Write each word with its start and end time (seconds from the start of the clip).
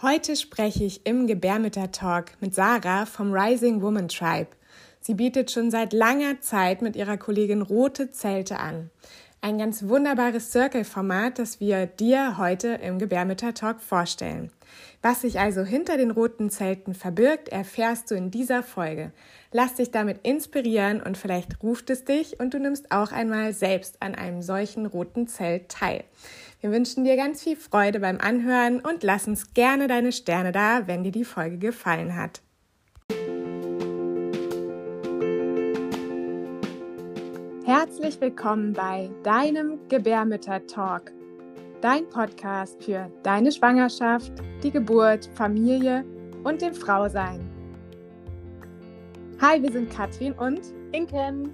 Heute 0.00 0.36
spreche 0.36 0.84
ich 0.84 1.04
im 1.06 1.26
Gebärmütter-Talk 1.26 2.26
mit 2.38 2.54
Sarah 2.54 3.04
vom 3.04 3.32
Rising 3.32 3.82
Woman 3.82 4.06
Tribe. 4.06 4.50
Sie 5.00 5.14
bietet 5.14 5.50
schon 5.50 5.72
seit 5.72 5.92
langer 5.92 6.40
Zeit 6.40 6.82
mit 6.82 6.94
ihrer 6.94 7.16
Kollegin 7.16 7.62
Rote 7.62 8.12
Zelte 8.12 8.60
an. 8.60 8.90
Ein 9.40 9.58
ganz 9.58 9.88
wunderbares 9.88 10.52
Circle-Format, 10.52 11.40
das 11.40 11.58
wir 11.58 11.86
dir 11.86 12.38
heute 12.38 12.68
im 12.68 13.00
Gebärmütter-Talk 13.00 13.80
vorstellen. 13.80 14.52
Was 15.02 15.22
sich 15.22 15.40
also 15.40 15.62
hinter 15.62 15.96
den 15.96 16.12
roten 16.12 16.48
Zelten 16.48 16.94
verbirgt, 16.94 17.48
erfährst 17.48 18.10
du 18.12 18.14
in 18.14 18.30
dieser 18.30 18.62
Folge. 18.62 19.10
Lass 19.50 19.74
dich 19.74 19.90
damit 19.90 20.20
inspirieren 20.24 21.00
und 21.00 21.18
vielleicht 21.18 21.60
ruft 21.60 21.90
es 21.90 22.04
dich 22.04 22.38
und 22.38 22.54
du 22.54 22.60
nimmst 22.60 22.92
auch 22.92 23.10
einmal 23.10 23.52
selbst 23.52 24.00
an 24.00 24.14
einem 24.14 24.42
solchen 24.42 24.86
roten 24.86 25.26
Zelt 25.26 25.68
teil. 25.68 26.04
Wir 26.60 26.72
wünschen 26.72 27.04
dir 27.04 27.14
ganz 27.14 27.44
viel 27.44 27.54
Freude 27.54 28.00
beim 28.00 28.18
Anhören 28.18 28.80
und 28.80 29.04
lass 29.04 29.28
uns 29.28 29.54
gerne 29.54 29.86
deine 29.86 30.10
Sterne 30.10 30.50
da, 30.50 30.88
wenn 30.88 31.04
dir 31.04 31.12
die 31.12 31.24
Folge 31.24 31.56
gefallen 31.56 32.16
hat. 32.16 32.42
Herzlich 37.64 38.20
willkommen 38.20 38.72
bei 38.72 39.08
deinem 39.22 39.78
Gebärmütter-Talk, 39.88 41.12
dein 41.80 42.08
Podcast 42.08 42.82
für 42.82 43.08
deine 43.22 43.52
Schwangerschaft, 43.52 44.32
die 44.64 44.72
Geburt, 44.72 45.30
Familie 45.34 46.04
und 46.42 46.60
dem 46.60 46.74
Frausein. 46.74 47.48
Hi, 49.40 49.62
wir 49.62 49.70
sind 49.70 49.90
Katrin 49.90 50.32
und 50.32 50.62
Inken 50.90 51.52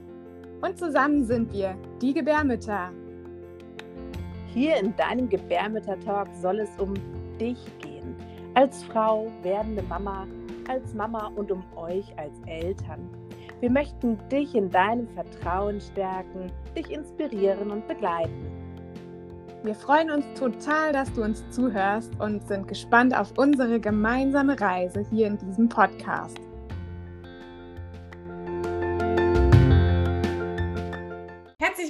und 0.63 0.79
zusammen 0.79 1.27
sind 1.27 1.53
wir 1.53 1.77
die 2.01 2.15
Gebärmütter. 2.15 2.91
Hier 4.55 4.77
in 4.77 4.95
deinem 4.95 5.29
Gebärmütter-Talk 5.29 6.29
soll 6.41 6.61
es 6.61 6.71
um 6.79 6.95
dich 7.41 7.59
gehen. 7.81 8.15
Als 8.55 8.85
Frau, 8.85 9.27
werdende 9.43 9.83
Mama, 9.83 10.29
als 10.69 10.95
Mama 10.95 11.33
und 11.35 11.51
um 11.51 11.65
euch 11.75 12.17
als 12.17 12.33
Eltern. 12.47 13.01
Wir 13.59 13.69
möchten 13.69 14.17
dich 14.29 14.55
in 14.55 14.71
deinem 14.71 15.09
Vertrauen 15.09 15.81
stärken, 15.81 16.53
dich 16.77 16.89
inspirieren 16.93 17.73
und 17.73 17.89
begleiten. 17.89 18.47
Wir 19.65 19.75
freuen 19.75 20.11
uns 20.13 20.25
total, 20.39 20.93
dass 20.93 21.13
du 21.15 21.25
uns 21.25 21.43
zuhörst 21.51 22.13
und 22.21 22.47
sind 22.47 22.69
gespannt 22.69 23.17
auf 23.17 23.37
unsere 23.37 23.81
gemeinsame 23.81 24.61
Reise 24.61 25.05
hier 25.11 25.27
in 25.27 25.39
diesem 25.39 25.69
Podcast. 25.69 26.39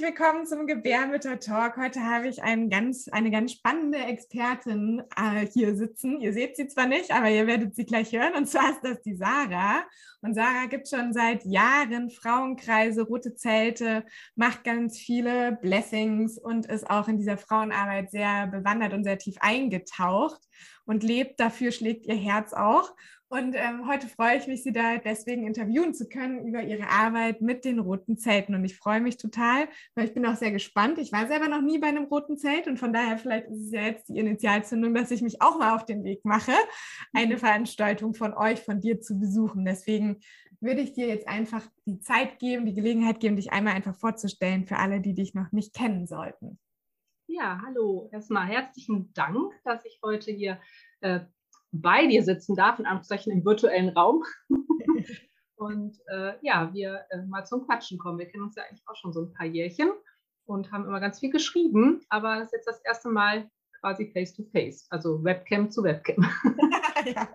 Willkommen 0.05 0.45
zum 0.45 0.67
Gebärmütter-Talk. 0.67 1.77
Heute 1.77 2.03
habe 2.03 2.27
ich 2.27 2.43
einen 2.43 2.69
ganz, 2.69 3.07
eine 3.07 3.31
ganz 3.31 3.53
spannende 3.53 3.97
Expertin 3.97 5.01
äh, 5.17 5.47
hier 5.51 5.75
sitzen. 5.75 6.21
Ihr 6.21 6.31
seht 6.31 6.55
sie 6.55 6.67
zwar 6.67 6.85
nicht, 6.85 7.11
aber 7.11 7.27
ihr 7.27 7.47
werdet 7.47 7.75
sie 7.75 7.87
gleich 7.87 8.11
hören. 8.11 8.35
Und 8.35 8.45
zwar 8.45 8.69
ist 8.69 8.81
das 8.83 9.01
die 9.01 9.15
Sarah. 9.15 9.83
Und 10.21 10.35
Sarah 10.35 10.67
gibt 10.67 10.87
schon 10.87 11.11
seit 11.11 11.43
Jahren 11.43 12.11
Frauenkreise, 12.11 13.01
rote 13.01 13.33
Zelte, 13.33 14.05
macht 14.35 14.63
ganz 14.63 14.99
viele 14.99 15.53
Blessings 15.53 16.37
und 16.37 16.67
ist 16.67 16.87
auch 16.87 17.07
in 17.07 17.17
dieser 17.17 17.39
Frauenarbeit 17.39 18.11
sehr 18.11 18.45
bewandert 18.45 18.93
und 18.93 19.05
sehr 19.05 19.17
tief 19.17 19.37
eingetaucht 19.39 20.39
und 20.85 21.01
lebt 21.01 21.39
dafür, 21.39 21.71
schlägt 21.71 22.05
ihr 22.05 22.15
Herz 22.15 22.53
auch. 22.53 22.93
Und 23.35 23.53
ähm, 23.53 23.85
heute 23.85 24.07
freue 24.07 24.37
ich 24.37 24.47
mich, 24.47 24.63
Sie 24.63 24.71
da 24.71 24.95
deswegen 24.95 25.45
interviewen 25.45 25.93
zu 25.93 26.07
können 26.07 26.47
über 26.47 26.61
Ihre 26.61 26.87
Arbeit 26.87 27.41
mit 27.41 27.65
den 27.65 27.79
roten 27.79 28.17
Zelten. 28.17 28.55
Und 28.55 28.63
ich 28.63 28.77
freue 28.77 29.01
mich 29.01 29.17
total, 29.17 29.67
weil 29.93 30.05
ich 30.05 30.13
bin 30.13 30.25
auch 30.25 30.37
sehr 30.37 30.51
gespannt. 30.51 30.99
Ich 30.99 31.11
war 31.11 31.27
selber 31.27 31.49
noch 31.49 31.61
nie 31.61 31.77
bei 31.77 31.87
einem 31.87 32.05
roten 32.05 32.37
Zelt 32.37 32.67
und 32.67 32.79
von 32.79 32.93
daher 32.93 33.17
vielleicht 33.17 33.47
ist 33.47 33.59
es 33.59 33.71
ja 33.71 33.81
jetzt 33.81 34.07
die 34.07 34.19
Initialzündung, 34.19 34.93
dass 34.93 35.11
ich 35.11 35.21
mich 35.21 35.41
auch 35.41 35.59
mal 35.59 35.75
auf 35.75 35.85
den 35.85 36.05
Weg 36.05 36.23
mache, 36.23 36.53
eine. 37.11 37.35
Veranstaltung 37.37 38.13
von 38.13 38.33
euch, 38.33 38.61
von 38.61 38.79
dir 38.79 39.01
zu 39.01 39.19
besuchen. 39.19 39.65
Deswegen 39.65 40.21
würde 40.61 40.79
ich 40.79 40.93
dir 40.93 41.07
jetzt 41.07 41.27
einfach 41.27 41.67
die 41.85 41.99
Zeit 41.99 42.39
geben, 42.39 42.65
die 42.65 42.73
Gelegenheit 42.73 43.19
geben, 43.19 43.35
dich 43.35 43.51
einmal 43.51 43.73
einfach 43.73 43.95
vorzustellen 43.97 44.65
für 44.65 44.77
alle, 44.77 45.01
die 45.01 45.13
dich 45.13 45.33
noch 45.33 45.51
nicht 45.51 45.73
kennen 45.73 46.07
sollten. 46.07 46.57
Ja, 47.27 47.61
hallo. 47.65 48.07
Erstmal 48.13 48.47
herzlichen 48.47 49.11
Dank, 49.13 49.51
dass 49.65 49.83
ich 49.83 49.99
heute 50.01 50.31
hier 50.31 50.59
äh, 51.01 51.21
bei 51.81 52.07
dir 52.07 52.23
sitzen 52.23 52.55
darf, 52.55 52.79
in 52.79 52.85
Anführungszeichen 52.85 53.31
im 53.31 53.45
virtuellen 53.45 53.89
Raum. 53.89 54.23
und 55.55 55.97
äh, 56.07 56.33
ja, 56.41 56.73
wir 56.73 57.05
äh, 57.09 57.25
mal 57.25 57.45
zum 57.45 57.65
Quatschen 57.65 57.97
kommen. 57.97 58.19
Wir 58.19 58.27
kennen 58.27 58.43
uns 58.43 58.55
ja 58.55 58.63
eigentlich 58.63 58.83
auch 58.87 58.95
schon 58.95 59.13
so 59.13 59.21
ein 59.21 59.33
paar 59.33 59.47
Jährchen 59.47 59.89
und 60.45 60.71
haben 60.71 60.85
immer 60.85 60.99
ganz 60.99 61.19
viel 61.19 61.31
geschrieben, 61.31 62.01
aber 62.09 62.37
es 62.37 62.45
ist 62.45 62.53
jetzt 62.53 62.67
das 62.67 62.81
erste 62.85 63.09
Mal 63.09 63.49
quasi 63.81 64.11
face 64.11 64.33
to 64.33 64.43
face, 64.51 64.87
also 64.89 65.23
Webcam 65.23 65.69
zu 65.69 65.83
Webcam. 65.83 66.25
ja. 67.05 67.27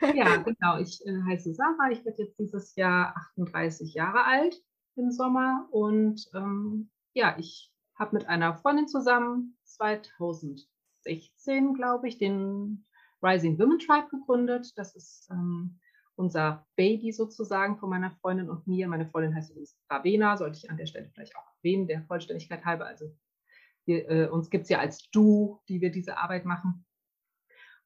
ja. 0.14 0.36
genau. 0.36 0.78
Ich 0.78 1.04
äh, 1.06 1.20
heiße 1.26 1.54
Sarah. 1.54 1.90
Ich 1.90 2.04
werde 2.04 2.22
jetzt 2.22 2.38
dieses 2.38 2.76
Jahr 2.76 3.14
38 3.36 3.94
Jahre 3.94 4.24
alt 4.24 4.56
im 4.96 5.10
Sommer 5.10 5.66
und 5.70 6.28
ähm, 6.34 6.90
ja, 7.14 7.36
ich 7.38 7.72
habe 7.98 8.16
mit 8.16 8.28
einer 8.28 8.56
Freundin 8.56 8.88
zusammen 8.88 9.56
2016, 9.64 11.74
glaube 11.74 12.08
ich, 12.08 12.18
den 12.18 12.86
Rising 13.24 13.58
Women 13.58 13.78
Tribe 13.78 14.08
gegründet. 14.10 14.72
Das 14.76 14.94
ist 14.94 15.28
ähm, 15.30 15.78
unser 16.16 16.66
Baby 16.76 17.12
sozusagen 17.12 17.78
von 17.78 17.88
meiner 17.88 18.10
Freundin 18.10 18.50
und 18.50 18.66
mir. 18.66 18.86
Meine 18.86 19.06
Freundin 19.06 19.34
heißt 19.34 19.50
übrigens 19.50 19.78
Ravena, 19.90 20.36
sollte 20.36 20.58
ich 20.58 20.70
an 20.70 20.76
der 20.76 20.86
Stelle 20.86 21.10
vielleicht 21.12 21.34
auch 21.36 21.46
erwähnen, 21.62 21.88
der 21.88 22.04
Vollständigkeit 22.04 22.64
halber. 22.64 22.86
Also 22.86 23.06
wir, 23.86 24.10
äh, 24.10 24.28
uns 24.28 24.50
gibt 24.50 24.64
es 24.64 24.70
ja 24.70 24.78
als 24.78 25.10
Du, 25.10 25.60
die 25.68 25.80
wir 25.80 25.90
diese 25.90 26.18
Arbeit 26.18 26.44
machen. 26.44 26.84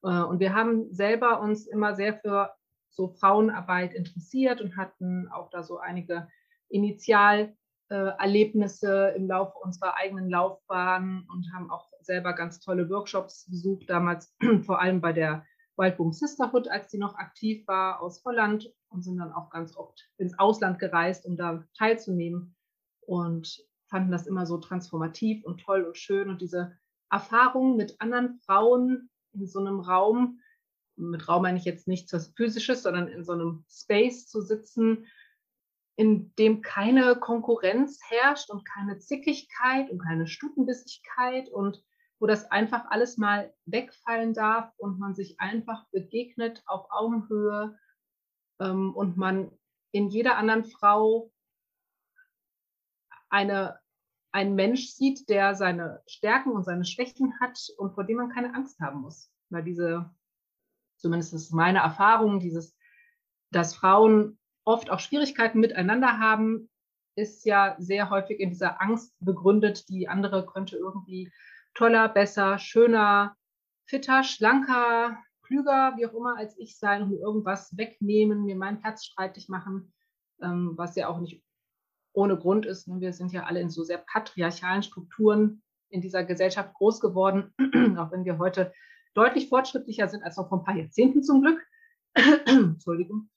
Äh, 0.03 0.21
und 0.23 0.39
wir 0.39 0.53
haben 0.53 0.93
selber 0.93 1.41
uns 1.41 1.65
immer 1.67 1.95
sehr 1.95 2.19
für 2.19 2.53
so 2.89 3.07
Frauenarbeit 3.07 3.93
interessiert 3.93 4.61
und 4.61 4.77
hatten 4.77 5.27
auch 5.29 5.49
da 5.49 5.63
so 5.63 5.79
einige 5.79 6.27
Initialerlebnisse 6.69 9.13
im 9.15 9.27
Laufe 9.27 9.57
unserer 9.59 9.95
eigenen 9.95 10.29
Laufbahn 10.29 11.25
und 11.29 11.51
haben 11.53 11.71
auch 11.71 11.88
selber 12.01 12.33
ganz 12.33 12.59
tolle 12.59 12.89
Workshops 12.89 13.49
besucht, 13.49 13.89
damals 13.89 14.35
vor 14.65 14.79
allem 14.79 15.01
bei 15.01 15.13
der 15.13 15.45
Wildboom 15.77 16.11
Sisterhood, 16.11 16.67
als 16.67 16.91
sie 16.91 16.97
noch 16.97 17.15
aktiv 17.15 17.65
war, 17.67 18.01
aus 18.01 18.23
Holland 18.25 18.71
und 18.89 19.03
sind 19.03 19.17
dann 19.17 19.31
auch 19.31 19.49
ganz 19.49 19.75
oft 19.77 20.09
ins 20.17 20.37
Ausland 20.37 20.77
gereist, 20.79 21.25
um 21.25 21.37
da 21.37 21.63
teilzunehmen 21.77 22.55
und 23.01 23.65
fanden 23.87 24.11
das 24.11 24.27
immer 24.27 24.45
so 24.45 24.57
transformativ 24.57 25.43
und 25.45 25.61
toll 25.61 25.83
und 25.83 25.97
schön. 25.97 26.29
Und 26.29 26.41
diese 26.41 26.77
Erfahrung 27.09 27.75
mit 27.77 27.99
anderen 28.01 28.39
Frauen 28.45 29.09
in 29.33 29.47
so 29.47 29.59
einem 29.59 29.79
Raum, 29.79 30.39
mit 30.95 31.27
Raum 31.27 31.43
meine 31.43 31.57
ich 31.57 31.65
jetzt 31.65 31.87
nicht 31.87 32.11
das 32.11 32.33
Physisches, 32.35 32.83
sondern 32.83 33.07
in 33.07 33.23
so 33.23 33.31
einem 33.31 33.63
Space 33.69 34.27
zu 34.27 34.41
sitzen, 34.41 35.07
in 35.99 36.33
dem 36.35 36.61
keine 36.61 37.17
Konkurrenz 37.17 37.99
herrscht 38.07 38.49
und 38.49 38.63
keine 38.63 38.99
Zickigkeit 38.99 39.89
und 39.89 39.99
keine 39.99 40.27
Stutenbissigkeit 40.27 41.49
und 41.49 41.83
wo 42.19 42.25
das 42.25 42.49
einfach 42.51 42.85
alles 42.89 43.17
mal 43.17 43.53
wegfallen 43.65 44.33
darf 44.33 44.71
und 44.77 44.97
man 44.97 45.13
sich 45.13 45.41
einfach 45.41 45.89
begegnet 45.91 46.63
auf 46.67 46.85
Augenhöhe 46.89 47.77
ähm, 48.61 48.95
und 48.95 49.17
man 49.17 49.51
in 49.91 50.07
jeder 50.07 50.37
anderen 50.37 50.63
Frau 50.63 51.33
eine, 53.29 53.77
einen 54.31 54.55
Mensch 54.55 54.91
sieht, 54.91 55.27
der 55.27 55.53
seine 55.53 56.01
Stärken 56.07 56.51
und 56.51 56.63
seine 56.63 56.85
Schwächen 56.85 57.37
hat 57.41 57.59
und 57.77 57.93
vor 57.93 58.05
dem 58.05 58.15
man 58.15 58.29
keine 58.29 58.55
Angst 58.55 58.79
haben 58.79 59.01
muss. 59.01 59.29
Weil 59.49 59.63
diese, 59.65 60.09
zumindest 60.95 61.33
ist 61.33 61.51
meine 61.51 61.79
Erfahrung, 61.79 62.39
dieses, 62.39 62.73
dass 63.51 63.75
Frauen 63.75 64.38
oft 64.69 64.91
auch 64.91 64.99
Schwierigkeiten 64.99 65.59
miteinander 65.59 66.19
haben, 66.19 66.69
ist 67.15 67.43
ja 67.45 67.75
sehr 67.79 68.09
häufig 68.09 68.39
in 68.39 68.49
dieser 68.49 68.81
Angst 68.81 69.13
begründet, 69.19 69.89
die 69.89 70.07
andere 70.07 70.45
könnte 70.45 70.77
irgendwie 70.77 71.31
toller, 71.73 72.07
besser, 72.07 72.59
schöner, 72.59 73.35
fitter, 73.85 74.23
schlanker, 74.23 75.17
klüger, 75.41 75.93
wie 75.97 76.05
auch 76.05 76.13
immer, 76.13 76.37
als 76.37 76.57
ich 76.57 76.77
sein 76.77 77.01
und 77.01 77.09
mir 77.09 77.19
irgendwas 77.19 77.75
wegnehmen, 77.75 78.45
mir 78.45 78.55
meinen 78.55 78.79
Platz 78.79 79.05
streitig 79.05 79.49
machen, 79.49 79.91
ähm, 80.41 80.73
was 80.75 80.95
ja 80.95 81.09
auch 81.09 81.19
nicht 81.19 81.43
ohne 82.13 82.37
Grund 82.37 82.67
ist. 82.67 82.87
Ne? 82.87 83.01
Wir 83.01 83.11
sind 83.11 83.33
ja 83.33 83.45
alle 83.45 83.61
in 83.61 83.69
so 83.69 83.83
sehr 83.83 83.97
patriarchalen 83.97 84.83
Strukturen 84.83 85.63
in 85.89 86.01
dieser 86.01 86.23
Gesellschaft 86.23 86.75
groß 86.75 86.99
geworden, 86.99 87.53
auch 87.97 88.11
wenn 88.11 88.23
wir 88.23 88.37
heute 88.37 88.71
deutlich 89.15 89.49
fortschrittlicher 89.49 90.07
sind 90.07 90.23
als 90.23 90.37
noch 90.37 90.47
vor 90.47 90.59
ein 90.59 90.63
paar 90.63 90.77
Jahrzehnten 90.77 91.23
zum 91.23 91.41
Glück. 91.41 91.65
Entschuldigung. 92.45 93.29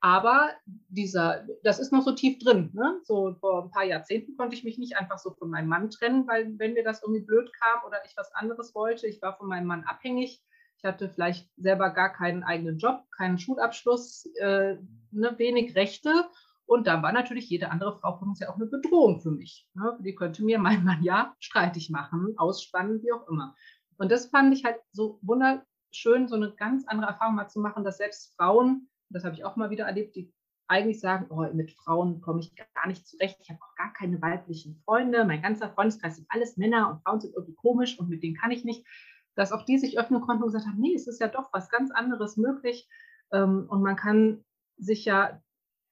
Aber 0.00 0.50
dieser, 0.88 1.46
das 1.62 1.78
ist 1.78 1.92
noch 1.92 2.02
so 2.02 2.12
tief 2.12 2.38
drin. 2.38 2.70
Ne? 2.72 3.00
So 3.04 3.36
vor 3.40 3.64
ein 3.64 3.70
paar 3.70 3.84
Jahrzehnten 3.84 4.36
konnte 4.36 4.56
ich 4.56 4.64
mich 4.64 4.78
nicht 4.78 4.96
einfach 4.96 5.18
so 5.18 5.32
von 5.32 5.50
meinem 5.50 5.68
Mann 5.68 5.90
trennen, 5.90 6.26
weil 6.26 6.58
wenn 6.58 6.72
mir 6.72 6.84
das 6.84 7.02
irgendwie 7.02 7.24
blöd 7.24 7.50
kam 7.60 7.84
oder 7.86 7.98
ich 8.06 8.16
was 8.16 8.32
anderes 8.34 8.74
wollte, 8.74 9.06
ich 9.06 9.20
war 9.20 9.36
von 9.36 9.48
meinem 9.48 9.66
Mann 9.66 9.84
abhängig. 9.84 10.42
Ich 10.78 10.84
hatte 10.84 11.10
vielleicht 11.10 11.50
selber 11.58 11.90
gar 11.90 12.10
keinen 12.10 12.42
eigenen 12.42 12.78
Job, 12.78 13.04
keinen 13.14 13.38
Schulabschluss, 13.38 14.24
äh, 14.40 14.76
ne, 15.10 15.38
wenig 15.38 15.74
Rechte. 15.74 16.30
Und 16.64 16.86
da 16.86 17.02
war 17.02 17.12
natürlich 17.12 17.50
jede 17.50 17.70
andere 17.70 17.98
Frau 17.98 18.16
von 18.16 18.28
uns 18.28 18.40
ja 18.40 18.48
auch 18.48 18.56
eine 18.56 18.66
Bedrohung 18.66 19.20
für 19.20 19.32
mich. 19.32 19.68
Ne? 19.74 19.98
Die 20.00 20.14
könnte 20.14 20.42
mir 20.42 20.58
mein 20.58 20.84
Mann 20.84 21.02
ja 21.02 21.34
streitig 21.40 21.90
machen, 21.90 22.32
ausspannen, 22.38 23.02
wie 23.02 23.12
auch 23.12 23.28
immer. 23.28 23.54
Und 23.98 24.10
das 24.10 24.26
fand 24.26 24.54
ich 24.54 24.64
halt 24.64 24.76
so 24.92 25.18
wunder, 25.20 25.66
schön, 25.90 26.28
so 26.28 26.36
eine 26.36 26.54
ganz 26.54 26.86
andere 26.86 27.10
Erfahrung 27.10 27.34
mal 27.34 27.48
zu 27.48 27.60
machen, 27.60 27.84
dass 27.84 27.98
selbst 27.98 28.34
Frauen, 28.36 28.88
das 29.10 29.24
habe 29.24 29.34
ich 29.34 29.44
auch 29.44 29.56
mal 29.56 29.70
wieder 29.70 29.84
erlebt, 29.84 30.16
die 30.16 30.32
eigentlich 30.68 31.00
sagen, 31.00 31.26
oh, 31.30 31.44
mit 31.52 31.72
Frauen 31.72 32.20
komme 32.20 32.40
ich 32.40 32.54
gar 32.54 32.86
nicht 32.86 33.06
zurecht, 33.06 33.38
ich 33.40 33.50
habe 33.50 33.60
auch 33.60 33.74
gar 33.74 33.92
keine 33.92 34.22
weiblichen 34.22 34.80
Freunde, 34.84 35.24
mein 35.24 35.42
ganzer 35.42 35.70
Freundeskreis 35.70 36.16
sind 36.16 36.26
alles 36.30 36.56
Männer 36.56 36.90
und 36.90 37.02
Frauen 37.02 37.20
sind 37.20 37.34
irgendwie 37.34 37.56
komisch 37.56 37.98
und 37.98 38.08
mit 38.08 38.22
denen 38.22 38.36
kann 38.36 38.52
ich 38.52 38.64
nicht, 38.64 38.86
dass 39.34 39.52
auch 39.52 39.64
die 39.64 39.78
sich 39.78 39.98
öffnen 39.98 40.20
konnten 40.20 40.44
und 40.44 40.48
gesagt 40.48 40.66
haben, 40.66 40.80
nee, 40.80 40.94
es 40.94 41.08
ist 41.08 41.20
ja 41.20 41.28
doch 41.28 41.52
was 41.52 41.70
ganz 41.70 41.90
anderes 41.90 42.36
möglich. 42.36 42.88
Ähm, 43.32 43.66
und 43.68 43.82
man 43.82 43.96
kann 43.96 44.44
sich 44.76 45.04
ja 45.04 45.40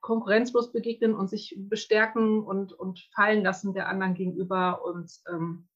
konkurrenzlos 0.00 0.73
begegnen 0.73 1.14
und 1.14 1.29
sich 1.29 1.56
bestärken 1.59 2.43
und, 2.43 2.73
und 2.73 3.00
fallen 3.14 3.43
lassen 3.43 3.75
der 3.75 3.88
anderen 3.88 4.14
gegenüber 4.14 4.85
und 4.85 5.11
ähm, 5.29 5.69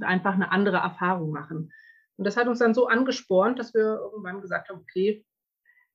einfach 0.00 0.34
eine 0.34 0.52
andere 0.52 0.76
Erfahrung 0.76 1.30
machen. 1.30 1.72
Und 2.16 2.24
das 2.24 2.36
hat 2.36 2.46
uns 2.46 2.60
dann 2.60 2.74
so 2.74 2.86
angespornt, 2.86 3.58
dass 3.58 3.74
wir 3.74 3.98
irgendwann 4.00 4.40
gesagt 4.40 4.68
haben, 4.68 4.80
okay, 4.80 5.25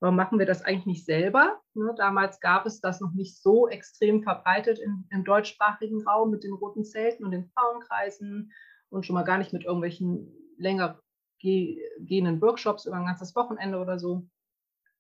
warum 0.02 0.16
machen 0.16 0.40
wir 0.40 0.48
das 0.48 0.64
eigentlich 0.64 0.88
nicht 0.88 1.06
selber? 1.06 1.62
Ne, 1.76 1.94
damals 1.96 2.40
gab 2.40 2.66
es 2.66 2.82
das 2.82 3.00
noch 3.00 3.14
nicht 3.14 3.42
so 3.42 3.68
extrem 3.70 4.24
verbreitet 4.24 4.80
in, 4.80 5.06
im 5.12 5.24
deutschsprachigen 5.24 6.06
Raum 6.06 6.32
mit 6.32 6.44
den 6.44 6.54
roten 6.54 6.84
Zelten 6.84 7.24
und 7.24 7.32
den 7.32 7.50
Frauenkreisen 7.56 8.52
und 8.90 9.06
schon 9.06 9.14
mal 9.14 9.24
gar 9.24 9.38
nicht 9.38 9.54
mit 9.54 9.64
irgendwelchen 9.64 10.36
länger 10.58 11.00
gehenden 11.40 12.42
Workshops 12.42 12.86
über 12.86 12.98
ein 12.98 13.06
ganzes 13.06 13.36
Wochenende 13.36 13.80
oder 13.80 13.98
so. 13.98 14.28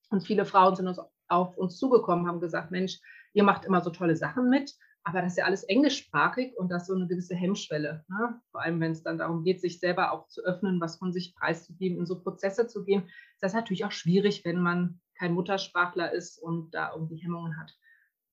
Und 0.09 0.25
viele 0.25 0.45
Frauen 0.45 0.75
sind 0.75 0.87
uns 0.87 0.99
auf 1.27 1.57
uns 1.57 1.77
zugekommen, 1.77 2.27
haben 2.27 2.39
gesagt, 2.39 2.71
Mensch, 2.71 2.99
ihr 3.33 3.43
macht 3.43 3.65
immer 3.65 3.81
so 3.81 3.89
tolle 3.89 4.15
Sachen 4.15 4.49
mit, 4.49 4.73
aber 5.03 5.21
das 5.21 5.33
ist 5.33 5.37
ja 5.37 5.45
alles 5.45 5.63
englischsprachig 5.63 6.57
und 6.57 6.69
das 6.69 6.83
ist 6.83 6.87
so 6.87 6.95
eine 6.95 7.07
gewisse 7.07 7.35
Hemmschwelle. 7.35 8.05
Ne? 8.07 8.41
Vor 8.51 8.61
allem, 8.61 8.79
wenn 8.79 8.91
es 8.91 9.03
dann 9.03 9.17
darum 9.17 9.43
geht, 9.43 9.59
sich 9.61 9.79
selber 9.79 10.11
auch 10.11 10.27
zu 10.27 10.43
öffnen, 10.43 10.79
was 10.79 10.97
von 10.97 11.11
sich 11.11 11.35
preiszugeben, 11.35 11.99
in 11.99 12.05
so 12.05 12.21
Prozesse 12.21 12.67
zu 12.67 12.83
gehen, 12.83 13.03
ist 13.33 13.41
das 13.41 13.53
natürlich 13.53 13.85
auch 13.85 13.91
schwierig, 13.91 14.45
wenn 14.45 14.61
man 14.61 14.99
kein 15.15 15.33
Muttersprachler 15.33 16.11
ist 16.11 16.37
und 16.37 16.73
da 16.73 16.93
irgendwie 16.93 17.17
Hemmungen 17.17 17.59
hat. 17.59 17.75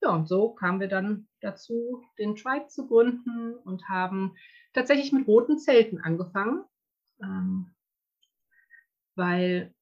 Ja, 0.03 0.11
und 0.11 0.29
so 0.29 0.50
kamen 0.50 0.81
wir 0.81 0.88
dann 0.88 1.26
dazu, 1.41 2.05
den 2.19 2.37
Tribe 2.37 2.69
zu 2.69 2.87
gründen 2.87 3.55
und 3.55 3.88
haben 3.88 4.37
tatsächlich 4.73 5.12
mit 5.12 5.26
roten 5.26 5.59
Zelten 5.59 5.99
angefangen, 6.00 6.64
ähm, 7.23 7.75
weil 9.17 9.75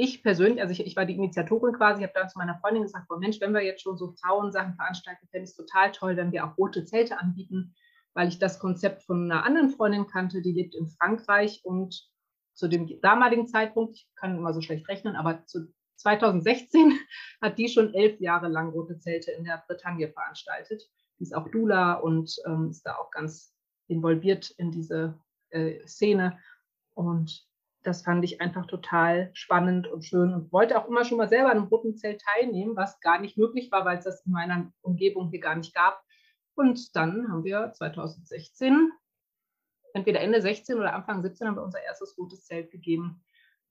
ich, 0.00 0.14
ich 0.16 0.22
persönlich, 0.22 0.60
also 0.60 0.72
ich, 0.72 0.84
ich 0.84 0.96
war 0.96 1.04
die 1.04 1.14
Initiatorin 1.14 1.74
quasi, 1.74 2.02
ich 2.02 2.08
habe 2.08 2.18
dann 2.18 2.28
zu 2.28 2.38
meiner 2.38 2.58
Freundin 2.58 2.82
gesagt, 2.82 3.08
boah 3.08 3.18
Mensch, 3.18 3.40
wenn 3.40 3.52
wir 3.52 3.62
jetzt 3.62 3.82
schon 3.82 3.96
so 3.96 4.12
Frauensachen 4.20 4.74
veranstalten, 4.74 5.28
fände 5.30 5.44
ich 5.44 5.50
es 5.50 5.56
total 5.56 5.92
toll, 5.92 6.16
wenn 6.16 6.32
wir 6.32 6.44
auch 6.44 6.56
rote 6.56 6.84
Zelte 6.84 7.18
anbieten, 7.18 7.74
weil 8.14 8.28
ich 8.28 8.38
das 8.38 8.58
Konzept 8.58 9.02
von 9.02 9.30
einer 9.30 9.44
anderen 9.44 9.70
Freundin 9.70 10.06
kannte, 10.06 10.42
die 10.42 10.52
lebt 10.52 10.74
in 10.74 10.88
Frankreich 10.88 11.60
und 11.64 12.08
zu 12.54 12.68
dem 12.68 13.00
damaligen 13.00 13.46
Zeitpunkt, 13.46 13.96
ich 13.96 14.08
kann 14.16 14.36
immer 14.36 14.52
so 14.52 14.60
schlecht 14.60 14.88
rechnen, 14.88 15.16
aber 15.16 15.44
zu 15.46 15.72
2016 15.96 16.98
hat 17.42 17.58
die 17.58 17.68
schon 17.68 17.94
elf 17.94 18.20
Jahre 18.20 18.48
lang 18.48 18.70
rote 18.70 18.98
Zelte 18.98 19.30
in 19.32 19.44
der 19.44 19.62
Bretagne 19.66 20.08
veranstaltet. 20.08 20.82
Die 21.18 21.24
ist 21.24 21.34
auch 21.34 21.48
Dula 21.48 21.94
und 21.94 22.34
ähm, 22.46 22.70
ist 22.70 22.86
da 22.86 22.96
auch 22.96 23.10
ganz 23.10 23.54
involviert 23.88 24.50
in 24.50 24.70
diese 24.70 25.18
äh, 25.50 25.86
Szene. 25.86 26.38
Und 26.94 27.49
das 27.82 28.02
fand 28.02 28.24
ich 28.24 28.40
einfach 28.40 28.66
total 28.66 29.30
spannend 29.32 29.86
und 29.86 30.04
schön 30.04 30.34
und 30.34 30.52
wollte 30.52 30.78
auch 30.78 30.88
immer 30.88 31.04
schon 31.04 31.18
mal 31.18 31.28
selber 31.28 31.50
an 31.50 31.58
einem 31.58 31.66
roten 31.68 31.96
Zelt 31.96 32.20
teilnehmen, 32.20 32.76
was 32.76 33.00
gar 33.00 33.20
nicht 33.20 33.38
möglich 33.38 33.72
war, 33.72 33.84
weil 33.84 33.98
es 33.98 34.04
das 34.04 34.24
in 34.26 34.32
meiner 34.32 34.72
Umgebung 34.82 35.30
hier 35.30 35.40
gar 35.40 35.54
nicht 35.54 35.74
gab. 35.74 36.02
Und 36.54 36.94
dann 36.94 37.28
haben 37.30 37.44
wir 37.44 37.72
2016, 37.72 38.92
entweder 39.94 40.20
Ende 40.20 40.42
16 40.42 40.78
oder 40.78 40.94
Anfang 40.94 41.22
17, 41.22 41.48
haben 41.48 41.56
wir 41.56 41.62
unser 41.62 41.82
erstes 41.82 42.18
rotes 42.18 42.44
Zelt 42.44 42.70
gegeben 42.70 43.22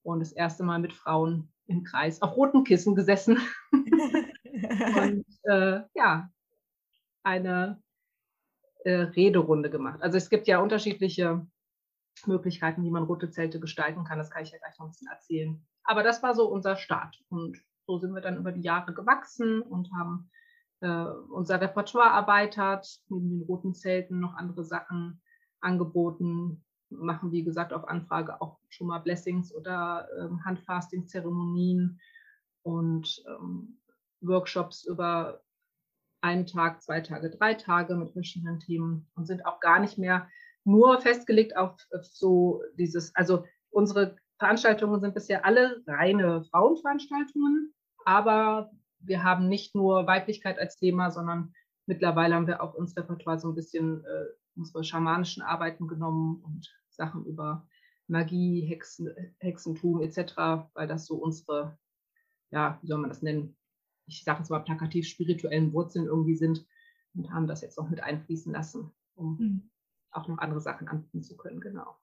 und 0.02 0.22
das 0.22 0.32
erste 0.32 0.64
Mal 0.64 0.80
mit 0.80 0.94
Frauen 0.94 1.52
im 1.68 1.84
Kreis 1.84 2.22
auf 2.22 2.36
roten 2.36 2.64
Kissen 2.64 2.96
gesessen. 2.96 3.40
und 3.72 5.26
äh, 5.44 5.82
ja, 5.94 6.32
eine 7.22 7.82
äh, 8.86 8.92
Rederunde 8.92 9.70
gemacht. 9.70 10.02
Also 10.02 10.18
es 10.18 10.30
gibt 10.30 10.48
ja 10.48 10.60
unterschiedliche 10.60 11.46
Möglichkeiten, 12.28 12.84
wie 12.84 12.92
man 12.92 13.04
rote 13.04 13.30
Zelte 13.30 13.60
gestalten 13.60 14.04
kann. 14.04 14.18
Das 14.18 14.30
kann 14.30 14.44
ich 14.44 14.52
ja 14.52 14.58
gleich 14.58 14.78
noch 14.78 14.86
ein 14.86 14.92
bisschen 14.92 15.12
erzählen. 15.12 15.66
Aber 15.84 16.04
das 16.04 16.22
war 16.24 16.34
so 16.36 16.48
unser 16.50 16.76
Start. 16.76 17.18
Und 17.30 17.58
so 17.86 17.98
sind 17.98 18.14
wir 18.14 18.22
dann 18.22 18.38
über 18.38 18.52
die 18.52 18.62
Jahre 18.62 18.94
gewachsen 18.94 19.62
und 19.62 19.90
haben 19.98 20.30
äh, 20.82 21.06
unser 21.32 21.60
Repertoire 21.60 22.16
erweitert, 22.16 22.88
neben 23.10 23.30
den 23.30 23.42
roten 23.44 23.74
Zelten 23.74 24.20
noch 24.20 24.36
andere 24.36 24.64
Sachen 24.64 25.22
angeboten, 25.62 26.64
machen, 26.90 27.32
wie 27.32 27.44
gesagt, 27.44 27.74
auf 27.74 27.88
Anfrage 27.88 28.42
auch 28.42 28.60
schon 28.70 28.88
mal 28.88 29.00
Blessings 29.00 29.54
oder 29.54 30.08
ähm, 30.20 30.44
Handfasting-Zeremonien 30.44 32.00
und 32.64 33.24
ähm, 33.28 33.80
Workshops 34.22 34.86
über 34.86 35.42
einen 36.22 36.46
Tag, 36.46 36.82
zwei 36.82 37.02
Tage, 37.02 37.30
drei 37.30 37.54
Tage 37.54 37.96
mit 37.96 38.12
verschiedenen 38.12 38.60
Themen 38.60 39.08
und 39.16 39.26
sind 39.26 39.46
auch 39.46 39.60
gar 39.60 39.80
nicht 39.80 39.98
mehr 39.98 40.28
nur 40.64 41.00
festgelegt 41.02 41.56
auf, 41.58 41.76
auf 41.92 42.06
so 42.06 42.62
dieses, 42.78 43.16
also 43.16 43.46
unsere 43.70 44.16
Veranstaltungen 44.38 45.02
sind 45.02 45.14
bisher 45.14 45.46
alle 45.46 45.84
reine 45.86 46.44
Frauenveranstaltungen, 46.46 47.74
aber 48.06 48.72
wir 49.00 49.24
haben 49.24 49.48
nicht 49.48 49.76
nur 49.76 50.08
Weiblichkeit 50.08 50.60
als 50.60 50.78
Thema, 50.78 51.12
sondern 51.12 51.54
mittlerweile 51.86 52.36
haben 52.36 52.48
wir 52.48 52.62
auch 52.62 52.76
ins 52.76 52.96
Repertoire 52.96 53.40
so 53.40 53.50
ein 53.50 53.56
bisschen 53.56 54.04
äh, 54.06 54.26
unsere 54.56 54.84
schamanischen 54.84 55.44
Arbeiten 55.44 55.88
genommen 55.88 56.42
und 56.44 56.70
Sachen 56.90 57.26
über 57.26 57.68
Magie, 58.08 58.62
Hexen, 58.62 59.10
Hexentum 59.40 60.02
etc., 60.02 60.36
weil 60.74 60.88
das 60.88 61.06
so 61.06 61.16
unsere, 61.16 61.78
ja, 62.52 62.80
wie 62.82 62.88
soll 62.88 63.00
man 63.00 63.10
das 63.10 63.22
nennen? 63.22 63.56
Ich 64.08 64.24
sage 64.24 64.42
es 64.42 64.50
mal 64.50 64.60
plakativ, 64.60 65.08
spirituellen 65.08 65.72
Wurzeln 65.74 66.06
irgendwie 66.06 66.36
sind 66.36 66.66
und 67.14 67.32
haben 67.32 67.48
das 67.48 67.62
jetzt 67.62 67.78
noch 67.78 67.90
mit 67.90 68.02
einfließen 68.02 68.52
lassen, 68.52 68.92
um 69.16 69.38
mhm 69.38 69.70
auch 70.12 70.28
noch 70.28 70.38
andere 70.40 70.62
Sachen 70.62 70.88
anbieten 70.88 71.24
zu 71.24 71.38
können, 71.38 71.62
genau. 71.62 71.98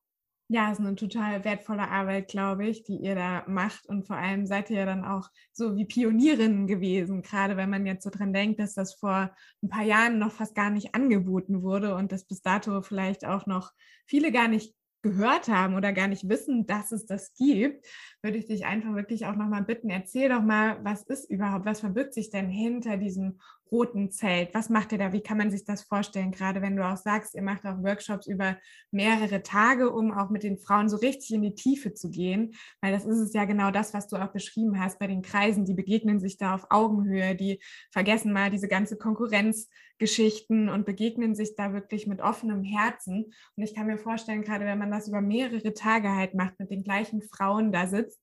Ja, 0.49 0.71
es 0.71 0.79
ist 0.79 0.87
eine 0.87 0.95
total 0.95 1.45
wertvolle 1.45 1.89
Arbeit, 1.89 2.29
glaube 2.29 2.67
ich, 2.67 2.85
die 2.85 2.99
ihr 2.99 3.17
da 3.17 3.43
macht. 3.49 3.87
Und 3.87 4.07
vor 4.07 4.17
allem 4.17 4.47
seid 4.47 4.71
ihr 4.71 4.79
ja 4.79 4.87
dann 4.87 5.05
auch 5.05 5.29
so 5.53 5.75
wie 5.75 5.87
Pionierinnen 5.87 6.69
gewesen, 6.69 7.23
gerade 7.23 7.57
wenn 7.57 7.69
man 7.69 7.85
jetzt 7.85 8.05
so 8.05 8.11
dran 8.11 8.33
denkt, 8.33 8.61
dass 8.61 8.75
das 8.75 8.95
vor 8.95 9.35
ein 9.63 9.69
paar 9.69 9.83
Jahren 9.83 10.21
noch 10.21 10.31
fast 10.31 10.55
gar 10.55 10.71
nicht 10.71 10.95
angeboten 10.95 11.63
wurde 11.63 11.97
und 11.97 12.13
dass 12.13 12.27
bis 12.27 12.43
dato 12.43 12.81
vielleicht 12.83 13.27
auch 13.27 13.47
noch 13.47 13.73
viele 14.07 14.31
gar 14.31 14.47
nicht 14.47 14.77
gehört 15.03 15.49
haben 15.49 15.75
oder 15.75 15.93
gar 15.93 16.07
nicht 16.07 16.29
wissen, 16.29 16.67
dass 16.67 16.93
es 16.93 17.07
das 17.07 17.35
gibt, 17.35 17.85
würde 18.27 18.39
ich 18.39 18.47
dich 18.47 18.67
einfach 18.67 18.95
wirklich 18.97 19.25
auch 19.27 19.37
nochmal 19.37 19.63
bitten, 19.63 19.89
erzähl 19.89 20.29
doch 20.29 20.43
mal, 20.43 20.81
was 20.83 21.05
ist 21.05 21.31
überhaupt, 21.31 21.65
was 21.65 21.79
verbirgt 21.79 22.13
sich 22.13 22.29
denn 22.29 22.49
hinter 22.49 22.97
diesem 22.97 23.39
roten 23.71 24.11
Zelt? 24.11 24.53
Was 24.53 24.69
macht 24.69 24.93
ihr 24.93 24.99
da? 24.99 25.13
Wie 25.13 25.21
kann 25.21 25.39
man 25.39 25.51
sich 25.51 25.65
das 25.65 25.83
vorstellen? 25.83 26.33
Gerade 26.33 26.63
wenn 26.63 26.77
du 26.77 26.85
auch 26.85 26.97
sagst, 26.97 27.35
ihr 27.35 27.43
macht 27.43 27.65
auch 27.65 27.83
Workshops 27.83 28.27
über 28.27 28.57
mehrere 28.91 29.43
Tage, 29.43 29.91
um 29.91 30.13
auch 30.13 30.31
mit 30.31 30.43
den 30.43 30.59
Frauen 30.59 30.89
so 30.89 30.97
richtig 30.97 31.33
in 31.33 31.43
die 31.43 31.55
Tiefe 31.55 31.95
zu 31.95 32.11
gehen, 32.11 32.55
weil 32.81 32.93
das 32.93 33.05
ist 33.05 33.19
es 33.19 33.33
ja 33.33 33.45
genau 33.45 33.71
das, 33.71 33.95
was 33.95 34.09
du 34.09 34.17
auch 34.17 34.33
beschrieben 34.33 34.81
hast 34.81 34.99
bei 34.99 35.07
den 35.07 35.23
Kreisen. 35.23 35.65
Die 35.65 35.75
begegnen 35.75 36.21
sich 36.21 36.37
da 36.37 36.55
auf 36.55 36.67
Augenhöhe, 36.71 37.35
die 37.35 37.61
vergessen 37.91 38.33
mal 38.33 38.51
diese 38.51 38.69
ganze 38.69 38.97
Konkurrenzgeschichten 38.97 40.69
und 40.69 40.87
begegnen 40.87 41.35
sich 41.35 41.57
da 41.57 41.73
wirklich 41.73 42.07
mit 42.07 42.21
offenem 42.21 42.63
Herzen. 42.63 43.33
Und 43.57 43.63
ich 43.63 43.75
kann 43.75 43.87
mir 43.87 43.99
vorstellen, 43.99 44.43
gerade 44.43 44.65
wenn 44.65 44.79
man 44.79 44.91
das 44.91 45.09
über 45.09 45.21
mehrere 45.21 45.75
Tage 45.75 46.15
halt 46.15 46.35
macht, 46.35 46.59
mit 46.59 46.71
den 46.71 46.85
gleichen 46.85 47.23
Frauen 47.23 47.73
da 47.73 47.87
sitzt, 47.87 48.16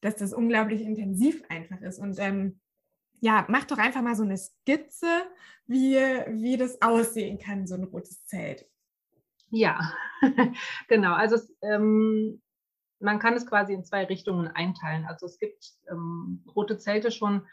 dass 0.00 0.16
das 0.16 0.32
unglaublich 0.32 0.82
intensiv 0.82 1.42
einfach 1.48 1.80
ist. 1.80 1.98
Und 1.98 2.18
ähm, 2.18 2.60
ja, 3.20 3.44
mach 3.48 3.64
doch 3.64 3.78
einfach 3.78 4.02
mal 4.02 4.14
so 4.14 4.22
eine 4.22 4.36
Skizze, 4.36 5.22
wie, 5.66 5.96
wie 5.96 6.56
das 6.56 6.80
aussehen 6.82 7.38
kann, 7.38 7.66
so 7.66 7.74
ein 7.74 7.84
rotes 7.84 8.24
Zelt. 8.24 8.66
Ja, 9.50 9.92
genau. 10.88 11.14
Also 11.14 11.36
es, 11.36 11.52
ähm, 11.62 12.40
man 13.00 13.18
kann 13.18 13.34
es 13.34 13.46
quasi 13.46 13.72
in 13.72 13.84
zwei 13.84 14.04
Richtungen 14.04 14.48
einteilen. 14.48 15.06
Also 15.06 15.26
es 15.26 15.38
gibt 15.38 15.72
ähm, 15.90 16.44
rote 16.54 16.78
Zelte 16.78 17.10
schon 17.10 17.46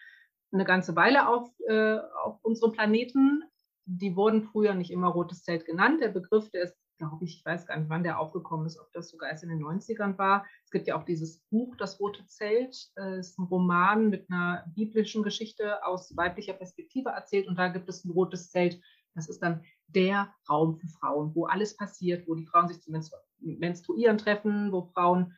eine 0.51 0.65
ganze 0.65 0.95
Weile 0.95 1.27
auf, 1.27 1.49
äh, 1.67 1.97
auf 2.23 2.43
unserem 2.43 2.71
Planeten. 2.71 3.43
Die 3.85 4.15
wurden 4.15 4.43
früher 4.43 4.73
nicht 4.73 4.91
immer 4.91 5.09
rotes 5.09 5.43
Zelt 5.43 5.65
genannt. 5.65 6.01
Der 6.01 6.09
Begriff, 6.09 6.49
der 6.51 6.63
ist 6.63 6.77
glaube 6.97 7.25
ich, 7.25 7.39
ich 7.39 7.45
weiß 7.45 7.65
gar 7.65 7.77
nicht, 7.77 7.89
wann 7.89 8.03
der 8.03 8.19
aufgekommen 8.19 8.65
ist, 8.65 8.79
ob 8.79 8.91
das 8.93 9.09
sogar 9.09 9.29
erst 9.29 9.43
in 9.43 9.49
den 9.49 9.63
90ern 9.63 10.17
war. 10.17 10.45
Es 10.63 10.71
gibt 10.71 10.87
ja 10.87 10.97
auch 10.97 11.03
dieses 11.03 11.39
Buch, 11.49 11.75
Das 11.77 11.99
Rote 11.99 12.25
Zelt. 12.27 12.75
Äh, 12.97 13.19
ist 13.19 13.37
ein 13.37 13.45
Roman 13.45 14.09
mit 14.09 14.29
einer 14.29 14.65
biblischen 14.75 15.23
Geschichte 15.23 15.85
aus 15.85 16.15
weiblicher 16.15 16.53
Perspektive 16.53 17.09
erzählt 17.09 17.47
und 17.47 17.57
da 17.57 17.67
gibt 17.67 17.89
es 17.89 18.05
ein 18.05 18.11
rotes 18.11 18.49
Zelt. 18.49 18.79
Das 19.13 19.29
ist 19.29 19.39
dann 19.39 19.63
der 19.87 20.33
Raum 20.49 20.77
für 20.77 20.87
Frauen, 20.87 21.33
wo 21.35 21.45
alles 21.45 21.75
passiert, 21.75 22.27
wo 22.27 22.35
die 22.35 22.45
Frauen 22.45 22.67
sich 22.67 22.81
zum 22.81 22.99
Menstruieren 23.39 24.17
treffen, 24.17 24.71
wo 24.71 24.83
Frauen 24.93 25.33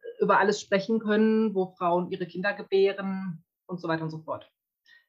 äh, 0.00 0.24
über 0.24 0.38
alles 0.38 0.60
sprechen 0.60 0.98
können, 0.98 1.54
wo 1.54 1.74
Frauen 1.78 2.10
ihre 2.10 2.26
Kinder 2.26 2.52
gebären 2.54 3.44
und 3.66 3.80
so 3.80 3.88
weiter 3.88 4.04
und 4.04 4.10
so 4.10 4.18
fort. 4.20 4.50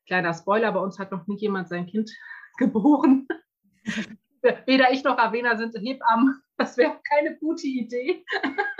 Kleiner 0.05 0.33
Spoiler, 0.33 0.71
bei 0.71 0.79
uns 0.79 0.97
hat 0.97 1.11
noch 1.11 1.27
nie 1.27 1.37
jemand 1.37 1.69
sein 1.69 1.85
Kind 1.85 2.11
geboren 2.57 3.27
weder 4.65 4.91
ich 4.91 5.03
noch 5.03 5.17
Avena 5.17 5.57
sind 5.57 5.75
Hebammen. 5.77 6.41
Das 6.57 6.77
wäre 6.77 6.99
keine 7.09 7.37
gute 7.37 7.67
Idee. 7.67 8.25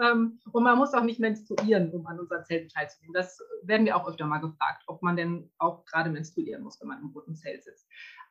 Ähm, 0.00 0.40
und 0.52 0.62
man 0.62 0.78
muss 0.78 0.94
auch 0.94 1.02
nicht 1.02 1.20
menstruieren, 1.20 1.90
um 1.90 2.06
an 2.06 2.18
unseren 2.18 2.44
Zelten 2.44 2.68
teilzunehmen. 2.68 3.12
Das 3.12 3.38
werden 3.62 3.84
wir 3.84 3.96
auch 3.96 4.08
öfter 4.08 4.26
mal 4.26 4.38
gefragt, 4.38 4.82
ob 4.86 5.02
man 5.02 5.16
denn 5.16 5.50
auch 5.58 5.84
gerade 5.84 6.10
menstruieren 6.10 6.62
muss, 6.62 6.80
wenn 6.80 6.88
man 6.88 7.00
im 7.00 7.10
roten 7.10 7.36
Zelt 7.36 7.64
sitzt. 7.64 7.86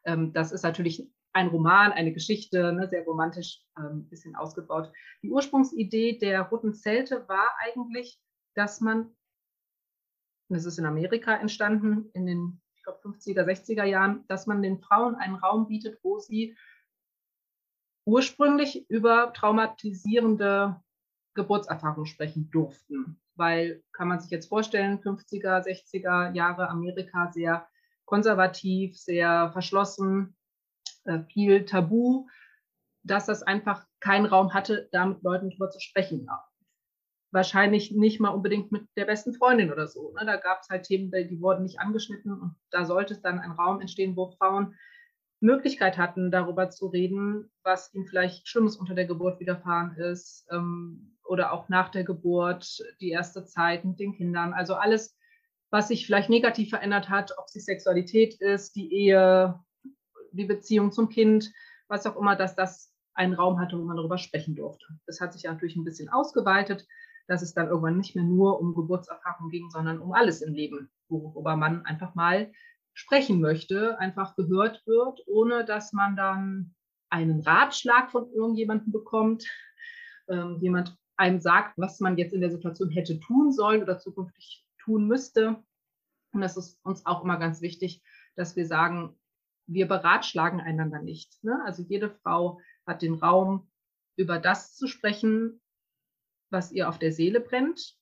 Ähm, 0.06 0.34
das 0.34 0.52
ist 0.52 0.64
natürlich 0.64 1.08
ein 1.34 1.48
Roman, 1.48 1.92
eine 1.92 2.12
Geschichte, 2.12 2.74
ne, 2.74 2.88
sehr 2.90 3.04
romantisch, 3.04 3.64
ein 3.76 3.86
ähm, 3.86 4.10
bisschen 4.10 4.36
ausgebaut. 4.36 4.92
Die 5.22 5.30
Ursprungsidee 5.30 6.18
der 6.18 6.42
roten 6.42 6.74
Zelte 6.74 7.28
war 7.28 7.48
eigentlich, 7.60 8.20
dass 8.56 8.82
man, 8.82 9.16
es 10.50 10.66
ist 10.66 10.80
in 10.80 10.86
Amerika 10.86 11.36
entstanden, 11.36 12.10
in 12.14 12.26
den 12.26 12.62
glaube, 12.90 13.18
50er, 13.18 13.44
60er 13.44 13.84
Jahren, 13.84 14.26
dass 14.28 14.48
man 14.48 14.62
den 14.62 14.80
Frauen 14.80 15.16
einen 15.16 15.36
Raum 15.36 15.68
bietet, 15.68 16.00
wo 16.04 16.20
sie 16.20 16.58
ursprünglich 18.06 18.90
über 18.90 19.34
traumatisierende 19.34 20.82
Geburtserfahrungen 21.36 22.08
sprechen 22.08 22.50
durften. 22.52 23.20
Weil, 23.36 23.84
kann 23.94 24.08
man 24.08 24.20
sich 24.20 24.32
jetzt 24.32 24.50
vorstellen, 24.50 25.00
50er, 25.00 25.64
60er 25.64 26.34
Jahre 26.34 26.70
Amerika 26.70 27.32
sehr 27.32 27.68
konservativ, 28.06 28.98
sehr 28.98 29.52
verschlossen, 29.54 30.36
äh, 31.06 31.20
viel 31.32 31.66
Tabu, 31.66 32.28
dass 33.04 33.28
das 33.28 33.44
einfach 33.44 33.86
keinen 34.00 34.26
Raum 34.26 34.54
hatte, 34.54 34.90
da 34.92 35.06
mit 35.06 35.24
Leuten 35.24 35.52
drüber 35.52 35.70
zu 35.70 35.80
sprechen. 35.80 36.28
Wahrscheinlich 37.32 37.92
nicht 37.92 38.20
mal 38.20 38.30
unbedingt 38.30 38.72
mit 38.72 38.88
der 38.96 39.06
besten 39.06 39.34
Freundin 39.34 39.72
oder 39.72 39.88
so. 39.88 40.14
Ne? 40.14 40.26
Da 40.26 40.38
gab 40.38 40.62
es 40.62 40.70
halt 40.70 40.86
Themen, 40.86 41.12
die 41.12 41.42
wurden 41.42 41.64
nicht 41.64 41.80
angeschnitten 41.80 42.34
und 42.34 42.56
da 42.72 42.86
sollte 42.86 43.20
dann 43.22 43.40
ein 43.40 43.52
Raum 43.52 43.82
entstehen, 43.82 44.16
wo 44.16 44.32
Frauen 44.32 44.76
Möglichkeit 45.42 45.98
hatten, 45.98 46.32
darüber 46.32 46.70
zu 46.70 46.88
reden, 46.88 47.50
was 47.64 47.94
ihnen 47.94 48.06
vielleicht 48.06 48.48
Schlimmes 48.48 48.76
unter 48.76 48.94
der 48.94 49.06
Geburt 49.06 49.40
widerfahren 49.40 49.96
ist 49.96 50.46
ähm, 50.52 51.18
oder 51.24 51.54
auch 51.54 51.70
nach 51.70 51.90
der 51.90 52.04
Geburt, 52.04 52.80
die 53.00 53.12
erste 53.12 53.46
Zeit 53.46 53.86
mit 53.86 54.00
den 54.00 54.14
Kindern. 54.14 54.54
Also 54.54 54.76
alles, 54.76 55.16
was 55.70 55.88
sich 55.88 56.06
vielleicht 56.06 56.30
negativ 56.30 56.70
verändert 56.70 57.10
hat, 57.10 57.32
ob 57.38 57.46
es 57.46 57.54
die 57.54 57.62
Sexualität 57.62 58.36
ist, 58.42 58.76
die 58.76 58.92
Ehe, 58.92 59.58
die 60.32 60.46
Beziehung 60.46 60.92
zum 60.92 61.10
Kind, 61.10 61.52
was 61.88 62.06
auch 62.06 62.18
immer, 62.18 62.36
dass 62.36 62.56
das 62.56 62.94
einen 63.14 63.34
Raum 63.34 63.60
hatte, 63.60 63.78
wo 63.78 63.84
man 63.84 63.98
darüber 63.98 64.18
sprechen 64.18 64.56
durfte. 64.56 64.86
Das 65.06 65.22
hat 65.22 65.34
sich 65.34 65.44
natürlich 65.44 65.76
ein 65.76 65.84
bisschen 65.84 66.10
ausgeweitet, 66.10 66.86
dass 67.30 67.44
es 67.44 67.54
dann 67.54 67.68
irgendwann 67.68 67.98
nicht 67.98 68.16
mehr 68.16 68.26
nur 68.26 68.60
um 68.60 68.74
Geburtserfahrung 68.74 69.50
ging, 69.50 69.70
sondern 69.70 70.00
um 70.00 70.14
alles 70.14 70.42
im 70.42 70.54
Leben, 70.56 70.90
worüber 71.10 71.56
man 71.56 71.86
einfach 71.86 72.16
mal 72.16 72.52
sprechen 72.94 73.40
möchte, 73.40 74.00
einfach 74.00 74.36
gehört 74.36 74.82
wird, 74.88 75.22
ohne 75.28 75.64
dass 75.64 75.94
man 75.94 76.16
dann 76.16 76.74
einen 77.12 77.42
Ratschlag 77.42 78.10
von 78.10 78.32
irgendjemandem 78.34 78.92
bekommt, 78.92 79.46
ähm, 80.28 80.58
jemand 80.60 80.98
einem 81.18 81.40
sagt, 81.40 81.78
was 81.78 82.00
man 82.00 82.18
jetzt 82.18 82.34
in 82.34 82.42
der 82.42 82.50
Situation 82.50 82.90
hätte 82.90 83.20
tun 83.20 83.52
sollen 83.52 83.84
oder 83.84 84.00
zukünftig 84.00 84.66
tun 84.80 85.08
müsste. 85.08 85.64
Und 86.32 86.42
das 86.42 86.58
ist 86.58 86.80
uns 86.84 87.06
auch 87.06 87.24
immer 87.24 87.38
ganz 87.38 87.62
wichtig, 87.62 88.02
dass 88.36 88.56
wir 88.56 88.66
sagen, 88.66 89.16
wir 89.68 89.88
beratschlagen 89.88 90.62
einander 90.62 91.00
nicht. 91.00 91.44
Ne? 91.44 91.62
Also 91.64 91.84
jede 91.84 92.10
Frau 92.10 92.60
hat 92.88 93.04
den 93.04 93.14
Raum, 93.14 93.70
über 94.16 94.40
das 94.40 94.76
zu 94.76 94.88
sprechen, 94.88 95.62
was 96.50 96.72
ihr 96.72 96.90
auf 96.90 97.00
der 97.00 97.12
Seele 97.12 97.40
brennt. 97.40 97.96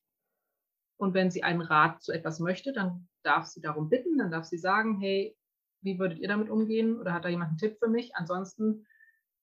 Und 0.98 1.14
wenn 1.14 1.30
sie 1.30 1.44
einen 1.44 1.62
Rat 1.62 2.02
zu 2.02 2.12
etwas 2.12 2.40
möchte, 2.40 2.74
dann 2.74 3.08
darf 3.24 3.46
sie 3.46 3.62
darum 3.62 3.90
bitten, 3.90 4.18
dann 4.18 4.32
darf 4.32 4.46
sie 4.46 4.58
sagen, 4.58 5.00
hey, 5.00 5.38
wie 5.82 6.00
würdet 6.00 6.20
ihr 6.20 6.28
damit 6.28 6.50
umgehen? 6.50 7.00
Oder 7.00 7.14
hat 7.14 7.26
da 7.26 7.30
jemand 7.30 7.50
einen 7.50 7.58
Tipp 7.58 7.78
für 7.80 7.88
mich? 7.88 8.16
Ansonsten 8.16 8.88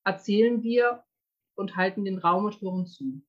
erzählen 0.05 0.63
wir 0.63 1.05
und 1.55 1.77
halten 1.77 2.05
den 2.05 2.19
Raum 2.19 2.45
und 2.45 2.61
hören 2.61 2.87
zu. 2.87 3.23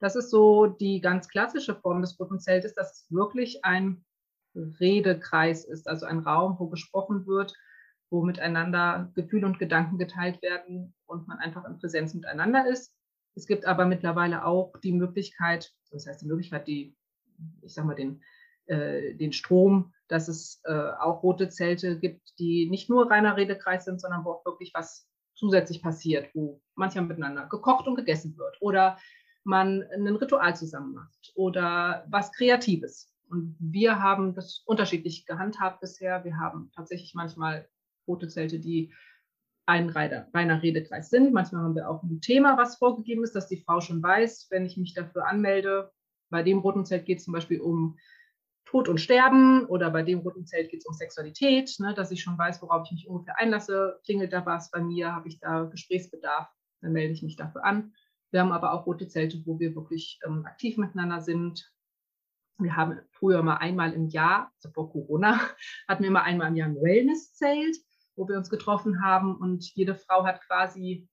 Das 0.00 0.16
ist 0.16 0.30
so 0.30 0.66
die 0.66 1.00
ganz 1.00 1.28
klassische 1.28 1.74
Form 1.74 2.00
des 2.00 2.18
roten 2.18 2.40
Zeltes, 2.40 2.74
dass 2.74 2.92
es 2.92 3.10
wirklich 3.10 3.64
ein 3.64 4.04
Redekreis 4.54 5.64
ist, 5.64 5.88
also 5.88 6.06
ein 6.06 6.20
Raum, 6.20 6.58
wo 6.58 6.68
gesprochen 6.68 7.26
wird, 7.26 7.54
wo 8.10 8.22
miteinander 8.22 9.10
Gefühle 9.14 9.46
und 9.46 9.58
Gedanken 9.58 9.98
geteilt 9.98 10.42
werden 10.42 10.94
und 11.06 11.28
man 11.28 11.38
einfach 11.38 11.64
in 11.64 11.78
Präsenz 11.78 12.14
miteinander 12.14 12.66
ist. 12.66 12.94
Es 13.34 13.46
gibt 13.46 13.64
aber 13.64 13.86
mittlerweile 13.86 14.44
auch 14.44 14.76
die 14.82 14.92
Möglichkeit, 14.92 15.72
das 15.90 16.06
heißt 16.06 16.22
die 16.22 16.26
Möglichkeit, 16.26 16.66
die, 16.66 16.96
ich 17.62 17.74
sag 17.74 17.84
mal, 17.84 17.94
den 17.94 18.22
äh, 18.70 19.14
den 19.14 19.32
Strom, 19.32 19.92
dass 20.06 20.28
es 20.28 20.60
äh, 20.64 20.72
auch 20.72 21.24
rote 21.24 21.48
Zelte 21.48 21.98
gibt, 21.98 22.38
die 22.38 22.70
nicht 22.70 22.88
nur 22.88 23.10
reiner 23.10 23.36
Redekreis 23.36 23.84
sind, 23.84 24.00
sondern 24.00 24.24
wo 24.24 24.30
auch 24.30 24.44
wirklich 24.44 24.70
was 24.74 25.08
zusätzlich 25.34 25.82
passiert, 25.82 26.32
wo 26.34 26.62
manchmal 26.76 27.06
miteinander 27.06 27.46
gekocht 27.46 27.88
und 27.88 27.96
gegessen 27.96 28.38
wird 28.38 28.56
oder 28.60 28.96
man 29.42 29.82
ein 29.92 30.06
Ritual 30.06 30.54
zusammen 30.54 30.92
macht 30.94 31.32
oder 31.34 32.06
was 32.10 32.30
Kreatives. 32.30 33.12
Und 33.28 33.56
wir 33.58 34.00
haben 34.00 34.34
das 34.34 34.62
unterschiedlich 34.66 35.26
gehandhabt 35.26 35.80
bisher. 35.80 36.22
Wir 36.22 36.36
haben 36.36 36.70
tatsächlich 36.72 37.14
manchmal 37.14 37.68
rote 38.06 38.28
Zelte, 38.28 38.60
die 38.60 38.92
ein 39.70 39.88
reiner 39.88 40.62
Redekreis 40.62 41.10
sind. 41.10 41.32
Manchmal 41.32 41.62
haben 41.62 41.76
wir 41.76 41.88
auch 41.88 42.02
ein 42.02 42.20
Thema, 42.20 42.58
was 42.58 42.76
vorgegeben 42.76 43.22
ist, 43.22 43.36
dass 43.36 43.46
die 43.46 43.62
Frau 43.62 43.80
schon 43.80 44.02
weiß, 44.02 44.48
wenn 44.50 44.66
ich 44.66 44.76
mich 44.76 44.94
dafür 44.94 45.28
anmelde. 45.28 45.92
Bei 46.28 46.42
dem 46.42 46.58
roten 46.58 46.84
Zelt 46.84 47.06
geht 47.06 47.18
es 47.18 47.24
zum 47.24 47.32
Beispiel 47.32 47.60
um 47.60 47.96
Tod 48.64 48.88
und 48.88 49.00
Sterben 49.00 49.66
oder 49.66 49.90
bei 49.90 50.02
dem 50.02 50.20
roten 50.20 50.44
Zelt 50.44 50.70
geht 50.70 50.80
es 50.80 50.86
um 50.86 50.94
Sexualität, 50.94 51.74
ne, 51.78 51.94
dass 51.94 52.10
ich 52.10 52.22
schon 52.22 52.36
weiß, 52.36 52.60
worauf 52.62 52.86
ich 52.86 52.92
mich 52.92 53.08
ungefähr 53.08 53.38
einlasse. 53.38 54.00
Klingelt 54.04 54.32
da 54.32 54.44
was 54.44 54.70
bei 54.70 54.80
mir? 54.80 55.12
Habe 55.12 55.28
ich 55.28 55.38
da 55.38 55.64
Gesprächsbedarf? 55.64 56.48
Dann 56.80 56.92
melde 56.92 57.12
ich 57.12 57.22
mich 57.22 57.36
dafür 57.36 57.64
an. 57.64 57.92
Wir 58.32 58.40
haben 58.40 58.52
aber 58.52 58.72
auch 58.72 58.86
rote 58.86 59.08
Zelte, 59.08 59.40
wo 59.44 59.58
wir 59.58 59.74
wirklich 59.74 60.18
ähm, 60.24 60.44
aktiv 60.46 60.76
miteinander 60.78 61.20
sind. 61.20 61.72
Wir 62.58 62.76
haben 62.76 63.00
früher 63.10 63.42
mal 63.42 63.56
einmal 63.56 63.92
im 63.92 64.08
Jahr, 64.08 64.52
also 64.56 64.70
vor 64.70 64.90
Corona, 64.90 65.40
hatten 65.88 66.02
wir 66.02 66.08
immer 66.08 66.22
einmal 66.22 66.48
im 66.48 66.56
Jahr 66.56 66.68
ein 66.68 66.76
Wellness-Zelt, 66.76 67.76
wo 68.16 68.28
wir 68.28 68.36
uns 68.36 68.50
getroffen 68.50 69.02
haben 69.02 69.36
und 69.36 69.64
jede 69.74 69.94
Frau 69.94 70.24
hat 70.24 70.40
quasi 70.42 71.08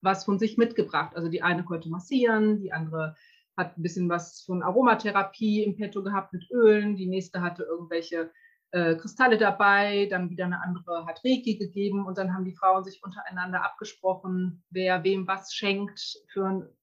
was 0.00 0.24
von 0.24 0.38
sich 0.38 0.58
mitgebracht. 0.58 1.16
Also 1.16 1.28
die 1.28 1.42
eine 1.42 1.64
konnte 1.64 1.88
massieren, 1.88 2.60
die 2.60 2.72
andere 2.72 3.16
hat 3.56 3.78
ein 3.78 3.82
bisschen 3.82 4.08
was 4.08 4.42
von 4.42 4.62
Aromatherapie 4.62 5.62
im 5.62 5.76
Petto 5.76 6.02
gehabt 6.02 6.32
mit 6.32 6.50
Ölen, 6.50 6.96
die 6.96 7.06
nächste 7.06 7.40
hatte 7.40 7.62
irgendwelche 7.62 8.32
äh, 8.72 8.96
Kristalle 8.96 9.38
dabei, 9.38 10.06
dann 10.10 10.30
wieder 10.30 10.46
eine 10.46 10.60
andere 10.62 11.06
hat 11.06 11.24
Reiki 11.24 11.56
gegeben 11.56 12.04
und 12.06 12.18
dann 12.18 12.34
haben 12.34 12.44
die 12.44 12.56
Frauen 12.56 12.84
sich 12.84 13.02
untereinander 13.04 13.64
abgesprochen, 13.64 14.64
wer 14.70 15.04
wem 15.04 15.28
was 15.28 15.54
schenkt 15.54 16.18
für 16.32 16.74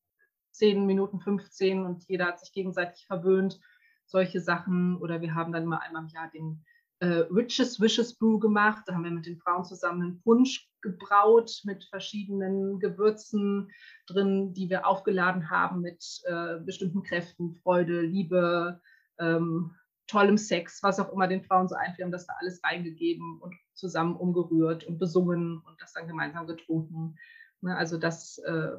10 0.52 0.86
Minuten 0.86 1.20
15 1.20 1.86
und 1.86 2.04
jeder 2.08 2.28
hat 2.28 2.40
sich 2.40 2.54
gegenseitig 2.54 3.06
verwöhnt, 3.06 3.60
solche 4.06 4.40
Sachen. 4.40 4.98
Oder 4.98 5.22
wir 5.22 5.34
haben 5.36 5.52
dann 5.52 5.66
mal 5.66 5.80
einmal 5.80 6.04
im 6.04 6.10
Jahr 6.10 6.30
den 6.30 6.64
äh, 7.02 7.26
Witches 7.30 7.80
Wishes 7.80 8.18
Brew 8.18 8.40
gemacht. 8.40 8.84
Da 8.86 8.94
haben 8.94 9.04
wir 9.04 9.12
mit 9.12 9.26
den 9.26 9.40
Frauen 9.40 9.66
zusammen 9.66 10.02
einen 10.02 10.22
Punsch 10.22 10.70
gebraut 10.82 11.62
mit 11.64 11.84
verschiedenen 11.86 12.80
Gewürzen 12.80 13.70
drin, 14.08 14.54
die 14.54 14.70
wir 14.70 14.88
aufgeladen 14.88 15.50
haben 15.50 15.82
mit 15.82 16.04
äh, 16.26 16.60
bestimmten 16.60 17.04
Kräften, 17.04 17.56
Freude, 17.56 18.02
Liebe, 18.02 18.80
ähm, 19.20 19.76
tollem 20.08 20.38
Sex, 20.38 20.82
was 20.84 21.00
auch 21.00 21.12
immer 21.12 21.28
den 21.28 21.44
Frauen 21.44 21.68
so 21.68 21.76
einfällt, 21.76 22.06
haben 22.06 22.12
das 22.12 22.28
da 22.28 22.34
alles 22.40 22.64
reingegeben 22.64 23.40
und 23.40 23.56
zusammen 23.74 24.16
umgerührt 24.16 24.84
und 24.84 25.00
besungen 25.00 25.60
und 25.60 25.82
das 25.82 25.94
dann 25.94 26.08
gemeinsam 26.08 26.48
getrunken. 26.48 27.18
Ne, 27.62 27.76
also 27.76 27.98
das 27.98 28.38
äh, 28.40 28.78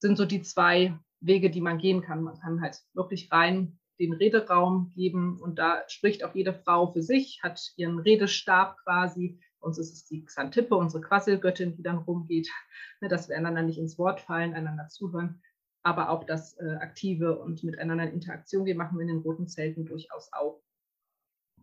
sind 0.00 0.16
so 0.16 0.24
die 0.24 0.42
zwei 0.42 0.98
Wege, 1.20 1.50
die 1.50 1.60
man 1.60 1.78
gehen 1.78 2.02
kann. 2.02 2.22
Man 2.22 2.38
kann 2.38 2.60
halt 2.60 2.80
wirklich 2.94 3.30
rein 3.30 3.78
den 3.98 4.12
Rederaum 4.12 4.92
geben 4.94 5.40
und 5.40 5.58
da 5.58 5.82
spricht 5.88 6.24
auch 6.24 6.34
jede 6.34 6.52
Frau 6.52 6.92
für 6.92 7.02
sich, 7.02 7.40
hat 7.42 7.72
ihren 7.76 7.98
Redestab 7.98 8.76
quasi. 8.84 9.40
Uns 9.60 9.78
ist 9.78 9.92
es 9.92 10.04
die 10.04 10.24
Xantippe, 10.24 10.76
unsere 10.76 11.02
Quasselgöttin, 11.02 11.76
die 11.76 11.82
dann 11.82 11.98
rumgeht, 11.98 12.48
ne, 13.00 13.08
dass 13.08 13.28
wir 13.28 13.36
einander 13.36 13.62
nicht 13.62 13.78
ins 13.78 13.98
Wort 13.98 14.20
fallen, 14.20 14.54
einander 14.54 14.86
zuhören, 14.88 15.42
aber 15.82 16.10
auch 16.10 16.24
das 16.24 16.56
äh, 16.58 16.76
aktive 16.80 17.38
und 17.40 17.64
miteinander 17.64 18.04
in 18.04 18.14
Interaktion 18.14 18.64
gehen, 18.64 18.76
machen 18.76 18.98
wir 18.98 19.02
in 19.02 19.08
den 19.08 19.22
roten 19.22 19.48
Zelten 19.48 19.84
durchaus 19.84 20.32
auch. 20.32 20.62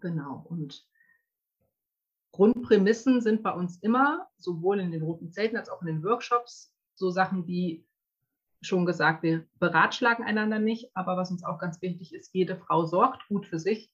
Genau. 0.01 0.45
Und 0.49 0.85
Grundprämissen 2.31 3.21
sind 3.21 3.43
bei 3.43 3.51
uns 3.53 3.77
immer, 3.81 4.27
sowohl 4.35 4.81
in 4.81 4.91
den 4.91 5.03
roten 5.03 5.31
Zelten 5.31 5.55
als 5.55 5.69
auch 5.69 5.81
in 5.81 5.87
den 5.87 6.03
Workshops, 6.03 6.75
so 6.95 7.09
Sachen 7.09 7.47
wie 7.47 7.87
schon 8.67 8.85
gesagt, 8.85 9.23
wir 9.23 9.45
beratschlagen 9.59 10.25
einander 10.25 10.59
nicht, 10.59 10.91
aber 10.95 11.17
was 11.17 11.31
uns 11.31 11.43
auch 11.43 11.59
ganz 11.59 11.81
wichtig 11.81 12.13
ist, 12.13 12.33
jede 12.33 12.55
Frau 12.55 12.85
sorgt 12.85 13.27
gut 13.27 13.45
für 13.45 13.59
sich. 13.59 13.91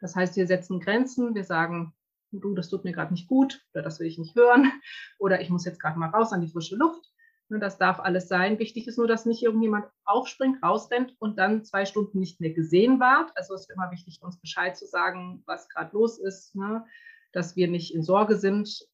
Das 0.00 0.16
heißt, 0.16 0.36
wir 0.36 0.46
setzen 0.46 0.80
Grenzen, 0.80 1.34
wir 1.34 1.44
sagen, 1.44 1.94
du, 2.30 2.54
das 2.54 2.68
tut 2.68 2.84
mir 2.84 2.92
gerade 2.92 3.12
nicht 3.12 3.28
gut 3.28 3.64
oder 3.72 3.82
das 3.82 4.00
will 4.00 4.06
ich 4.06 4.18
nicht 4.18 4.34
hören 4.34 4.70
oder 5.18 5.40
ich 5.40 5.50
muss 5.50 5.64
jetzt 5.64 5.80
gerade 5.80 5.98
mal 5.98 6.10
raus 6.10 6.32
an 6.32 6.40
die 6.40 6.48
frische 6.48 6.76
Luft. 6.76 7.10
Ne, 7.48 7.58
das 7.58 7.76
darf 7.76 8.00
alles 8.00 8.28
sein. 8.28 8.58
Wichtig 8.58 8.86
ist 8.86 8.96
nur, 8.96 9.06
dass 9.06 9.26
nicht 9.26 9.42
irgendjemand 9.42 9.86
aufspringt, 10.04 10.62
rausrennt 10.62 11.14
und 11.18 11.38
dann 11.38 11.64
zwei 11.64 11.84
Stunden 11.84 12.18
nicht 12.18 12.40
mehr 12.40 12.52
gesehen 12.52 13.00
ward. 13.00 13.32
Also 13.36 13.54
es 13.54 13.62
ist 13.62 13.70
immer 13.70 13.90
wichtig, 13.90 14.22
uns 14.22 14.40
Bescheid 14.40 14.76
zu 14.76 14.86
sagen, 14.86 15.42
was 15.46 15.68
gerade 15.68 15.92
los 15.92 16.18
ist, 16.18 16.54
ne? 16.54 16.84
dass 17.32 17.54
wir 17.54 17.68
nicht 17.68 17.94
in 17.94 18.02
Sorge 18.02 18.36
sind. 18.36 18.88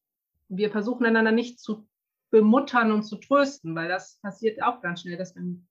Wir 0.49 0.69
versuchen 0.69 1.05
einander 1.05 1.31
nicht 1.31 1.59
zu 1.61 1.87
bemuttern 2.31 2.91
und 2.91 3.03
zu 3.03 3.17
trösten, 3.17 3.75
weil 3.75 3.89
das 3.89 4.19
passiert 4.21 4.63
auch 4.63 4.81
ganz 4.81 5.01
schnell, 5.01 5.17
dass 5.17 5.35
wenn 5.35 5.67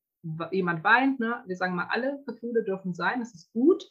jemand 0.52 0.84
weint, 0.84 1.18
ne? 1.18 1.42
wir 1.46 1.56
sagen 1.56 1.74
mal, 1.74 1.88
alle 1.90 2.22
Gefühle 2.26 2.62
dürfen 2.62 2.94
sein, 2.94 3.22
es 3.22 3.34
ist 3.34 3.52
gut, 3.52 3.82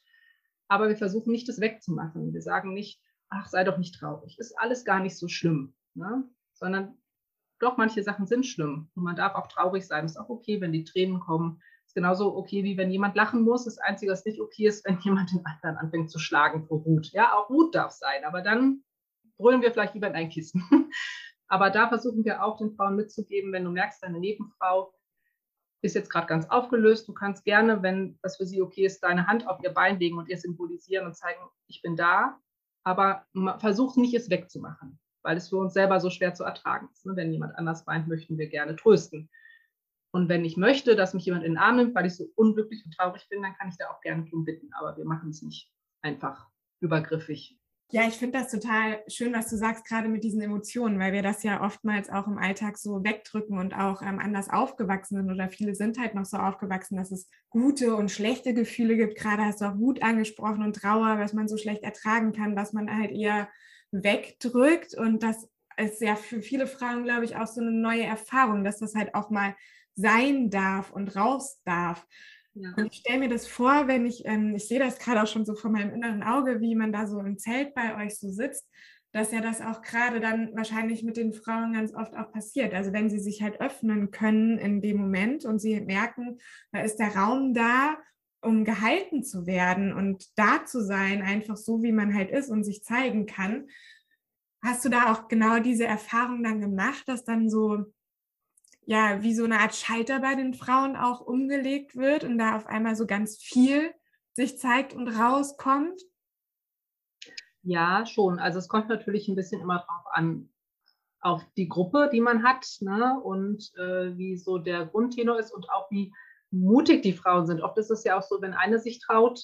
aber 0.67 0.87
wir 0.87 0.95
versuchen 0.95 1.31
nicht, 1.31 1.49
das 1.49 1.59
wegzumachen. 1.59 2.31
Wir 2.31 2.43
sagen 2.43 2.73
nicht, 2.73 3.01
ach, 3.29 3.47
sei 3.47 3.63
doch 3.63 3.79
nicht 3.79 3.95
traurig, 3.95 4.37
ist 4.37 4.57
alles 4.59 4.85
gar 4.85 4.99
nicht 4.99 5.17
so 5.17 5.27
schlimm, 5.27 5.73
ne? 5.95 6.23
sondern 6.53 6.95
doch, 7.59 7.77
manche 7.77 8.03
Sachen 8.03 8.25
sind 8.25 8.45
schlimm 8.45 8.89
und 8.95 9.03
man 9.03 9.15
darf 9.15 9.35
auch 9.35 9.47
traurig 9.47 9.85
sein. 9.85 10.05
Ist 10.05 10.17
auch 10.17 10.29
okay, 10.29 10.61
wenn 10.61 10.71
die 10.71 10.85
Tränen 10.85 11.19
kommen. 11.19 11.61
Ist 11.85 11.93
genauso 11.93 12.35
okay, 12.35 12.63
wie 12.63 12.77
wenn 12.77 12.89
jemand 12.89 13.15
lachen 13.15 13.41
muss. 13.41 13.65
Das 13.65 13.79
Einzige, 13.79 14.11
was 14.11 14.23
nicht 14.23 14.39
okay 14.39 14.67
ist, 14.67 14.85
wenn 14.85 14.99
jemand 15.01 15.31
den 15.31 15.45
anderen 15.45 15.77
anfängt 15.77 16.09
zu 16.09 16.19
schlagen 16.19 16.65
vor 16.65 16.85
Wut. 16.85 17.11
Ja, 17.11 17.33
auch 17.33 17.49
Wut 17.49 17.75
darf 17.75 17.91
sein, 17.91 18.23
aber 18.23 18.41
dann 18.41 18.83
brüllen 19.37 19.61
wir 19.61 19.71
vielleicht 19.71 19.93
lieber 19.93 20.07
in 20.07 20.15
ein 20.15 20.29
Kissen. 20.29 20.63
aber 21.49 21.69
da 21.69 21.89
versuchen 21.89 22.23
wir 22.23 22.43
auch 22.43 22.57
den 22.57 22.71
Frauen 22.71 22.95
mitzugeben, 22.95 23.51
wenn 23.51 23.65
du 23.65 23.71
merkst, 23.71 24.01
deine 24.01 24.19
Nebenfrau 24.19 24.93
ist 25.81 25.95
jetzt 25.95 26.09
gerade 26.09 26.27
ganz 26.27 26.49
aufgelöst. 26.49 27.07
Du 27.07 27.13
kannst 27.13 27.43
gerne, 27.43 27.83
wenn 27.83 28.17
das 28.21 28.37
für 28.37 28.45
sie 28.45 28.61
okay 28.61 28.85
ist, 28.85 29.01
deine 29.01 29.27
Hand 29.27 29.47
auf 29.47 29.59
ihr 29.63 29.73
Bein 29.73 29.99
legen 29.99 30.17
und 30.17 30.29
ihr 30.29 30.37
symbolisieren 30.37 31.05
und 31.05 31.15
zeigen, 31.15 31.39
ich 31.67 31.81
bin 31.81 31.95
da. 31.95 32.39
Aber 32.83 33.25
versuch 33.59 33.95
nicht, 33.97 34.13
es 34.13 34.29
wegzumachen 34.29 34.99
weil 35.23 35.37
es 35.37 35.49
für 35.49 35.57
uns 35.57 35.73
selber 35.73 35.99
so 35.99 36.09
schwer 36.09 36.33
zu 36.33 36.43
ertragen 36.43 36.89
ist. 36.91 37.05
Ne? 37.05 37.15
Wenn 37.15 37.31
jemand 37.31 37.55
anders 37.55 37.85
weint, 37.87 38.07
möchten 38.07 38.37
wir 38.37 38.47
gerne 38.47 38.75
trösten. 38.75 39.29
Und 40.11 40.27
wenn 40.27 40.43
ich 40.43 40.57
möchte, 40.57 40.95
dass 40.95 41.13
mich 41.13 41.25
jemand 41.25 41.43
in 41.43 41.53
den 41.53 41.57
Arm 41.59 41.75
nimmt, 41.75 41.93
weil 41.93 42.05
ich 42.05 42.15
so 42.15 42.25
unglücklich 42.35 42.83
und 42.83 42.95
traurig 42.95 43.27
bin, 43.29 43.43
dann 43.43 43.53
kann 43.55 43.69
ich 43.69 43.77
da 43.77 43.89
auch 43.89 44.01
gerne 44.01 44.25
drum 44.25 44.43
bitten. 44.43 44.71
Aber 44.73 44.97
wir 44.97 45.05
machen 45.05 45.29
es 45.29 45.41
nicht 45.41 45.71
einfach 46.01 46.47
übergriffig. 46.79 47.58
Ja, 47.91 48.07
ich 48.07 48.13
finde 48.15 48.37
das 48.37 48.51
total 48.51 49.01
schön, 49.07 49.33
was 49.33 49.49
du 49.49 49.57
sagst, 49.57 49.83
gerade 49.83 50.09
mit 50.09 50.23
diesen 50.23 50.41
Emotionen, 50.41 50.99
weil 50.99 51.11
wir 51.11 51.23
das 51.23 51.41
ja 51.41 51.63
oftmals 51.63 52.07
auch 52.11 52.27
im 52.27 52.37
Alltag 52.37 52.77
so 52.77 53.03
wegdrücken 53.03 53.57
und 53.57 53.73
auch 53.73 54.03
ähm, 54.03 54.19
anders 54.19 54.47
aufgewachsen 54.47 55.17
sind 55.17 55.31
oder 55.31 55.49
viele 55.49 55.73
sind 55.73 55.97
halt 55.97 56.13
noch 56.13 56.25
so 56.25 56.37
aufgewachsen, 56.37 56.97
dass 56.97 57.09
es 57.11 57.27
gute 57.49 57.95
und 57.95 58.11
schlechte 58.11 58.53
Gefühle 58.53 58.95
gibt. 58.95 59.17
Gerade 59.17 59.43
hast 59.43 59.61
du 59.61 59.65
auch 59.65 59.79
Wut 59.79 60.03
angesprochen 60.03 60.61
und 60.61 60.75
Trauer, 60.75 61.17
was 61.17 61.33
man 61.33 61.47
so 61.47 61.57
schlecht 61.57 61.81
ertragen 61.81 62.31
kann, 62.31 62.55
was 62.55 62.73
man 62.73 62.95
halt 62.95 63.09
eher 63.09 63.49
wegdrückt. 63.91 64.93
Und 64.95 65.23
das 65.23 65.47
ist 65.77 65.99
ja 65.99 66.15
für 66.15 66.43
viele 66.43 66.67
Frauen, 66.67 67.05
glaube 67.05 67.25
ich, 67.25 67.37
auch 67.37 67.47
so 67.47 67.59
eine 67.59 67.71
neue 67.71 68.03
Erfahrung, 68.03 68.63
dass 68.63 68.77
das 68.77 68.93
halt 68.93 69.15
auch 69.15 69.31
mal 69.31 69.55
sein 69.95 70.51
darf 70.51 70.91
und 70.91 71.15
raus 71.15 71.59
darf. 71.65 72.05
Ja. 72.53 72.73
Und 72.75 72.87
ich 72.91 72.99
stelle 72.99 73.19
mir 73.19 73.29
das 73.29 73.47
vor, 73.47 73.87
wenn 73.87 74.05
ich, 74.05 74.25
ähm, 74.25 74.55
ich 74.55 74.67
sehe 74.67 74.79
das 74.79 74.99
gerade 74.99 75.21
auch 75.23 75.27
schon 75.27 75.45
so 75.45 75.55
vor 75.55 75.71
meinem 75.71 75.93
inneren 75.93 76.23
Auge, 76.23 76.61
wie 76.61 76.75
man 76.75 76.91
da 76.91 77.07
so 77.07 77.19
im 77.19 77.37
Zelt 77.37 77.73
bei 77.73 78.03
euch 78.03 78.17
so 78.17 78.29
sitzt, 78.29 78.67
dass 79.11 79.31
ja 79.31 79.41
das 79.41 79.61
auch 79.61 79.81
gerade 79.81 80.19
dann 80.19 80.55
wahrscheinlich 80.55 81.03
mit 81.03 81.17
den 81.17 81.33
Frauen 81.33 81.73
ganz 81.73 81.93
oft 81.93 82.15
auch 82.15 82.31
passiert. 82.31 82.73
Also 82.73 82.93
wenn 82.93 83.09
sie 83.09 83.19
sich 83.19 83.41
halt 83.41 83.59
öffnen 83.61 84.11
können 84.11 84.57
in 84.57 84.81
dem 84.81 84.97
Moment 84.97 85.45
und 85.45 85.59
sie 85.59 85.79
merken, 85.81 86.39
da 86.71 86.81
ist 86.81 86.97
der 86.97 87.15
Raum 87.15 87.53
da 87.53 87.97
um 88.41 88.63
gehalten 88.63 89.23
zu 89.23 89.45
werden 89.45 89.93
und 89.93 90.37
da 90.37 90.65
zu 90.65 90.83
sein, 90.83 91.21
einfach 91.21 91.57
so, 91.57 91.83
wie 91.83 91.91
man 91.91 92.13
halt 92.13 92.31
ist 92.31 92.49
und 92.49 92.63
sich 92.63 92.83
zeigen 92.83 93.25
kann. 93.25 93.67
Hast 94.63 94.85
du 94.85 94.89
da 94.89 95.11
auch 95.11 95.27
genau 95.27 95.59
diese 95.59 95.85
Erfahrung 95.85 96.43
dann 96.43 96.61
gemacht, 96.61 97.03
dass 97.07 97.23
dann 97.23 97.49
so, 97.49 97.85
ja, 98.85 99.21
wie 99.21 99.35
so 99.35 99.43
eine 99.43 99.59
Art 99.59 99.75
Schalter 99.75 100.19
bei 100.19 100.35
den 100.35 100.53
Frauen 100.53 100.95
auch 100.95 101.21
umgelegt 101.21 101.95
wird 101.95 102.23
und 102.23 102.37
da 102.37 102.55
auf 102.55 102.67
einmal 102.67 102.95
so 102.95 103.05
ganz 103.05 103.37
viel 103.37 103.93
sich 104.33 104.57
zeigt 104.57 104.93
und 104.93 105.07
rauskommt? 105.07 106.01
Ja, 107.61 108.05
schon. 108.05 108.39
Also 108.39 108.59
es 108.59 108.67
kommt 108.67 108.89
natürlich 108.89 109.27
ein 109.27 109.35
bisschen 109.35 109.61
immer 109.61 109.79
drauf 109.79 110.05
an, 110.11 110.49
auf 111.21 111.43
die 111.57 111.67
Gruppe, 111.67 112.09
die 112.11 112.21
man 112.21 112.43
hat 112.43 112.65
ne? 112.79 113.19
und 113.21 113.71
äh, 113.77 114.17
wie 114.17 114.37
so 114.37 114.57
der 114.57 114.85
Grundtenor 114.85 115.37
ist 115.37 115.51
und 115.51 115.69
auch 115.69 115.91
wie 115.91 116.13
mutig 116.51 117.03
die 117.03 117.13
Frauen 117.13 117.45
sind. 117.45 117.61
Oft 117.61 117.77
ist 117.77 117.91
es 117.91 118.03
ja 118.03 118.17
auch 118.17 118.23
so, 118.23 118.41
wenn 118.41 118.53
eine 118.53 118.79
sich 118.79 118.99
traut, 118.99 119.43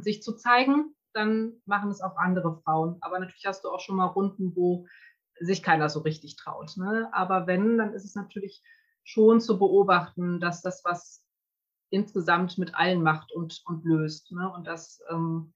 sich 0.00 0.22
zu 0.22 0.34
zeigen, 0.36 0.94
dann 1.12 1.60
machen 1.66 1.90
es 1.90 2.00
auch 2.00 2.16
andere 2.16 2.60
Frauen. 2.64 2.96
Aber 3.00 3.18
natürlich 3.18 3.44
hast 3.46 3.64
du 3.64 3.68
auch 3.68 3.80
schon 3.80 3.96
mal 3.96 4.06
Runden, 4.06 4.54
wo 4.56 4.86
sich 5.40 5.62
keiner 5.62 5.88
so 5.88 6.00
richtig 6.00 6.36
traut. 6.36 6.76
Ne? 6.76 7.08
Aber 7.12 7.46
wenn, 7.46 7.78
dann 7.78 7.92
ist 7.92 8.04
es 8.04 8.14
natürlich 8.14 8.62
schon 9.02 9.40
zu 9.40 9.58
beobachten, 9.58 10.40
dass 10.40 10.62
das 10.62 10.84
was 10.84 11.24
insgesamt 11.90 12.58
mit 12.58 12.74
allen 12.74 13.02
macht 13.02 13.32
und, 13.32 13.62
und 13.64 13.84
löst. 13.84 14.30
Ne? 14.32 14.52
Und 14.52 14.66
dass 14.66 15.00
ähm, 15.10 15.52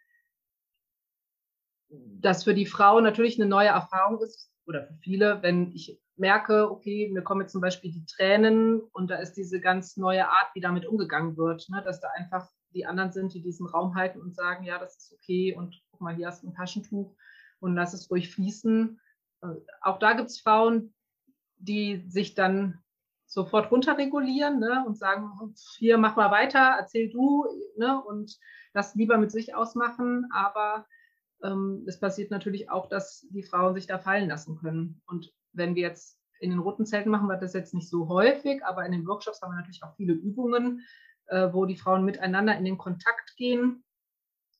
das 1.88 2.44
für 2.44 2.54
die 2.54 2.66
Frau 2.66 3.00
natürlich 3.00 3.40
eine 3.40 3.48
neue 3.48 3.68
Erfahrung 3.68 4.20
ist, 4.20 4.50
oder 4.66 4.86
für 4.86 4.94
viele, 4.94 5.42
wenn 5.42 5.72
ich 5.72 6.00
merke, 6.16 6.70
okay, 6.70 7.10
mir 7.12 7.22
kommen 7.22 7.42
jetzt 7.42 7.52
zum 7.52 7.60
Beispiel 7.60 7.92
die 7.92 8.06
Tränen 8.06 8.80
und 8.80 9.10
da 9.10 9.16
ist 9.16 9.34
diese 9.34 9.60
ganz 9.60 9.96
neue 9.96 10.28
Art, 10.28 10.54
wie 10.54 10.60
damit 10.60 10.86
umgegangen 10.86 11.36
wird, 11.36 11.68
ne? 11.68 11.82
dass 11.84 12.00
da 12.00 12.08
einfach 12.16 12.48
die 12.72 12.86
anderen 12.86 13.12
sind, 13.12 13.34
die 13.34 13.42
diesen 13.42 13.66
Raum 13.66 13.94
halten 13.94 14.20
und 14.20 14.34
sagen, 14.34 14.64
ja, 14.64 14.78
das 14.78 14.96
ist 14.96 15.12
okay 15.12 15.54
und 15.54 15.80
guck 15.90 16.00
mal, 16.00 16.14
hier 16.14 16.28
hast 16.28 16.42
du 16.42 16.48
ein 16.48 16.54
Taschentuch 16.54 17.14
und 17.60 17.74
lass 17.74 17.94
es 17.94 18.10
ruhig 18.10 18.30
fließen. 18.32 19.00
Äh, 19.44 19.60
auch 19.80 19.98
da 19.98 20.14
gibt 20.14 20.30
es 20.30 20.40
Frauen, 20.40 20.94
die 21.58 22.04
sich 22.08 22.34
dann 22.34 22.80
sofort 23.26 23.70
runterregulieren 23.70 24.60
ne, 24.60 24.84
und 24.86 24.96
sagen, 24.96 25.30
hier 25.76 25.98
mach 25.98 26.16
mal 26.16 26.30
weiter, 26.30 26.76
erzähl 26.78 27.10
du 27.10 27.46
ne, 27.76 28.02
und 28.02 28.38
das 28.72 28.94
lieber 28.94 29.18
mit 29.18 29.32
sich 29.32 29.54
ausmachen. 29.54 30.28
Aber 30.32 30.86
ähm, 31.42 31.84
es 31.86 31.98
passiert 31.98 32.30
natürlich 32.30 32.70
auch, 32.70 32.88
dass 32.88 33.26
die 33.30 33.42
Frauen 33.42 33.74
sich 33.74 33.86
da 33.86 33.98
fallen 33.98 34.28
lassen 34.28 34.56
können. 34.56 35.02
Und 35.06 35.32
wenn 35.52 35.74
wir 35.74 35.82
jetzt 35.82 36.20
in 36.40 36.50
den 36.50 36.58
roten 36.58 36.86
Zelten 36.86 37.10
machen 37.10 37.28
wir 37.28 37.36
das 37.36 37.54
jetzt 37.54 37.74
nicht 37.74 37.88
so 37.88 38.08
häufig, 38.08 38.64
aber 38.64 38.84
in 38.84 38.92
den 38.92 39.06
Workshops 39.06 39.40
haben 39.40 39.52
wir 39.52 39.56
natürlich 39.56 39.82
auch 39.82 39.94
viele 39.96 40.12
Übungen, 40.12 40.84
äh, 41.26 41.52
wo 41.52 41.64
die 41.64 41.76
Frauen 41.76 42.04
miteinander 42.04 42.56
in 42.56 42.64
den 42.64 42.78
Kontakt 42.78 43.36
gehen. 43.36 43.84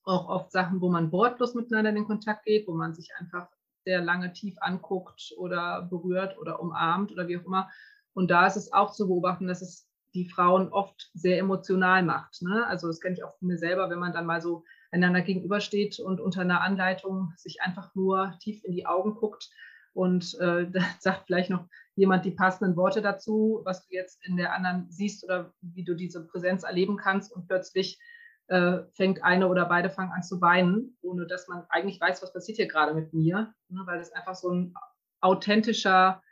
Auch 0.05 0.29
oft 0.29 0.53
Sachen, 0.53 0.81
wo 0.81 0.91
man 0.91 1.13
wortlos 1.13 1.55
miteinander 1.55 1.91
in 1.91 1.97
den 1.97 2.07
Kontakt 2.07 2.45
geht, 2.45 2.67
wo 2.67 2.75
man 2.75 2.95
sich 2.95 3.11
einfach 3.19 3.49
sehr 3.85 4.01
lange 4.01 4.33
tief 4.33 4.57
anguckt 4.61 5.35
oder 5.37 5.83
berührt 5.83 6.39
oder 6.39 6.61
umarmt 6.61 7.13
oder 7.13 7.29
wie 7.29 7.39
auch 7.39 7.45
immer. 7.45 7.71
Und 8.15 8.31
da 8.31 8.47
ist 8.47 8.57
es 8.57 8.73
auch 8.73 8.93
zu 8.93 9.07
beobachten, 9.07 9.47
dass 9.47 9.63
es 9.63 9.89
die 10.15 10.29
Frauen 10.29 10.69
oft 10.69 11.11
sehr 11.15 11.39
emotional 11.39 12.03
macht. 12.03 12.41
Ne? 12.43 12.67
Also 12.67 12.87
das 12.87 13.01
kenne 13.01 13.17
ich 13.17 13.25
auch 13.25 13.37
von 13.39 13.49
mir 13.49 13.59
selber, 13.59 13.91
wenn 13.91 13.99
man 13.99 14.13
dann 14.13 14.27
mal 14.27 14.41
so 14.41 14.65
einander 14.93 15.23
gegenübersteht 15.23 15.99
und 15.99 16.21
unter 16.21 16.43
einer 16.43 16.61
Anleitung 16.61 17.33
sich 17.37 17.61
einfach 17.63 17.95
nur 17.95 18.35
tief 18.41 18.63
in 18.65 18.73
die 18.73 18.87
Augen 18.87 19.17
guckt 19.17 19.51
und 19.93 20.39
äh, 20.41 20.67
sagt 21.01 21.27
vielleicht 21.27 21.51
noch 21.51 21.67
jemand 21.97 22.25
die 22.25 22.31
passenden 22.31 22.77
Worte 22.77 23.03
dazu, 23.03 23.61
was 23.65 23.87
du 23.87 23.95
jetzt 23.95 24.25
in 24.25 24.37
der 24.37 24.53
anderen 24.53 24.87
siehst 24.89 25.25
oder 25.25 25.53
wie 25.61 25.85
du 25.85 25.95
diese 25.95 26.25
Präsenz 26.27 26.63
erleben 26.63 26.97
kannst 26.97 27.33
und 27.33 27.47
plötzlich 27.47 27.99
äh, 28.49 28.85
fängt 28.93 29.23
eine 29.23 29.49
oder 29.49 29.67
beide 29.67 29.91
fangen 29.91 30.13
an 30.13 30.23
zu 30.23 30.41
weinen, 30.41 30.97
ohne 31.03 31.27
dass 31.27 31.49
man 31.49 31.65
eigentlich 31.69 32.01
weiß, 32.01 32.23
was 32.23 32.33
passiert 32.33 32.57
hier 32.57 32.69
gerade 32.69 32.95
mit 32.95 33.13
mir, 33.13 33.55
ne, 33.69 33.83
weil 33.87 34.01
es 34.01 34.13
einfach 34.13 34.35
so 34.35 34.51
ein 34.51 34.75
authentischer, 35.21 36.23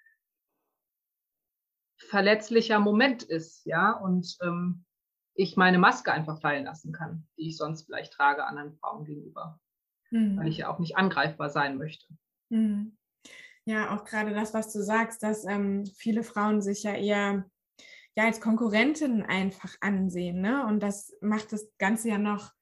verletzlicher 1.96 2.80
Moment 2.80 3.22
ist, 3.22 3.64
ja, 3.64 3.92
und 3.92 4.36
ähm, 4.42 4.84
ich 5.34 5.56
meine 5.56 5.78
Maske 5.78 6.12
einfach 6.12 6.40
fallen 6.40 6.64
lassen 6.64 6.92
kann, 6.92 7.26
die 7.38 7.48
ich 7.48 7.56
sonst 7.56 7.84
vielleicht 7.84 8.12
trage 8.12 8.44
anderen 8.44 8.74
Frauen 8.74 9.04
gegenüber, 9.04 9.58
mhm. 10.10 10.36
weil 10.36 10.48
ich 10.48 10.58
ja 10.58 10.68
auch 10.68 10.78
nicht 10.78 10.96
angreifbar 10.96 11.48
sein 11.48 11.78
möchte. 11.78 12.06
Mhm. 12.50 12.98
Ja, 13.64 13.94
auch 13.94 14.04
gerade 14.04 14.34
das, 14.34 14.52
was 14.52 14.72
du 14.72 14.82
sagst, 14.82 15.22
dass 15.22 15.44
ähm, 15.46 15.86
viele 15.86 16.24
Frauen 16.24 16.60
sich 16.60 16.82
ja 16.82 16.94
eher 16.94 17.48
ja, 18.16 18.24
als 18.24 18.40
Konkurrentinnen 18.40 19.22
einfach 19.22 19.74
ansehen. 19.80 20.40
Ne? 20.40 20.66
Und 20.66 20.82
das 20.82 21.16
macht 21.20 21.52
das 21.52 21.66
Ganze 21.78 22.10
ja 22.10 22.18
noch 22.18 22.52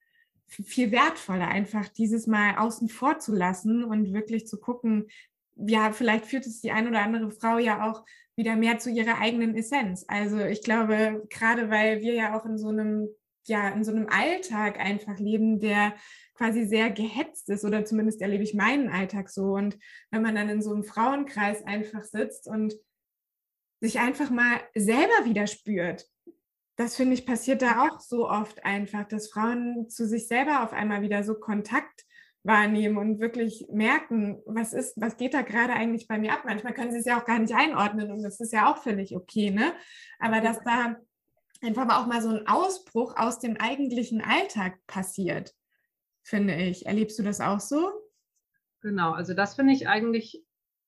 viel 0.48 0.90
wertvoller, 0.90 1.48
einfach 1.48 1.88
dieses 1.88 2.26
Mal 2.26 2.56
außen 2.56 2.88
vor 2.88 3.18
zu 3.18 3.34
lassen 3.34 3.84
und 3.84 4.12
wirklich 4.12 4.46
zu 4.46 4.58
gucken, 4.58 5.08
ja, 5.54 5.92
vielleicht 5.92 6.26
führt 6.26 6.46
es 6.46 6.60
die 6.60 6.72
eine 6.72 6.88
oder 6.88 7.02
andere 7.02 7.30
Frau 7.30 7.58
ja 7.58 7.88
auch 7.88 8.04
wieder 8.34 8.56
mehr 8.56 8.78
zu 8.78 8.90
ihrer 8.90 9.18
eigenen 9.18 9.54
Essenz. 9.54 10.04
Also 10.08 10.38
ich 10.38 10.62
glaube, 10.62 11.26
gerade 11.28 11.70
weil 11.70 12.00
wir 12.00 12.14
ja 12.14 12.38
auch 12.38 12.46
in 12.46 12.58
so 12.58 12.68
einem, 12.68 13.08
ja, 13.46 13.68
in 13.68 13.84
so 13.84 13.92
einem 13.92 14.08
Alltag 14.08 14.80
einfach 14.80 15.18
leben, 15.18 15.60
der 15.60 15.94
quasi 16.34 16.64
sehr 16.66 16.90
gehetzt 16.90 17.50
ist 17.50 17.64
oder 17.64 17.84
zumindest 17.84 18.22
erlebe 18.22 18.42
ich 18.42 18.54
meinen 18.54 18.88
Alltag 18.88 19.28
so. 19.28 19.52
Und 19.52 19.78
wenn 20.10 20.22
man 20.22 20.34
dann 20.34 20.48
in 20.48 20.62
so 20.62 20.72
einem 20.72 20.84
Frauenkreis 20.84 21.62
einfach 21.64 22.02
sitzt 22.02 22.48
und 22.48 22.74
sich 23.80 23.98
einfach 23.98 24.30
mal 24.30 24.60
selber 24.74 25.24
wieder 25.24 25.46
spürt, 25.46 26.06
das 26.80 26.96
finde 26.96 27.12
ich 27.12 27.26
passiert 27.26 27.60
da 27.60 27.86
auch 27.86 28.00
so 28.00 28.26
oft 28.26 28.64
einfach, 28.64 29.06
dass 29.06 29.30
Frauen 29.30 29.90
zu 29.90 30.06
sich 30.06 30.28
selber 30.28 30.64
auf 30.64 30.72
einmal 30.72 31.02
wieder 31.02 31.24
so 31.24 31.34
Kontakt 31.34 32.06
wahrnehmen 32.42 32.96
und 32.96 33.20
wirklich 33.20 33.66
merken, 33.70 34.40
was 34.46 34.72
ist, 34.72 34.94
was 34.96 35.18
geht 35.18 35.34
da 35.34 35.42
gerade 35.42 35.74
eigentlich 35.74 36.08
bei 36.08 36.18
mir 36.18 36.32
ab. 36.32 36.44
Manchmal 36.46 36.72
können 36.72 36.90
sie 36.90 36.98
es 36.98 37.04
ja 37.04 37.20
auch 37.20 37.26
gar 37.26 37.38
nicht 37.38 37.54
einordnen 37.54 38.10
und 38.10 38.22
das 38.22 38.40
ist 38.40 38.54
ja 38.54 38.72
auch 38.72 38.78
völlig 38.78 39.14
okay, 39.14 39.50
ne? 39.50 39.74
Aber 40.18 40.40
dass 40.40 40.58
da 40.64 40.96
einfach 41.60 41.86
auch 42.00 42.06
mal 42.06 42.22
so 42.22 42.30
ein 42.30 42.46
Ausbruch 42.46 43.14
aus 43.16 43.40
dem 43.40 43.58
eigentlichen 43.58 44.22
Alltag 44.22 44.78
passiert, 44.86 45.54
finde 46.22 46.54
ich. 46.54 46.86
Erlebst 46.86 47.18
du 47.18 47.22
das 47.22 47.42
auch 47.42 47.60
so? 47.60 47.90
Genau, 48.80 49.12
also 49.12 49.34
das 49.34 49.54
finde 49.54 49.74
ich 49.74 49.86
eigentlich 49.86 50.42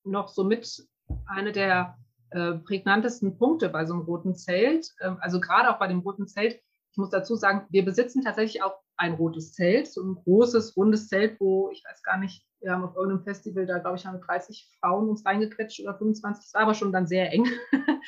noch 0.05 0.29
so 0.29 0.45
mit 0.45 0.89
eine 1.27 1.53
der 1.53 1.99
äh, 2.33 2.59
prägnantesten 2.59 3.39
Punkte 3.39 3.69
bei 3.69 3.85
so 3.87 3.95
einem 3.95 4.03
roten 4.03 4.35
Zelt. 4.35 4.89
Ähm, 5.01 5.19
also 5.21 5.41
gerade 5.41 5.71
auch 5.71 5.79
bei 5.79 5.89
dem 5.89 6.01
roten 6.01 6.27
Zelt. 6.27 6.61
Ich 6.91 6.99
muss 6.99 7.11
dazu 7.11 7.37
sagen, 7.37 7.67
wir 7.71 7.85
besitzen 7.85 8.23
tatsächlich 8.23 8.63
auch 8.63 8.75
ein 8.97 9.15
rotes 9.15 9.55
Zelt, 9.55 9.89
so 9.89 10.03
ein 10.03 10.15
großes, 10.15 10.77
rundes 10.77 11.09
Zelt, 11.09 11.41
wo 11.41 11.71
ich 11.71 11.83
weiß 11.89 12.03
gar 12.03 12.19
nicht, 12.19 12.47
wir 12.61 12.73
haben 12.73 12.85
auf 12.85 12.95
irgendeinem 12.95 13.25
Festival, 13.25 13.67
da 13.67 13.79
glaube 13.79 13.97
ich, 13.97 14.07
haben 14.07 14.21
30 14.21 14.71
Frauen 14.81 15.09
uns 15.09 15.27
reingequetscht 15.27 15.81
oder 15.81 15.97
25. 15.99 16.45
Das 16.45 16.55
war 16.55 16.63
aber 16.63 16.75
schon 16.75 16.93
dann 16.93 17.07
sehr 17.07 17.33
eng. 17.33 17.47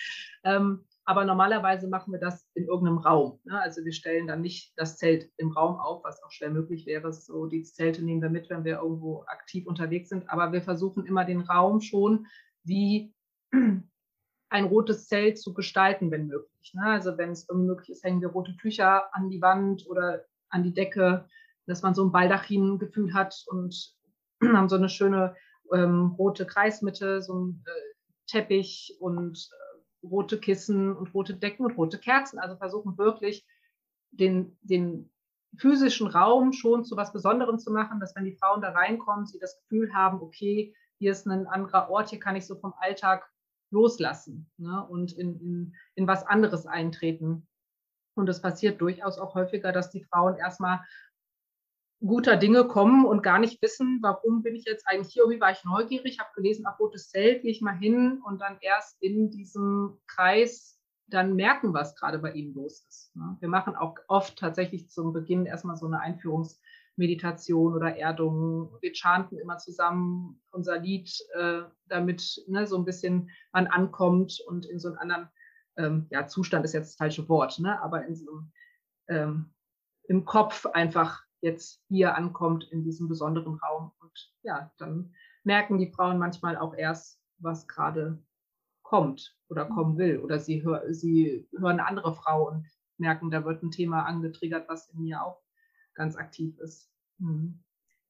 ähm, 0.45 0.85
aber 1.07 1.25
normalerweise 1.25 1.89
machen 1.89 2.13
wir 2.13 2.21
das 2.21 2.47
in 2.55 2.65
irgendeinem 2.65 2.99
Raum. 2.99 3.41
Ne? 3.45 3.61
Also 3.61 3.85
wir 3.85 3.93
stellen 3.93 4.27
dann 4.27 4.41
nicht 4.41 4.73
das 4.77 4.97
Zelt 4.97 5.31
im 5.37 5.51
Raum 5.51 5.79
auf, 5.79 6.03
was 6.05 6.23
auch 6.23 6.31
schwer 6.31 6.51
möglich 6.51 6.87
wäre. 6.87 7.13
So 7.13 7.47
die 7.47 7.63
Zelte 7.63 8.03
nehmen 8.03 8.23
wir 8.23 8.31
mit, 8.31 8.49
wenn 8.49 8.65
wir 8.65 8.79
irgendwo 8.79 9.25
aktiv 9.27 9.67
unterwegs 9.67 10.09
sind. 10.09 10.31
Aber 10.31 10.53
wir 10.53 10.63
versuchen 10.63 11.05
immer 11.05 11.25
den 11.25 11.43
Raum 11.43 11.81
schon 11.81 12.27
wie 12.63 13.13
ein 14.55 14.67
rotes 14.67 15.09
Zelt 15.09 15.37
zu 15.37 15.53
gestalten, 15.53 16.13
wenn 16.13 16.29
möglich. 16.29 16.75
Ne? 16.75 16.85
Also 16.85 17.19
wenn 17.19 17.33
es 17.33 17.49
irgendwie 17.49 17.67
möglich 17.67 17.91
ist, 17.91 18.05
hängen 18.05 18.21
wir 18.21 18.29
rote 18.29 18.57
Tücher 18.57 19.13
an 19.13 19.29
die 19.29 19.43
Wand 19.43 19.85
oder 19.89 20.25
an 20.49 20.63
die 20.63 20.73
Decke, 20.73 21.29
dass 21.67 21.83
man 21.83 21.93
so 21.93 22.05
ein 22.05 22.13
Baldachin-Gefühl 22.13 23.15
hat 23.15 23.35
und 23.49 23.97
haben 24.45 24.69
so 24.69 24.77
eine 24.77 24.89
schöne 24.89 25.35
ähm, 25.73 26.15
rote 26.17 26.47
Kreismitte, 26.47 27.21
so 27.21 27.35
ein 27.35 27.65
äh, 27.67 27.71
Teppich 28.29 28.97
und 29.01 29.51
äh, 29.51 30.07
rote 30.07 30.39
Kissen 30.39 30.97
und 30.97 31.13
rote 31.15 31.35
Decken 31.35 31.67
und 31.67 31.77
rote 31.77 31.99
Kerzen. 31.99 32.39
Also 32.39 32.57
versuchen 32.57 32.97
wirklich 32.97 33.45
den, 34.13 34.57
den 34.63 35.11
physischen 35.59 36.07
Raum 36.07 36.53
schon 36.53 36.85
zu 36.85 36.97
was 36.97 37.13
Besonderem 37.13 37.59
zu 37.59 37.73
machen, 37.73 37.99
dass 37.99 38.15
wenn 38.15 38.25
die 38.25 38.37
Frauen 38.37 38.61
da 38.61 38.71
reinkommen, 38.71 39.27
sie 39.27 39.41
das 39.41 39.59
Gefühl 39.63 39.93
haben, 39.93 40.23
okay, 40.23 40.73
hier 40.99 41.11
ist 41.11 41.27
ein 41.27 41.49
anderer 41.49 41.91
Ort, 41.91 42.11
hier 42.11 42.21
kann 42.21 42.37
ich 42.37 42.47
so 42.47 42.55
vom 42.55 42.73
Alltag 42.79 43.29
loslassen 43.71 44.51
ne, 44.57 44.87
und 44.89 45.13
in, 45.13 45.41
in, 45.41 45.75
in 45.95 46.07
was 46.07 46.25
anderes 46.27 46.67
eintreten. 46.67 47.47
Und 48.17 48.29
es 48.29 48.41
passiert 48.41 48.81
durchaus 48.81 49.19
auch 49.19 49.35
häufiger, 49.35 49.73
dass 49.73 49.91
die 49.91 50.05
Frauen 50.05 50.37
erstmal 50.37 50.81
guter 52.01 52.37
Dinge 52.37 52.67
kommen 52.67 53.05
und 53.07 53.23
gar 53.23 53.39
nicht 53.39 53.61
wissen, 53.63 53.99
warum 54.03 54.43
bin 54.43 54.55
ich 54.55 54.65
jetzt 54.65 54.87
eigentlich 54.87 55.13
hier, 55.13 55.25
wie 55.29 55.41
war 55.41 55.53
ich 55.53 55.65
neugierig, 55.65 56.19
habe 56.21 56.31
gelesen, 56.35 56.67
ach, 56.69 56.79
rotes 56.79 57.09
Zelt, 57.09 57.43
gehe 57.43 57.51
ich 57.51 57.63
mal 57.63 57.77
hin 57.77 58.21
und 58.25 58.41
dann 58.41 58.59
erst 58.61 59.03
in 59.03 59.31
diesem 59.31 59.99
Kreis 60.07 60.79
dann 61.07 61.35
merken, 61.35 61.75
was 61.75 61.97
gerade 61.97 62.19
bei 62.19 62.33
ihnen 62.33 62.55
los 62.55 62.85
ist. 62.89 63.15
Ne? 63.17 63.37
Wir 63.41 63.49
machen 63.49 63.77
auch 63.77 63.97
oft 64.09 64.39
tatsächlich 64.39 64.91
zum 64.91 65.13
Beginn 65.13 65.47
erstmal 65.47 65.77
so 65.77 65.87
eine 65.87 66.01
Einführungsmeditation 66.95 67.75
oder 67.75 67.97
Erdung. 67.97 68.77
Wir 68.81 68.95
chanten 68.95 69.39
immer 69.39 69.59
zusammen 69.59 70.41
unser 70.53 70.79
Lied, 70.79 71.11
äh, 71.35 71.63
damit 71.89 72.43
ne, 72.47 72.67
so 72.67 72.77
ein 72.77 72.85
bisschen 72.85 73.31
man 73.53 73.67
ankommt 73.67 74.41
und 74.47 74.67
in 74.67 74.79
so 74.79 74.89
einen 74.89 74.99
anderen 74.99 75.29
ähm, 75.77 76.07
ja, 76.11 76.27
Zustand 76.27 76.65
ist 76.65 76.73
jetzt 76.73 76.91
das 76.91 76.97
falsche 76.97 77.29
Wort, 77.29 77.59
ne? 77.59 77.81
aber 77.83 78.07
in 78.07 78.15
so 78.15 78.31
einem, 78.31 78.53
ähm, 79.09 79.55
im 80.05 80.25
Kopf 80.25 80.67
einfach 80.67 81.23
jetzt 81.41 81.83
hier 81.89 82.17
ankommt 82.17 82.65
in 82.71 82.85
diesem 82.85 83.09
besonderen 83.09 83.55
Raum. 83.55 83.93
Und 83.99 84.33
ja, 84.43 84.73
dann 84.79 85.13
merken 85.43 85.79
die 85.79 85.91
Frauen 85.91 86.19
manchmal 86.19 86.57
auch 86.57 86.75
erst, 86.75 87.21
was 87.39 87.67
gerade 87.67 88.23
kommt 88.83 89.37
oder 89.49 89.67
kommen 89.67 89.99
will. 89.99 90.21
Oder 90.21 90.39
sie, 90.39 90.63
hör, 90.63 90.85
sie 90.93 91.49
hören 91.59 91.81
eine 91.81 91.87
andere 91.87 92.15
Frau 92.15 92.49
und 92.49 92.67
merken, 92.99 93.31
da 93.31 93.45
wird 93.45 93.63
ein 93.63 93.73
Thema 93.73 94.05
angetriggert, 94.05 94.69
was 94.69 94.89
in 94.91 95.03
mir 95.03 95.23
auch 95.23 95.44
ganz 95.95 96.17
aktiv 96.17 96.59
ist. 96.59 96.91
Mhm. 97.19 97.65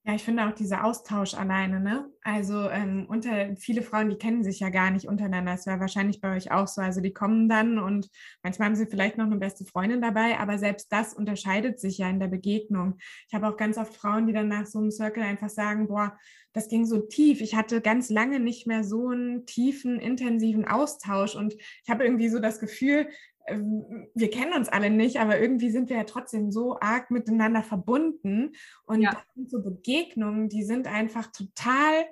Ja, 0.06 0.14
ich 0.14 0.22
finde 0.22 0.46
auch 0.46 0.52
dieser 0.52 0.84
Austausch 0.84 1.32
alleine, 1.32 1.80
ne? 1.80 2.12
Also 2.20 2.68
ähm, 2.68 3.06
unter 3.08 3.56
viele 3.56 3.80
Frauen, 3.80 4.10
die 4.10 4.18
kennen 4.18 4.44
sich 4.44 4.60
ja 4.60 4.68
gar 4.68 4.90
nicht 4.90 5.08
untereinander. 5.08 5.52
Das 5.52 5.64
wäre 5.66 5.80
wahrscheinlich 5.80 6.20
bei 6.20 6.36
euch 6.36 6.52
auch 6.52 6.68
so. 6.68 6.82
Also 6.82 7.00
die 7.00 7.14
kommen 7.14 7.48
dann 7.48 7.78
und 7.78 8.10
manchmal 8.42 8.66
haben 8.66 8.76
sie 8.76 8.84
vielleicht 8.84 9.16
noch 9.16 9.24
eine 9.24 9.38
beste 9.38 9.64
Freundin 9.64 10.02
dabei, 10.02 10.38
aber 10.38 10.58
selbst 10.58 10.92
das 10.92 11.14
unterscheidet 11.14 11.80
sich 11.80 11.96
ja 11.96 12.10
in 12.10 12.20
der 12.20 12.28
Begegnung. 12.28 12.98
Ich 13.28 13.34
habe 13.34 13.48
auch 13.48 13.56
ganz 13.56 13.78
oft 13.78 13.96
Frauen, 13.96 14.26
die 14.26 14.34
dann 14.34 14.48
nach 14.48 14.66
so 14.66 14.78
einem 14.78 14.90
Circle 14.90 15.22
einfach 15.22 15.48
sagen, 15.48 15.88
boah, 15.88 16.18
das 16.52 16.68
ging 16.68 16.84
so 16.84 17.00
tief. 17.00 17.40
Ich 17.40 17.54
hatte 17.54 17.80
ganz 17.80 18.10
lange 18.10 18.40
nicht 18.40 18.66
mehr 18.66 18.84
so 18.84 19.08
einen 19.08 19.46
tiefen, 19.46 19.98
intensiven 20.00 20.66
Austausch 20.66 21.34
und 21.34 21.54
ich 21.54 21.88
habe 21.88 22.04
irgendwie 22.04 22.28
so 22.28 22.40
das 22.40 22.60
Gefühl, 22.60 23.08
wir 23.46 24.30
kennen 24.30 24.54
uns 24.54 24.68
alle 24.68 24.90
nicht, 24.90 25.18
aber 25.20 25.38
irgendwie 25.38 25.70
sind 25.70 25.90
wir 25.90 25.96
ja 25.98 26.04
trotzdem 26.04 26.50
so 26.50 26.78
arg 26.80 27.10
miteinander 27.10 27.62
verbunden. 27.62 28.52
Und 28.84 29.02
ja. 29.02 29.12
das 29.12 29.22
sind 29.34 29.50
so 29.50 29.62
Begegnungen, 29.62 30.48
die 30.48 30.64
sind 30.64 30.86
einfach 30.86 31.30
total, 31.30 32.06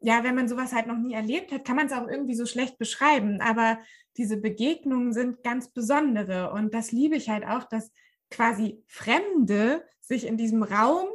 ja, 0.00 0.24
wenn 0.24 0.34
man 0.34 0.48
sowas 0.48 0.72
halt 0.72 0.86
noch 0.86 0.96
nie 0.96 1.12
erlebt 1.12 1.52
hat, 1.52 1.64
kann 1.64 1.76
man 1.76 1.86
es 1.86 1.92
auch 1.92 2.08
irgendwie 2.08 2.34
so 2.34 2.46
schlecht 2.46 2.78
beschreiben. 2.78 3.40
Aber 3.40 3.78
diese 4.16 4.38
Begegnungen 4.38 5.12
sind 5.12 5.42
ganz 5.42 5.68
besondere. 5.68 6.50
Und 6.52 6.72
das 6.72 6.92
liebe 6.92 7.16
ich 7.16 7.28
halt 7.28 7.46
auch, 7.46 7.64
dass 7.64 7.92
quasi 8.30 8.82
Fremde 8.86 9.84
sich 10.00 10.26
in 10.26 10.36
diesem 10.36 10.62
Raum 10.62 11.08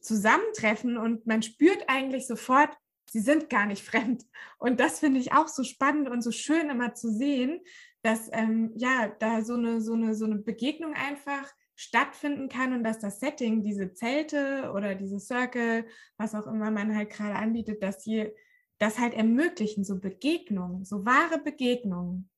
zusammentreffen 0.00 0.96
und 0.96 1.26
man 1.26 1.42
spürt 1.42 1.84
eigentlich 1.88 2.26
sofort, 2.26 2.70
sie 3.10 3.20
sind 3.20 3.50
gar 3.50 3.66
nicht 3.66 3.82
fremd. 3.84 4.24
Und 4.58 4.80
das 4.80 5.00
finde 5.00 5.20
ich 5.20 5.32
auch 5.32 5.48
so 5.48 5.62
spannend 5.64 6.08
und 6.08 6.22
so 6.22 6.30
schön 6.30 6.70
immer 6.70 6.94
zu 6.94 7.10
sehen, 7.10 7.60
dass 8.08 8.30
ähm, 8.32 8.72
ja 8.74 9.14
da 9.18 9.42
so 9.42 9.52
eine, 9.52 9.82
so, 9.82 9.92
eine, 9.92 10.14
so 10.14 10.24
eine 10.24 10.36
Begegnung 10.36 10.94
einfach 10.94 11.46
stattfinden 11.74 12.48
kann 12.48 12.72
und 12.72 12.82
dass 12.82 12.98
das 12.98 13.20
Setting, 13.20 13.62
diese 13.62 13.92
Zelte 13.92 14.72
oder 14.74 14.94
diese 14.94 15.20
Circle, 15.20 15.86
was 16.16 16.34
auch 16.34 16.46
immer 16.46 16.70
man 16.70 16.96
halt 16.96 17.10
gerade 17.10 17.34
anbietet, 17.34 17.82
dass 17.82 18.02
sie 18.02 18.32
das 18.78 18.98
halt 18.98 19.12
ermöglichen, 19.12 19.84
so 19.84 20.00
Begegnungen, 20.00 20.86
so 20.86 21.04
wahre 21.04 21.38
Begegnungen. 21.38 22.30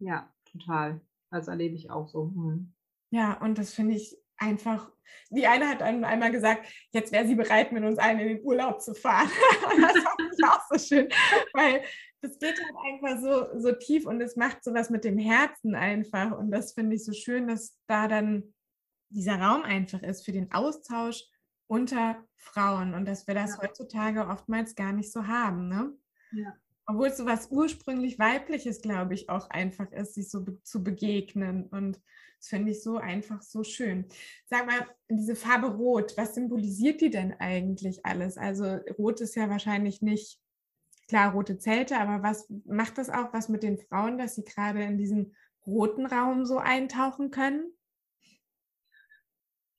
Ja, 0.00 0.34
total. 0.50 1.00
Das 1.30 1.46
erlebe 1.46 1.76
ich 1.76 1.88
auch 1.90 2.08
so. 2.08 2.32
Hm. 2.34 2.74
Ja, 3.10 3.40
und 3.40 3.58
das 3.58 3.74
finde 3.74 3.94
ich 3.94 4.18
einfach, 4.38 4.90
die 5.30 5.46
eine 5.46 5.68
hat 5.68 5.82
dann 5.82 6.02
einmal 6.04 6.32
gesagt, 6.32 6.66
jetzt 6.90 7.12
wäre 7.12 7.28
sie 7.28 7.36
bereit, 7.36 7.70
mit 7.70 7.84
uns 7.84 7.98
allen 7.98 8.18
in 8.18 8.28
den 8.28 8.44
Urlaub 8.44 8.80
zu 8.80 8.92
fahren. 8.92 9.30
das 9.80 10.02
fand 10.02 10.32
ich 10.36 10.44
auch 10.44 10.62
so 10.68 10.78
schön, 10.78 11.08
weil 11.52 11.82
das 12.26 12.38
geht 12.38 12.56
halt 12.60 12.76
einfach 12.84 13.20
so, 13.20 13.60
so 13.60 13.72
tief 13.72 14.06
und 14.06 14.20
es 14.20 14.36
macht 14.36 14.64
sowas 14.64 14.90
mit 14.90 15.04
dem 15.04 15.18
Herzen 15.18 15.74
einfach. 15.74 16.36
Und 16.36 16.50
das 16.50 16.72
finde 16.72 16.96
ich 16.96 17.04
so 17.04 17.12
schön, 17.12 17.46
dass 17.46 17.78
da 17.86 18.08
dann 18.08 18.54
dieser 19.10 19.36
Raum 19.40 19.62
einfach 19.62 20.02
ist 20.02 20.24
für 20.24 20.32
den 20.32 20.52
Austausch 20.52 21.24
unter 21.68 22.24
Frauen 22.36 22.94
und 22.94 23.06
dass 23.06 23.26
wir 23.26 23.34
das 23.34 23.56
ja. 23.56 23.62
heutzutage 23.62 24.26
oftmals 24.26 24.74
gar 24.74 24.92
nicht 24.92 25.12
so 25.12 25.26
haben. 25.26 25.68
Ne? 25.68 25.92
Ja. 26.32 26.54
Obwohl 26.86 27.08
es 27.08 27.16
so 27.16 27.26
was 27.26 27.50
ursprünglich 27.50 28.18
Weibliches, 28.18 28.80
glaube 28.80 29.14
ich, 29.14 29.28
auch 29.28 29.50
einfach 29.50 29.90
ist, 29.92 30.14
sich 30.14 30.30
so 30.30 30.44
be 30.44 30.60
zu 30.62 30.82
begegnen. 30.82 31.66
Und 31.66 32.00
das 32.38 32.48
finde 32.48 32.72
ich 32.72 32.82
so 32.82 32.98
einfach 32.98 33.42
so 33.42 33.64
schön. 33.64 34.06
Sag 34.46 34.66
mal, 34.66 34.86
diese 35.08 35.34
Farbe 35.34 35.68
Rot, 35.68 36.16
was 36.16 36.34
symbolisiert 36.34 37.00
die 37.00 37.10
denn 37.10 37.34
eigentlich 37.38 38.04
alles? 38.04 38.36
Also 38.36 38.64
Rot 38.98 39.20
ist 39.20 39.34
ja 39.34 39.48
wahrscheinlich 39.48 40.02
nicht 40.02 40.40
klar 41.08 41.32
rote 41.32 41.58
Zelte, 41.58 41.98
aber 41.98 42.22
was 42.22 42.48
macht 42.64 42.98
das 42.98 43.10
auch 43.10 43.32
was 43.32 43.48
mit 43.48 43.62
den 43.62 43.78
Frauen, 43.78 44.18
dass 44.18 44.34
sie 44.34 44.44
gerade 44.44 44.82
in 44.82 44.98
diesen 44.98 45.34
roten 45.66 46.06
Raum 46.06 46.44
so 46.44 46.58
eintauchen 46.58 47.30
können? 47.30 47.72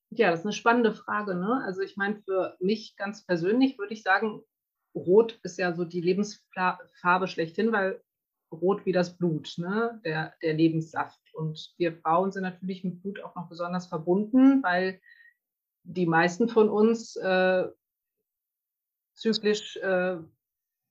Ja, 0.09 0.31
das 0.31 0.41
ist 0.41 0.45
eine 0.45 0.53
spannende 0.53 0.93
Frage. 0.93 1.35
Ne? 1.35 1.61
Also 1.65 1.81
ich 1.81 1.97
meine, 1.97 2.21
für 2.21 2.55
mich 2.59 2.95
ganz 2.95 3.25
persönlich 3.25 3.77
würde 3.77 3.93
ich 3.93 4.03
sagen, 4.03 4.41
Rot 4.95 5.39
ist 5.43 5.57
ja 5.57 5.73
so 5.73 5.83
die 5.83 6.01
Lebensfarbe 6.01 7.27
schlechthin, 7.27 7.71
weil 7.71 8.01
Rot 8.51 8.85
wie 8.85 8.93
das 8.93 9.17
Blut, 9.17 9.55
ne? 9.57 10.01
der, 10.05 10.33
der 10.41 10.53
Lebenssaft. 10.53 11.19
Und 11.33 11.73
wir 11.77 11.93
Frauen 11.97 12.31
sind 12.31 12.43
natürlich 12.43 12.83
mit 12.83 13.01
Blut 13.01 13.21
auch 13.21 13.35
noch 13.35 13.49
besonders 13.49 13.87
verbunden, 13.87 14.63
weil 14.63 15.01
die 15.83 16.05
meisten 16.05 16.47
von 16.47 16.69
uns 16.69 17.15
äh, 17.17 17.67
zyklisch 19.13 19.77
äh, 19.77 20.17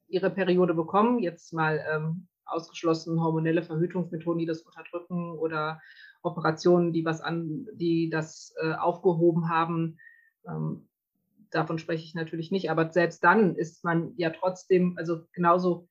ihre 0.08 0.30
Periode 0.30 0.74
bekommen, 0.74 1.18
jetzt 1.20 1.52
mal 1.52 1.84
ähm, 1.92 2.28
ausgeschlossen 2.44 3.20
hormonelle 3.20 3.62
Verhütungsmethoden, 3.62 4.38
die 4.38 4.46
das 4.46 4.62
unterdrücken 4.62 5.32
oder 5.32 5.80
Operationen, 6.22 6.92
die 6.92 7.04
was 7.04 7.20
an, 7.20 7.66
die 7.72 8.08
das 8.10 8.54
äh, 8.62 8.72
aufgehoben 8.74 9.48
haben. 9.48 9.98
Ähm, 10.46 10.88
davon 11.50 11.78
spreche 11.78 12.04
ich 12.04 12.14
natürlich 12.14 12.50
nicht, 12.50 12.70
aber 12.70 12.92
selbst 12.92 13.22
dann 13.24 13.54
ist 13.54 13.84
man 13.84 14.12
ja 14.16 14.30
trotzdem, 14.30 14.94
also 14.96 15.22
genauso 15.32 15.88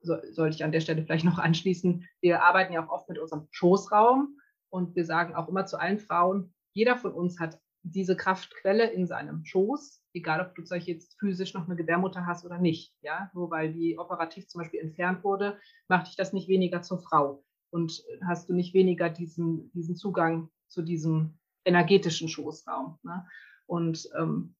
so, 0.00 0.16
sollte 0.30 0.56
ich 0.56 0.64
an 0.64 0.72
der 0.72 0.80
Stelle 0.80 1.02
vielleicht 1.02 1.24
noch 1.24 1.38
anschließen, 1.38 2.06
wir 2.20 2.42
arbeiten 2.42 2.72
ja 2.72 2.84
auch 2.84 2.90
oft 2.90 3.08
mit 3.08 3.18
unserem 3.18 3.48
Schoßraum 3.50 4.38
und 4.70 4.94
wir 4.94 5.04
sagen 5.04 5.34
auch 5.34 5.48
immer 5.48 5.66
zu 5.66 5.78
allen 5.78 5.98
Frauen, 5.98 6.54
jeder 6.72 6.96
von 6.96 7.12
uns 7.12 7.40
hat 7.40 7.58
diese 7.82 8.16
Kraftquelle 8.16 8.90
in 8.90 9.06
seinem 9.06 9.44
Schoß, 9.44 10.02
egal 10.16 10.40
ob 10.40 10.54
du 10.54 10.62
jetzt 10.74 11.18
physisch 11.18 11.54
noch 11.54 11.66
eine 11.66 11.76
Gebärmutter 11.76 12.26
hast 12.26 12.44
oder 12.44 12.58
nicht. 12.58 12.94
Ja, 13.02 13.30
nur 13.34 13.50
weil 13.50 13.72
die 13.72 13.98
operativ 13.98 14.48
zum 14.48 14.60
Beispiel 14.60 14.80
entfernt 14.80 15.22
wurde, 15.22 15.58
macht 15.88 16.08
dich 16.08 16.16
das 16.16 16.32
nicht 16.32 16.48
weniger 16.48 16.82
zur 16.82 16.98
Frau 16.98 17.44
und 17.70 18.02
hast 18.26 18.48
du 18.48 18.54
nicht 18.54 18.74
weniger 18.74 19.10
diesen, 19.10 19.70
diesen 19.72 19.96
Zugang 19.96 20.50
zu 20.68 20.82
diesem 20.82 21.38
energetischen 21.64 22.28
Schoßraum. 22.28 22.98
Ne? 23.02 23.26
Und 23.66 24.08
ähm, 24.18 24.54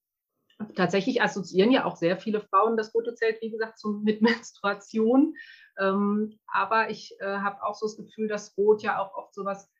tatsächlich 0.74 1.22
assoziieren 1.22 1.72
ja 1.72 1.84
auch 1.84 1.96
sehr 1.96 2.18
viele 2.18 2.40
Frauen 2.40 2.76
das 2.76 2.94
rote 2.94 3.14
Zelt, 3.14 3.40
wie 3.40 3.50
gesagt, 3.50 3.78
zum, 3.78 4.02
mit 4.02 4.20
Menstruation. 4.22 5.34
Ähm, 5.78 6.38
aber 6.46 6.90
ich 6.90 7.16
äh, 7.20 7.38
habe 7.38 7.62
auch 7.62 7.74
so 7.74 7.86
das 7.86 7.96
Gefühl, 7.96 8.28
dass 8.28 8.56
Rot 8.58 8.82
ja 8.82 9.00
auch 9.00 9.14
oft 9.14 9.34
so 9.34 9.44
was 9.44 9.70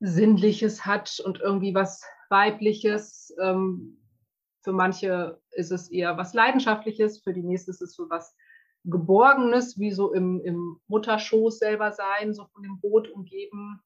Sinnliches 0.00 0.84
hat 0.84 1.20
und 1.24 1.40
irgendwie 1.40 1.74
was 1.74 2.04
Weibliches. 2.28 3.34
Ähm, 3.40 4.01
für 4.62 4.72
manche 4.72 5.40
ist 5.50 5.72
es 5.72 5.90
eher 5.90 6.16
was 6.16 6.34
Leidenschaftliches, 6.34 7.20
für 7.22 7.32
die 7.32 7.42
nächste 7.42 7.70
ist 7.70 7.82
es 7.82 7.94
so 7.94 8.08
was 8.08 8.36
Geborgenes, 8.84 9.78
wie 9.78 9.92
so 9.92 10.12
im, 10.12 10.40
im 10.40 10.80
Mutterschoß 10.88 11.58
selber 11.58 11.92
sein, 11.92 12.34
so 12.34 12.46
von 12.46 12.62
dem 12.62 12.78
Rot 12.82 13.08
umgeben. 13.08 13.80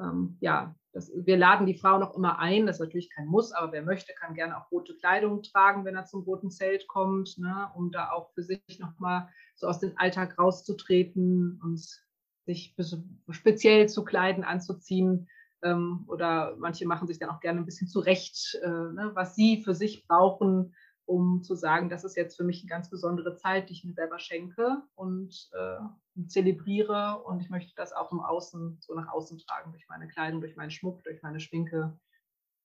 Ähm, 0.00 0.36
ja, 0.40 0.74
das, 0.92 1.12
wir 1.14 1.36
laden 1.36 1.66
die 1.66 1.78
Frau 1.78 1.98
noch 1.98 2.16
immer 2.16 2.38
ein, 2.38 2.66
das 2.66 2.76
ist 2.76 2.80
natürlich 2.80 3.10
kein 3.10 3.26
Muss, 3.26 3.52
aber 3.52 3.72
wer 3.72 3.82
möchte, 3.82 4.12
kann 4.14 4.34
gerne 4.34 4.56
auch 4.58 4.70
rote 4.70 4.96
Kleidung 4.96 5.42
tragen, 5.42 5.84
wenn 5.84 5.94
er 5.94 6.04
zum 6.04 6.22
roten 6.22 6.50
Zelt 6.50 6.86
kommt, 6.88 7.38
ne, 7.38 7.70
um 7.74 7.90
da 7.90 8.10
auch 8.10 8.32
für 8.32 8.42
sich 8.42 8.60
nochmal 8.78 9.28
so 9.54 9.68
aus 9.68 9.80
dem 9.80 9.92
Alltag 9.96 10.38
rauszutreten 10.38 11.60
und 11.62 11.80
sich 12.46 12.76
speziell 13.30 13.88
zu 13.88 14.04
Kleiden 14.04 14.44
anzuziehen. 14.44 15.28
Ähm, 15.64 16.04
oder 16.06 16.54
manche 16.58 16.86
machen 16.86 17.08
sich 17.08 17.18
dann 17.18 17.30
auch 17.30 17.40
gerne 17.40 17.60
ein 17.60 17.64
bisschen 17.64 17.88
zurecht, 17.88 18.58
äh, 18.62 18.68
ne, 18.68 19.10
was 19.14 19.34
sie 19.34 19.62
für 19.62 19.74
sich 19.74 20.06
brauchen, 20.06 20.74
um 21.06 21.42
zu 21.42 21.54
sagen, 21.54 21.88
das 21.88 22.04
ist 22.04 22.16
jetzt 22.16 22.36
für 22.36 22.44
mich 22.44 22.62
eine 22.62 22.68
ganz 22.68 22.88
besondere 22.88 23.36
Zeit, 23.36 23.68
die 23.68 23.72
ich 23.72 23.84
mir 23.84 23.92
selber 23.92 24.18
schenke 24.18 24.82
und 24.94 25.50
äh, 25.52 26.26
zelebriere. 26.26 27.22
Und 27.24 27.40
ich 27.40 27.50
möchte 27.50 27.72
das 27.76 27.92
auch 27.92 28.12
im 28.12 28.20
Außen, 28.20 28.78
so 28.80 28.94
nach 28.94 29.12
außen 29.12 29.38
tragen, 29.38 29.72
durch 29.72 29.86
meine 29.88 30.08
Kleidung, 30.08 30.40
durch 30.40 30.56
meinen 30.56 30.70
Schmuck, 30.70 31.02
durch 31.04 31.22
meine 31.22 31.40
Schminke, 31.40 31.98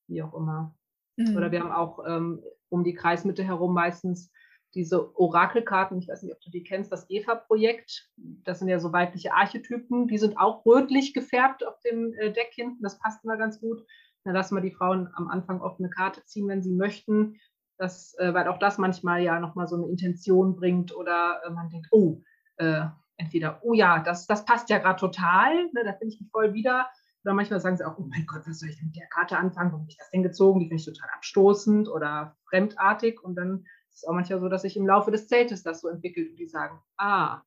wie 0.06 0.22
auch 0.22 0.34
immer. 0.34 0.74
Mhm. 1.16 1.36
Oder 1.36 1.50
wir 1.50 1.60
haben 1.60 1.72
auch 1.72 2.04
ähm, 2.06 2.42
um 2.68 2.84
die 2.84 2.94
Kreismitte 2.94 3.44
herum 3.44 3.74
meistens 3.74 4.30
diese 4.74 5.16
Orakelkarten, 5.18 5.98
ich 5.98 6.08
weiß 6.08 6.22
nicht, 6.22 6.32
ob 6.32 6.40
du 6.40 6.50
die 6.50 6.62
kennst, 6.62 6.92
das 6.92 7.08
EVA-Projekt. 7.10 8.10
Das 8.44 8.58
sind 8.58 8.68
ja 8.68 8.78
so 8.78 8.92
weibliche 8.92 9.32
Archetypen, 9.32 10.06
die 10.06 10.18
sind 10.18 10.38
auch 10.38 10.64
rötlich 10.64 11.14
gefärbt 11.14 11.66
auf 11.66 11.80
dem 11.80 12.12
äh, 12.14 12.32
Deck 12.32 12.50
hinten. 12.52 12.82
Das 12.82 12.98
passt 12.98 13.24
immer 13.24 13.36
ganz 13.36 13.60
gut. 13.60 13.84
Dann 14.24 14.34
lassen 14.34 14.54
wir 14.54 14.62
die 14.62 14.72
Frauen 14.72 15.08
am 15.14 15.28
Anfang 15.28 15.60
oft 15.60 15.80
eine 15.80 15.90
Karte 15.90 16.24
ziehen, 16.24 16.48
wenn 16.48 16.62
sie 16.62 16.72
möchten 16.72 17.36
das, 17.80 18.14
äh, 18.18 18.32
weil 18.34 18.46
auch 18.46 18.58
das 18.58 18.78
manchmal 18.78 19.22
ja 19.22 19.40
nochmal 19.40 19.66
so 19.66 19.76
eine 19.76 19.88
Intention 19.88 20.54
bringt 20.54 20.94
oder 20.94 21.40
äh, 21.44 21.50
man 21.50 21.70
denkt, 21.70 21.88
oh, 21.90 22.22
äh, 22.58 22.82
entweder, 23.16 23.60
oh 23.62 23.72
ja, 23.72 24.00
das, 24.00 24.26
das 24.26 24.44
passt 24.44 24.68
ja 24.70 24.78
gerade 24.78 25.00
total, 25.00 25.64
ne, 25.72 25.82
da 25.84 25.92
finde 25.94 26.14
ich 26.14 26.20
mich 26.20 26.30
voll 26.30 26.52
wieder. 26.52 26.88
Oder 27.24 27.34
manchmal 27.34 27.60
sagen 27.60 27.76
sie 27.76 27.84
auch, 27.84 27.98
oh 27.98 28.06
mein 28.08 28.26
Gott, 28.26 28.42
was 28.46 28.60
soll 28.60 28.70
ich 28.70 28.82
mit 28.82 28.96
der 28.96 29.06
Karte 29.08 29.36
anfangen? 29.36 29.72
Warum 29.72 29.82
habe 29.82 29.90
ich 29.90 29.98
das 29.98 30.10
denn 30.10 30.22
gezogen? 30.22 30.60
Die 30.60 30.68
finde 30.68 30.80
ich 30.80 30.86
total 30.86 31.10
abstoßend 31.16 31.88
oder 31.88 32.36
fremdartig. 32.48 33.22
Und 33.22 33.34
dann 33.34 33.66
ist 34.02 34.08
auch 34.08 34.14
manchmal 34.14 34.40
so, 34.40 34.48
dass 34.48 34.62
sich 34.62 34.76
im 34.76 34.86
Laufe 34.86 35.10
des 35.10 35.28
Zeltes 35.28 35.62
das 35.62 35.80
so 35.80 35.88
entwickelt 35.88 36.30
und 36.30 36.36
die 36.36 36.46
sagen, 36.46 36.80
ah, 36.96 37.42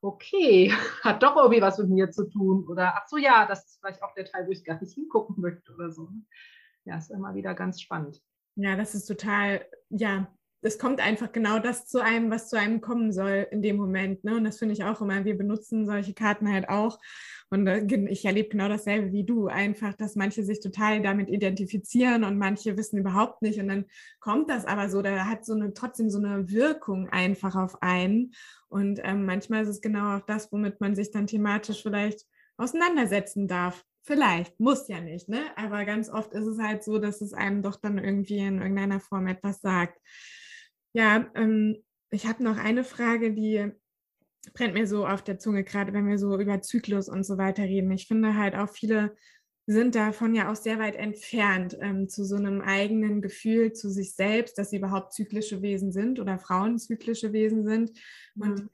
okay, 0.00 0.70
hat 1.02 1.22
doch 1.22 1.36
irgendwie 1.36 1.62
was 1.62 1.78
mit 1.78 1.88
mir 1.88 2.10
zu 2.10 2.28
tun. 2.28 2.66
Oder 2.68 2.94
ach 2.96 3.06
so, 3.08 3.16
ja, 3.16 3.46
das 3.46 3.64
ist 3.66 3.80
vielleicht 3.80 4.02
auch 4.02 4.14
der 4.14 4.26
Teil, 4.26 4.46
wo 4.46 4.50
ich 4.50 4.64
gar 4.64 4.80
nicht 4.80 4.94
hingucken 4.94 5.40
möchte 5.40 5.72
oder 5.74 5.90
so. 5.90 6.04
Ne? 6.04 6.22
Ja, 6.84 6.98
ist 6.98 7.10
immer 7.10 7.34
wieder 7.34 7.54
ganz 7.54 7.80
spannend. 7.80 8.20
Ja, 8.56 8.76
das 8.76 8.94
ist 8.94 9.06
total, 9.06 9.66
ja, 9.88 10.28
es 10.64 10.78
kommt 10.78 11.00
einfach 11.00 11.30
genau 11.30 11.58
das 11.58 11.86
zu 11.86 12.02
einem, 12.02 12.30
was 12.30 12.48
zu 12.48 12.58
einem 12.58 12.80
kommen 12.80 13.12
soll 13.12 13.46
in 13.50 13.60
dem 13.60 13.76
Moment. 13.76 14.24
Ne? 14.24 14.36
Und 14.36 14.44
das 14.44 14.58
finde 14.58 14.72
ich 14.72 14.82
auch 14.82 15.02
immer. 15.02 15.24
Wir 15.24 15.36
benutzen 15.36 15.86
solche 15.86 16.14
Karten 16.14 16.50
halt 16.50 16.70
auch. 16.70 16.98
Und 17.50 17.66
äh, 17.66 17.84
ich 18.08 18.24
erlebe 18.24 18.48
genau 18.48 18.68
dasselbe 18.68 19.12
wie 19.12 19.24
du. 19.24 19.48
Einfach, 19.48 19.92
dass 19.92 20.16
manche 20.16 20.42
sich 20.42 20.60
total 20.60 21.02
damit 21.02 21.28
identifizieren 21.28 22.24
und 22.24 22.38
manche 22.38 22.78
wissen 22.78 22.98
überhaupt 22.98 23.42
nicht. 23.42 23.60
Und 23.60 23.68
dann 23.68 23.84
kommt 24.20 24.48
das 24.48 24.64
aber 24.64 24.88
so, 24.88 25.02
da 25.02 25.26
hat 25.26 25.44
so 25.44 25.52
eine 25.52 25.74
trotzdem 25.74 26.08
so 26.08 26.18
eine 26.18 26.50
Wirkung 26.50 27.10
einfach 27.10 27.56
auf 27.56 27.82
einen. 27.82 28.32
Und 28.68 29.00
ähm, 29.04 29.26
manchmal 29.26 29.64
ist 29.64 29.68
es 29.68 29.80
genau 29.82 30.16
auch 30.16 30.22
das, 30.22 30.50
womit 30.50 30.80
man 30.80 30.96
sich 30.96 31.10
dann 31.10 31.26
thematisch 31.26 31.82
vielleicht 31.82 32.24
auseinandersetzen 32.56 33.48
darf. 33.48 33.84
Vielleicht, 34.02 34.58
muss 34.60 34.88
ja 34.88 35.00
nicht, 35.00 35.28
ne? 35.28 35.40
Aber 35.56 35.84
ganz 35.84 36.10
oft 36.10 36.32
ist 36.32 36.46
es 36.46 36.58
halt 36.58 36.84
so, 36.84 36.98
dass 36.98 37.20
es 37.20 37.32
einem 37.32 37.62
doch 37.62 37.76
dann 37.76 37.98
irgendwie 37.98 38.38
in 38.38 38.60
irgendeiner 38.60 39.00
Form 39.00 39.26
etwas 39.26 39.60
sagt. 39.60 39.98
Ja, 40.94 41.30
ähm, 41.34 41.76
ich 42.10 42.26
habe 42.26 42.42
noch 42.42 42.56
eine 42.56 42.84
Frage, 42.84 43.32
die 43.32 43.70
brennt 44.54 44.74
mir 44.74 44.86
so 44.86 45.06
auf 45.06 45.22
der 45.22 45.38
Zunge, 45.38 45.64
gerade 45.64 45.92
wenn 45.92 46.06
wir 46.06 46.18
so 46.18 46.38
über 46.38 46.62
Zyklus 46.62 47.08
und 47.08 47.24
so 47.24 47.36
weiter 47.36 47.64
reden. 47.64 47.90
Ich 47.90 48.06
finde 48.06 48.36
halt 48.36 48.54
auch 48.54 48.70
viele 48.70 49.14
sind 49.66 49.94
davon 49.94 50.34
ja 50.34 50.52
auch 50.52 50.56
sehr 50.56 50.78
weit 50.78 50.94
entfernt 50.94 51.76
ähm, 51.80 52.08
zu 52.08 52.24
so 52.24 52.36
einem 52.36 52.60
eigenen 52.60 53.22
Gefühl 53.22 53.72
zu 53.72 53.88
sich 53.88 54.14
selbst, 54.14 54.58
dass 54.58 54.70
sie 54.70 54.76
überhaupt 54.76 55.14
zyklische 55.14 55.62
Wesen 55.62 55.90
sind 55.90 56.20
oder 56.20 56.38
Frauen 56.38 56.78
zyklische 56.78 57.32
Wesen 57.32 57.64
sind. 57.64 57.92
Und 58.36 58.60
mhm. 58.60 58.70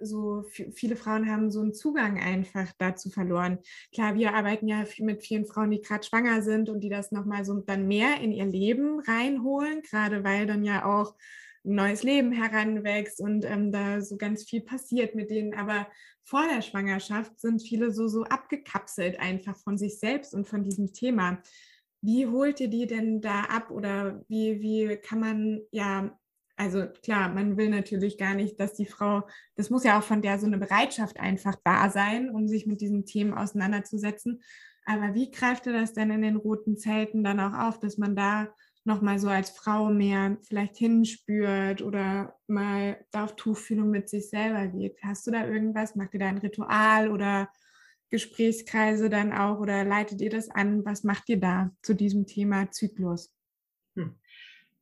so 0.00 0.42
viele 0.72 0.96
Frauen 0.96 1.30
haben 1.30 1.52
so 1.52 1.60
einen 1.60 1.74
Zugang 1.74 2.18
einfach 2.18 2.72
dazu 2.78 3.08
verloren. 3.08 3.60
Klar, 3.94 4.16
wir 4.16 4.34
arbeiten 4.34 4.66
ja 4.66 4.84
mit 4.98 5.22
vielen 5.22 5.46
Frauen, 5.46 5.70
die 5.70 5.80
gerade 5.80 6.04
schwanger 6.04 6.42
sind 6.42 6.68
und 6.68 6.80
die 6.80 6.90
das 6.90 7.12
nochmal 7.12 7.44
so 7.44 7.60
dann 7.60 7.86
mehr 7.86 8.20
in 8.20 8.32
ihr 8.32 8.46
Leben 8.46 8.98
reinholen, 8.98 9.82
gerade 9.82 10.24
weil 10.24 10.48
dann 10.48 10.64
ja 10.64 10.84
auch 10.84 11.14
ein 11.64 11.74
neues 11.74 12.02
Leben 12.02 12.32
heranwächst 12.32 13.20
und 13.20 13.44
ähm, 13.44 13.72
da 13.72 14.00
so 14.00 14.16
ganz 14.16 14.44
viel 14.44 14.62
passiert 14.62 15.14
mit 15.14 15.30
denen. 15.30 15.54
Aber 15.54 15.86
vor 16.24 16.42
der 16.46 16.62
Schwangerschaft 16.62 17.40
sind 17.40 17.62
viele 17.62 17.92
so, 17.92 18.08
so 18.08 18.24
abgekapselt 18.24 19.18
einfach 19.20 19.56
von 19.56 19.78
sich 19.78 19.98
selbst 19.98 20.34
und 20.34 20.46
von 20.46 20.64
diesem 20.64 20.92
Thema. 20.92 21.42
Wie 22.00 22.26
holt 22.26 22.60
ihr 22.60 22.68
die 22.68 22.86
denn 22.86 23.20
da 23.20 23.42
ab 23.42 23.70
oder 23.70 24.24
wie, 24.28 24.60
wie 24.60 24.96
kann 24.96 25.20
man, 25.20 25.60
ja, 25.70 26.16
also 26.56 26.86
klar, 27.02 27.28
man 27.28 27.56
will 27.56 27.70
natürlich 27.70 28.18
gar 28.18 28.34
nicht, 28.34 28.58
dass 28.58 28.74
die 28.74 28.86
Frau, 28.86 29.22
das 29.56 29.70
muss 29.70 29.84
ja 29.84 29.98
auch 29.98 30.02
von 30.02 30.22
der 30.22 30.38
so 30.38 30.46
eine 30.46 30.58
Bereitschaft 30.58 31.18
einfach 31.18 31.56
da 31.64 31.90
sein, 31.90 32.30
um 32.30 32.48
sich 32.48 32.66
mit 32.66 32.80
diesen 32.80 33.04
Themen 33.04 33.34
auseinanderzusetzen. 33.34 34.42
Aber 34.84 35.14
wie 35.14 35.30
greift 35.30 35.66
ihr 35.66 35.72
das 35.72 35.92
denn 35.92 36.10
in 36.10 36.22
den 36.22 36.36
roten 36.36 36.76
Zelten 36.76 37.22
dann 37.22 37.40
auch 37.40 37.68
auf, 37.68 37.78
dass 37.78 37.98
man 37.98 38.16
da 38.16 38.52
nochmal 38.84 39.18
so 39.18 39.28
als 39.28 39.50
Frau 39.50 39.90
mehr 39.90 40.36
vielleicht 40.42 40.76
hinspürt 40.76 41.82
oder 41.82 42.38
mal 42.46 43.04
da 43.10 43.24
auf 43.24 43.36
Tuchfühlung 43.36 43.90
mit 43.90 44.08
sich 44.08 44.28
selber 44.28 44.66
geht. 44.66 44.98
Hast 45.02 45.26
du 45.26 45.30
da 45.30 45.46
irgendwas? 45.46 45.94
Macht 45.94 46.14
ihr 46.14 46.20
da 46.20 46.26
ein 46.26 46.38
Ritual 46.38 47.10
oder 47.10 47.48
Gesprächskreise 48.10 49.08
dann 49.08 49.32
auch 49.32 49.58
oder 49.58 49.84
leitet 49.84 50.20
ihr 50.20 50.30
das 50.30 50.50
an? 50.50 50.84
Was 50.84 51.04
macht 51.04 51.28
ihr 51.28 51.40
da 51.40 51.70
zu 51.82 51.94
diesem 51.94 52.26
Thema 52.26 52.70
Zyklus? 52.70 53.32
Hm. 53.94 54.16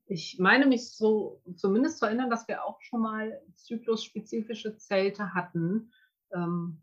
Ich 0.06 0.38
meine 0.40 0.66
mich 0.66 0.90
so 0.90 1.40
zumindest 1.54 1.98
zu 1.98 2.06
erinnern, 2.06 2.30
dass 2.30 2.48
wir 2.48 2.64
auch 2.64 2.80
schon 2.80 3.02
mal 3.02 3.40
zyklusspezifische 3.54 4.76
Zelte 4.76 5.34
hatten. 5.34 5.92
Ähm, 6.32 6.80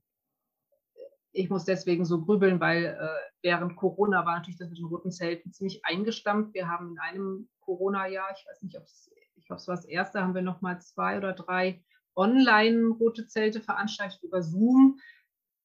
ich 1.31 1.49
muss 1.49 1.65
deswegen 1.65 2.05
so 2.05 2.21
grübeln, 2.21 2.59
weil 2.59 2.85
äh, 2.85 3.07
während 3.41 3.75
Corona 3.75 4.25
war 4.25 4.35
natürlich 4.35 4.57
das 4.57 4.69
mit 4.69 4.79
den 4.79 4.85
roten 4.85 5.11
Zelten 5.11 5.51
ziemlich 5.53 5.85
eingestampft. 5.85 6.53
Wir 6.53 6.67
haben 6.67 6.91
in 6.91 6.99
einem 6.99 7.49
Corona-Jahr, 7.61 8.29
ich 8.35 8.45
weiß 8.47 8.63
nicht, 8.63 8.77
ob 8.77 8.83
es, 8.83 9.11
ich 9.35 9.45
glaube, 9.45 9.59
es 9.59 9.67
war 9.67 9.75
das 9.75 9.85
erste, 9.85 10.21
haben 10.21 10.35
wir 10.35 10.41
nochmal 10.41 10.81
zwei 10.81 11.17
oder 11.17 11.33
drei 11.33 11.83
online-rote 12.15 13.27
Zelte 13.27 13.61
veranstaltet 13.61 14.23
über 14.23 14.41
Zoom. 14.41 14.99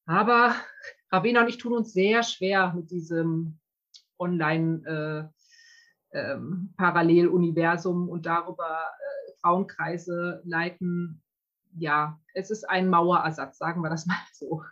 Aber 0.07 0.55
Ravena 1.11 1.43
und 1.43 1.49
ich 1.49 1.59
tun 1.59 1.73
uns 1.73 1.93
sehr 1.93 2.23
schwer 2.23 2.73
mit 2.75 2.91
diesem 2.91 3.59
Online- 4.19 5.31
äh, 5.33 5.43
ähm, 6.15 6.75
und 6.77 8.27
darüber 8.27 8.67
äh, 8.69 9.33
Frauenkreise 9.41 10.43
leiten 10.45 11.22
ja, 11.77 12.21
es 12.35 12.51
ist 12.51 12.69
ein 12.69 12.89
Mauerersatz, 12.89 13.59
sagen 13.59 13.83
wir 13.83 13.91
das 13.91 14.07
mal 14.07 14.17
so. 14.33 14.63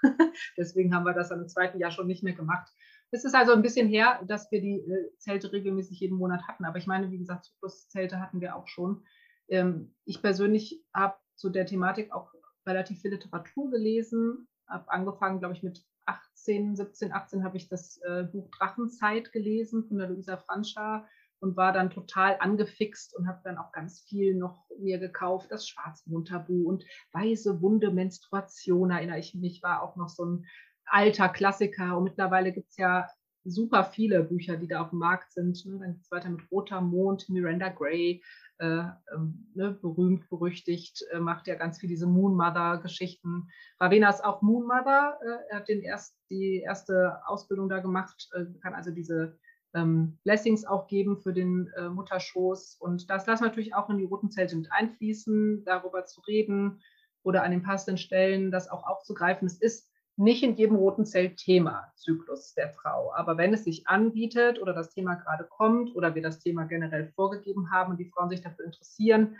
Deswegen 0.57 0.95
haben 0.95 1.05
wir 1.05 1.15
das 1.15 1.31
im 1.31 1.49
zweiten 1.49 1.79
Jahr 1.79 1.91
schon 1.91 2.07
nicht 2.07 2.23
mehr 2.23 2.35
gemacht. 2.35 2.69
Es 3.11 3.25
ist 3.25 3.35
also 3.35 3.53
ein 3.53 3.63
bisschen 3.63 3.89
her, 3.89 4.21
dass 4.27 4.51
wir 4.53 4.61
die 4.61 4.81
äh, 4.81 5.17
Zelte 5.19 5.53
regelmäßig 5.53 5.99
jeden 5.99 6.17
Monat 6.17 6.47
hatten. 6.47 6.65
Aber 6.65 6.79
ich 6.79 6.87
meine, 6.87 7.11
wie 7.11 7.19
gesagt, 7.19 7.47
Zykluszelte 7.47 8.21
hatten 8.21 8.41
wir 8.41 8.55
auch 8.55 8.69
schon. 8.69 9.03
Ähm, 9.49 9.95
ich 10.05 10.23
persönlich 10.23 10.85
habe 10.95 11.17
zu 11.35 11.51
der 11.51 11.67
Thematik 11.67 12.13
auch 12.13 12.33
relativ 12.67 13.01
viel 13.01 13.11
Literatur 13.11 13.71
gelesen. 13.71 14.47
Habe 14.69 14.91
angefangen, 14.91 15.41
glaube 15.41 15.55
ich, 15.55 15.63
mit 15.63 15.85
18, 16.07 16.77
17, 16.77 17.13
18 17.13 17.45
habe 17.45 17.57
ich 17.57 17.69
das 17.69 17.99
äh, 18.03 18.25
Buch 18.25 18.49
Drachenzeit 18.51 19.33
gelesen 19.33 19.85
von 19.85 19.99
der 19.99 20.09
Luisa 20.09 20.37
Franscha 20.37 21.07
und 21.41 21.57
war 21.57 21.73
dann 21.73 21.91
total 21.91 22.37
angefixt 22.39 23.17
und 23.17 23.27
habe 23.27 23.41
dann 23.45 23.59
auch 23.59 23.73
ganz 23.73 24.01
viel 24.01 24.35
noch 24.35 24.67
mir 24.79 24.99
gekauft. 24.99 25.51
Das 25.51 25.69
Schwarzmondtabu 25.69 26.69
und 26.69 26.85
Weiße 27.13 27.61
Wunde 27.61 27.91
Menstruation, 27.91 28.91
erinnere 28.91 29.19
ich 29.19 29.35
mich, 29.35 29.63
war 29.63 29.83
auch 29.83 29.97
noch 29.97 30.09
so 30.09 30.25
ein 30.25 30.47
alter 30.87 31.29
Klassiker. 31.29 31.97
Und 31.97 32.05
mittlerweile 32.05 32.53
gibt 32.53 32.71
es 32.71 32.77
ja 32.77 33.09
super 33.45 33.85
viele 33.85 34.23
Bücher, 34.23 34.57
die 34.57 34.69
da 34.69 34.83
auf 34.83 34.91
dem 34.91 34.99
Markt 34.99 35.33
sind. 35.33 35.65
Ne? 35.65 35.79
Dann 35.79 35.95
geht 35.95 36.03
es 36.03 36.11
weiter 36.11 36.31
mit 36.31 36.51
Roter 36.51 36.81
Mond, 36.81 37.29
Miranda 37.29 37.69
Gray, 37.69 38.23
äh, 38.59 38.85
ähm, 39.15 39.51
ne? 39.55 39.73
berühmt, 39.81 40.29
berüchtigt, 40.29 41.03
äh, 41.13 41.21
macht 41.21 41.47
ja 41.47 41.55
ganz 41.55 41.79
viel 41.79 41.89
diese 41.89 42.07
Moon 42.07 42.35
Mother-Geschichten. 42.37 43.49
Ravena 43.79 44.11
ist 44.11 44.25
auch 44.25 44.43
Moon 44.43 44.67
Mother, 44.67 45.19
äh, 45.23 45.51
er 45.51 45.57
hat 45.61 45.69
den 45.69 45.81
erst, 45.83 46.19
die 46.29 46.61
erste 46.61 47.19
Ausbildung 47.27 47.69
da 47.69 47.79
gemacht, 47.79 48.29
äh, 48.35 48.45
kann 48.61 48.75
also 48.75 48.91
diese 48.91 49.39
ähm, 49.75 50.19
Blessings 50.25 50.65
auch 50.65 50.87
geben 50.87 51.19
für 51.19 51.33
den 51.33 51.71
äh, 51.77 51.89
Mutterschoß. 51.89 52.77
Und 52.81 53.09
das 53.11 53.27
lassen 53.27 53.45
wir 53.45 53.49
natürlich 53.49 53.75
auch 53.75 53.89
in 53.91 53.99
die 53.99 54.05
roten 54.05 54.31
Zelte 54.31 54.57
mit 54.57 54.71
einfließen, 54.71 55.65
darüber 55.65 56.05
zu 56.05 56.21
reden, 56.23 56.81
oder 57.23 57.43
an 57.43 57.51
den 57.51 57.63
passenden 57.63 57.99
Stellen 57.99 58.51
das 58.51 58.69
auch 58.69 58.87
aufzugreifen. 58.87 59.47
Es 59.47 59.61
ist 59.61 59.91
nicht 60.17 60.43
in 60.43 60.57
jedem 60.57 60.77
roten 60.77 61.07
Zelt 61.07 61.39
Thema 61.39 61.93
Zyklus 61.97 62.55
der 62.55 62.71
Frau. 62.71 63.13
Aber 63.15 63.39
wenn 63.39 63.55
es 63.55 63.65
sich 63.65 63.87
anbietet 63.89 64.61
oder 64.61 64.75
das 64.75 64.91
Thema 64.91 65.15
gerade 65.15 65.45
kommt 65.45 65.95
oder 65.95 66.15
wir 66.15 66.23
das 66.23 66.41
Thema 66.41 66.65
generell 66.65 67.09
vorgegeben 67.15 67.71
haben 67.71 67.93
und 67.93 67.99
die 67.99 68.11
Frauen 68.11 68.29
sich 68.29 68.43
dafür 68.43 68.67
interessieren, 68.67 69.37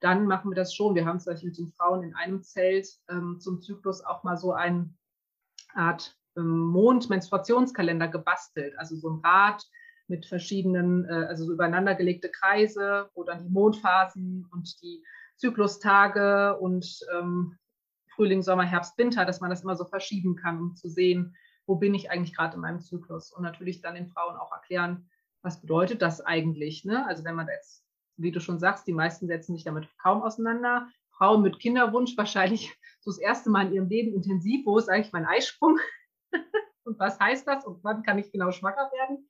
dann 0.00 0.26
machen 0.26 0.50
wir 0.50 0.56
das 0.56 0.74
schon. 0.74 0.94
Wir 0.94 1.04
haben 1.04 1.20
zum 1.20 1.32
Beispiel 1.32 1.50
mit 1.50 1.58
den 1.58 1.68
Frauen 1.68 2.02
in 2.02 2.14
einem 2.14 2.42
Zelt 2.42 2.88
ähm, 3.08 3.38
zum 3.40 3.60
Zyklus 3.60 4.04
auch 4.04 4.24
mal 4.24 4.36
so 4.36 4.52
eine 4.52 4.92
Art 5.74 6.18
Mond-Menstruationskalender 6.36 8.08
gebastelt. 8.08 8.78
Also 8.78 8.96
so 8.96 9.10
ein 9.10 9.20
Rad 9.24 9.62
mit 10.08 10.26
verschiedenen, 10.26 11.04
äh, 11.06 11.26
also 11.26 11.46
so 11.46 11.52
übereinander 11.52 11.94
gelegte 11.94 12.30
Kreise, 12.30 13.10
wo 13.14 13.24
dann 13.24 13.42
die 13.42 13.50
Mondphasen 13.50 14.46
und 14.52 14.80
die 14.82 15.04
Zyklustage 15.36 16.58
und 16.58 17.00
ähm, 17.16 17.58
Frühling, 18.14 18.42
Sommer, 18.42 18.64
Herbst, 18.64 18.96
Winter, 18.98 19.24
dass 19.24 19.40
man 19.40 19.50
das 19.50 19.62
immer 19.62 19.76
so 19.76 19.84
verschieben 19.84 20.36
kann, 20.36 20.58
um 20.58 20.76
zu 20.76 20.88
sehen, 20.88 21.34
wo 21.66 21.76
bin 21.76 21.94
ich 21.94 22.10
eigentlich 22.10 22.36
gerade 22.36 22.54
in 22.56 22.60
meinem 22.60 22.80
Zyklus. 22.80 23.32
Und 23.32 23.42
natürlich 23.42 23.80
dann 23.80 23.94
den 23.94 24.08
Frauen 24.08 24.36
auch 24.36 24.52
erklären, 24.52 25.08
was 25.42 25.60
bedeutet 25.60 26.02
das 26.02 26.20
eigentlich. 26.20 26.84
Ne? 26.84 27.06
Also 27.06 27.24
wenn 27.24 27.34
man 27.34 27.48
jetzt, 27.48 27.84
wie 28.16 28.32
du 28.32 28.40
schon 28.40 28.58
sagst, 28.58 28.86
die 28.86 28.92
meisten 28.92 29.26
setzen 29.26 29.54
sich 29.54 29.64
damit 29.64 29.88
kaum 29.98 30.22
auseinander. 30.22 30.88
Frauen 31.10 31.42
mit 31.42 31.58
Kinderwunsch 31.58 32.16
wahrscheinlich 32.16 32.72
so 33.00 33.10
das 33.10 33.18
erste 33.18 33.50
Mal 33.50 33.66
in 33.68 33.72
ihrem 33.72 33.88
Leben 33.88 34.14
intensiv, 34.14 34.66
wo 34.66 34.78
ist 34.78 34.88
eigentlich 34.88 35.12
mein 35.12 35.26
Eisprung? 35.26 35.78
Und 36.84 36.98
was 36.98 37.18
heißt 37.18 37.46
das? 37.46 37.64
Und 37.64 37.82
wann 37.84 38.02
kann 38.02 38.18
ich 38.18 38.32
genau 38.32 38.50
schwanger 38.50 38.90
werden? 38.92 39.28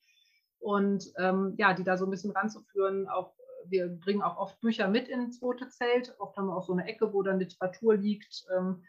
Und 0.59 1.13
ähm, 1.19 1.55
ja, 1.59 1.75
die 1.75 1.85
da 1.85 1.97
so 1.97 2.07
ein 2.07 2.11
bisschen 2.11 2.31
ranzuführen, 2.31 3.09
auch 3.09 3.35
wir 3.67 3.89
bringen 3.89 4.23
auch 4.23 4.37
oft 4.37 4.61
Bücher 4.61 4.89
mit 4.89 5.09
ins 5.09 5.39
zweite 5.39 5.69
Zelt. 5.69 6.15
Oft 6.19 6.37
haben 6.37 6.47
wir 6.47 6.57
auch 6.57 6.65
so 6.65 6.73
eine 6.73 6.87
Ecke, 6.87 7.13
wo 7.13 7.23
dann 7.23 7.39
Literatur 7.39 7.97
liegt, 7.97 8.45
ähm, 8.57 8.85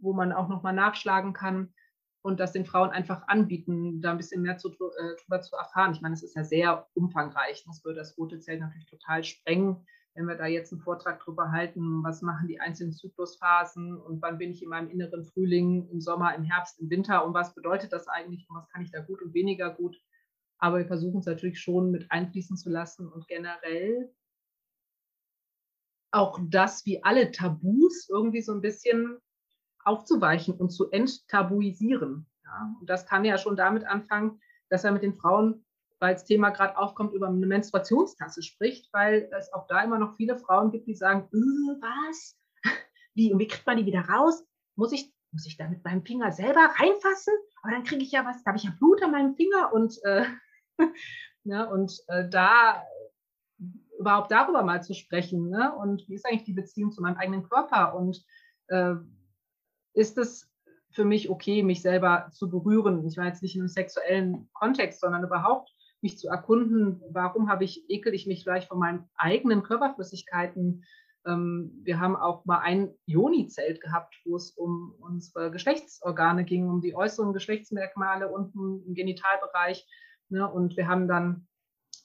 wo 0.00 0.12
man 0.12 0.32
auch 0.32 0.48
nochmal 0.48 0.72
nachschlagen 0.72 1.32
kann 1.32 1.72
und 2.22 2.40
das 2.40 2.52
den 2.52 2.64
Frauen 2.64 2.90
einfach 2.90 3.28
anbieten, 3.28 4.00
da 4.00 4.12
ein 4.12 4.16
bisschen 4.16 4.42
mehr 4.42 4.56
zu, 4.56 4.70
äh, 4.70 5.16
drüber 5.22 5.40
zu 5.42 5.56
erfahren. 5.56 5.92
Ich 5.92 6.00
meine, 6.00 6.14
es 6.14 6.22
ist 6.22 6.34
ja 6.34 6.44
sehr 6.44 6.88
umfangreich. 6.94 7.64
Das 7.66 7.84
würde 7.84 7.98
das 7.98 8.16
rote 8.16 8.40
Zelt 8.40 8.60
natürlich 8.60 8.86
total 8.86 9.24
sprengen, 9.24 9.86
wenn 10.14 10.26
wir 10.26 10.36
da 10.36 10.46
jetzt 10.46 10.72
einen 10.72 10.80
Vortrag 10.80 11.20
drüber 11.20 11.50
halten, 11.50 12.02
was 12.04 12.22
machen 12.22 12.48
die 12.48 12.60
einzelnen 12.60 12.92
Zyklusphasen 12.92 13.96
und 13.96 14.22
wann 14.22 14.38
bin 14.38 14.50
ich 14.50 14.62
in 14.62 14.68
meinem 14.68 14.90
inneren 14.90 15.24
Frühling, 15.24 15.88
im 15.90 16.00
Sommer, 16.00 16.34
im 16.34 16.44
Herbst, 16.44 16.80
im 16.80 16.88
Winter 16.90 17.24
und 17.24 17.34
was 17.34 17.54
bedeutet 17.54 17.92
das 17.92 18.08
eigentlich 18.08 18.46
und 18.48 18.56
was 18.56 18.68
kann 18.68 18.82
ich 18.82 18.90
da 18.90 19.00
gut 19.00 19.22
und 19.22 19.34
weniger 19.34 19.70
gut 19.70 20.00
aber 20.64 20.78
wir 20.78 20.86
versuchen 20.86 21.20
es 21.20 21.26
natürlich 21.26 21.60
schon 21.60 21.90
mit 21.90 22.10
einfließen 22.10 22.56
zu 22.56 22.70
lassen 22.70 23.06
und 23.08 23.28
generell 23.28 24.10
auch 26.10 26.38
das 26.48 26.86
wie 26.86 27.02
alle 27.02 27.32
Tabus 27.32 28.08
irgendwie 28.08 28.40
so 28.40 28.52
ein 28.52 28.60
bisschen 28.60 29.18
aufzuweichen 29.84 30.54
und 30.54 30.70
zu 30.70 30.90
enttabuisieren. 30.90 32.26
Ja? 32.44 32.76
Und 32.80 32.88
das 32.88 33.04
kann 33.06 33.24
ja 33.24 33.36
schon 33.36 33.56
damit 33.56 33.84
anfangen, 33.84 34.40
dass 34.70 34.84
er 34.84 34.92
mit 34.92 35.02
den 35.02 35.16
Frauen, 35.16 35.63
weil 36.04 36.12
das 36.12 36.26
Thema 36.26 36.50
gerade 36.50 36.76
aufkommt, 36.76 37.14
über 37.14 37.28
eine 37.28 37.46
Menstruationstasse 37.46 38.42
spricht, 38.42 38.92
weil 38.92 39.30
es 39.32 39.50
auch 39.54 39.66
da 39.68 39.82
immer 39.82 39.98
noch 39.98 40.16
viele 40.16 40.36
Frauen 40.36 40.70
gibt, 40.70 40.86
die 40.86 40.94
sagen, 40.94 41.30
äh, 41.32 41.80
was? 41.80 42.36
Wie, 43.14 43.32
und 43.32 43.38
wie 43.38 43.46
kriegt 43.46 43.66
man 43.66 43.78
die 43.78 43.86
wieder 43.86 44.02
raus? 44.02 44.44
Muss 44.76 44.92
ich, 44.92 45.10
muss 45.32 45.46
ich 45.46 45.56
da 45.56 45.66
mit 45.66 45.82
meinem 45.82 46.04
Finger 46.04 46.30
selber 46.30 46.60
reinfassen? 46.60 47.32
Aber 47.62 47.72
dann 47.72 47.84
kriege 47.84 48.02
ich 48.02 48.12
ja 48.12 48.22
was, 48.26 48.44
da 48.44 48.50
habe 48.50 48.58
ich 48.58 48.64
ja 48.64 48.74
Blut 48.78 49.02
an 49.02 49.12
meinem 49.12 49.34
Finger 49.34 49.72
und 49.72 49.98
äh, 50.04 50.26
ja, 51.44 51.64
und 51.72 51.98
äh, 52.08 52.28
da 52.28 52.84
überhaupt 53.98 54.30
darüber 54.30 54.62
mal 54.62 54.82
zu 54.82 54.92
sprechen. 54.92 55.48
Ne? 55.48 55.74
Und 55.74 56.06
wie 56.06 56.16
ist 56.16 56.26
eigentlich 56.26 56.44
die 56.44 56.52
Beziehung 56.52 56.92
zu 56.92 57.00
meinem 57.00 57.16
eigenen 57.16 57.48
Körper? 57.48 57.94
Und 57.94 58.22
äh, 58.66 58.94
ist 59.94 60.18
es 60.18 60.52
für 60.90 61.06
mich 61.06 61.30
okay, 61.30 61.62
mich 61.62 61.80
selber 61.80 62.28
zu 62.30 62.50
berühren? 62.50 63.06
Ich 63.06 63.16
war 63.16 63.24
jetzt 63.24 63.42
nicht 63.42 63.54
in 63.54 63.62
einem 63.62 63.68
sexuellen 63.68 64.50
Kontext, 64.52 65.00
sondern 65.00 65.24
überhaupt 65.24 65.70
mich 66.04 66.18
zu 66.18 66.28
erkunden, 66.28 67.02
warum 67.10 67.48
habe 67.48 67.64
ich, 67.64 67.88
ekel 67.88 68.14
ich 68.14 68.26
mich 68.26 68.44
vielleicht 68.44 68.68
von 68.68 68.78
meinen 68.78 69.08
eigenen 69.16 69.62
Körperflüssigkeiten? 69.62 70.84
Ähm, 71.26 71.80
wir 71.82 71.98
haben 71.98 72.14
auch 72.14 72.44
mal 72.44 72.58
ein 72.58 72.94
Joni-Zelt 73.06 73.80
gehabt, 73.80 74.14
wo 74.26 74.36
es 74.36 74.50
um 74.50 74.94
unsere 75.00 75.50
Geschlechtsorgane 75.50 76.44
ging, 76.44 76.68
um 76.68 76.82
die 76.82 76.94
äußeren 76.94 77.32
Geschlechtsmerkmale 77.32 78.30
unten 78.30 78.84
im 78.86 78.94
Genitalbereich. 78.94 79.88
Ne? 80.28 80.48
Und 80.48 80.76
wir 80.76 80.86
haben 80.86 81.08
dann 81.08 81.48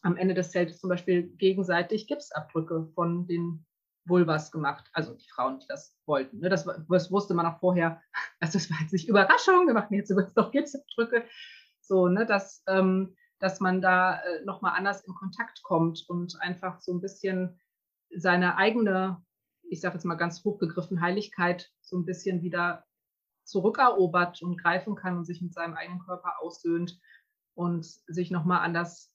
am 0.01 0.15
Ende 0.15 0.33
des 0.33 0.51
Zeltes 0.51 0.79
zum 0.79 0.89
Beispiel 0.89 1.23
gegenseitig 1.35 2.07
Gipsabdrücke 2.07 2.89
von 2.95 3.27
den 3.27 3.65
Vulvas 4.05 4.49
gemacht. 4.49 4.89
Also 4.93 5.13
die 5.13 5.29
Frauen, 5.29 5.59
die 5.59 5.67
das 5.67 5.93
wollten. 6.05 6.39
Ne? 6.39 6.47
Das, 6.47 6.65
das, 6.89 7.11
wusste 7.11 7.33
man 7.33 7.45
auch 7.45 7.59
vorher. 7.59 8.01
Also 8.41 8.57
das 8.57 8.71
war 8.71 8.77
jetzt 8.79 8.93
nicht 8.93 9.09
Überraschung. 9.09 9.67
Wir 9.67 9.73
machen 9.73 9.95
jetzt 9.95 10.09
übrigens 10.09 10.33
noch 10.37 10.51
Gipsabdrücke. 10.51 11.25
So, 11.81 12.07
ne, 12.07 12.25
dass, 12.25 12.63
ähm, 12.67 13.17
dass 13.39 13.59
man 13.59 13.81
da 13.81 14.19
äh, 14.21 14.43
nochmal 14.45 14.77
anders 14.77 15.01
in 15.01 15.13
Kontakt 15.15 15.63
kommt 15.63 16.05
und 16.07 16.39
einfach 16.41 16.79
so 16.79 16.93
ein 16.93 17.01
bisschen 17.01 17.59
seine 18.15 18.57
eigene, 18.57 19.23
ich 19.69 19.81
sage 19.81 19.95
jetzt 19.95 20.05
mal 20.05 20.15
ganz 20.15 20.43
hochgegriffen, 20.43 21.01
Heiligkeit 21.01 21.71
so 21.81 21.97
ein 21.97 22.05
bisschen 22.05 22.41
wieder 22.41 22.85
zurückerobert 23.43 24.41
und 24.41 24.61
greifen 24.61 24.95
kann 24.95 25.17
und 25.17 25.25
sich 25.25 25.41
mit 25.41 25.53
seinem 25.53 25.73
eigenen 25.73 25.99
Körper 25.99 26.41
aussöhnt 26.41 26.99
und 27.55 27.85
sich 27.85 28.31
nochmal 28.31 28.59
anders 28.59 29.11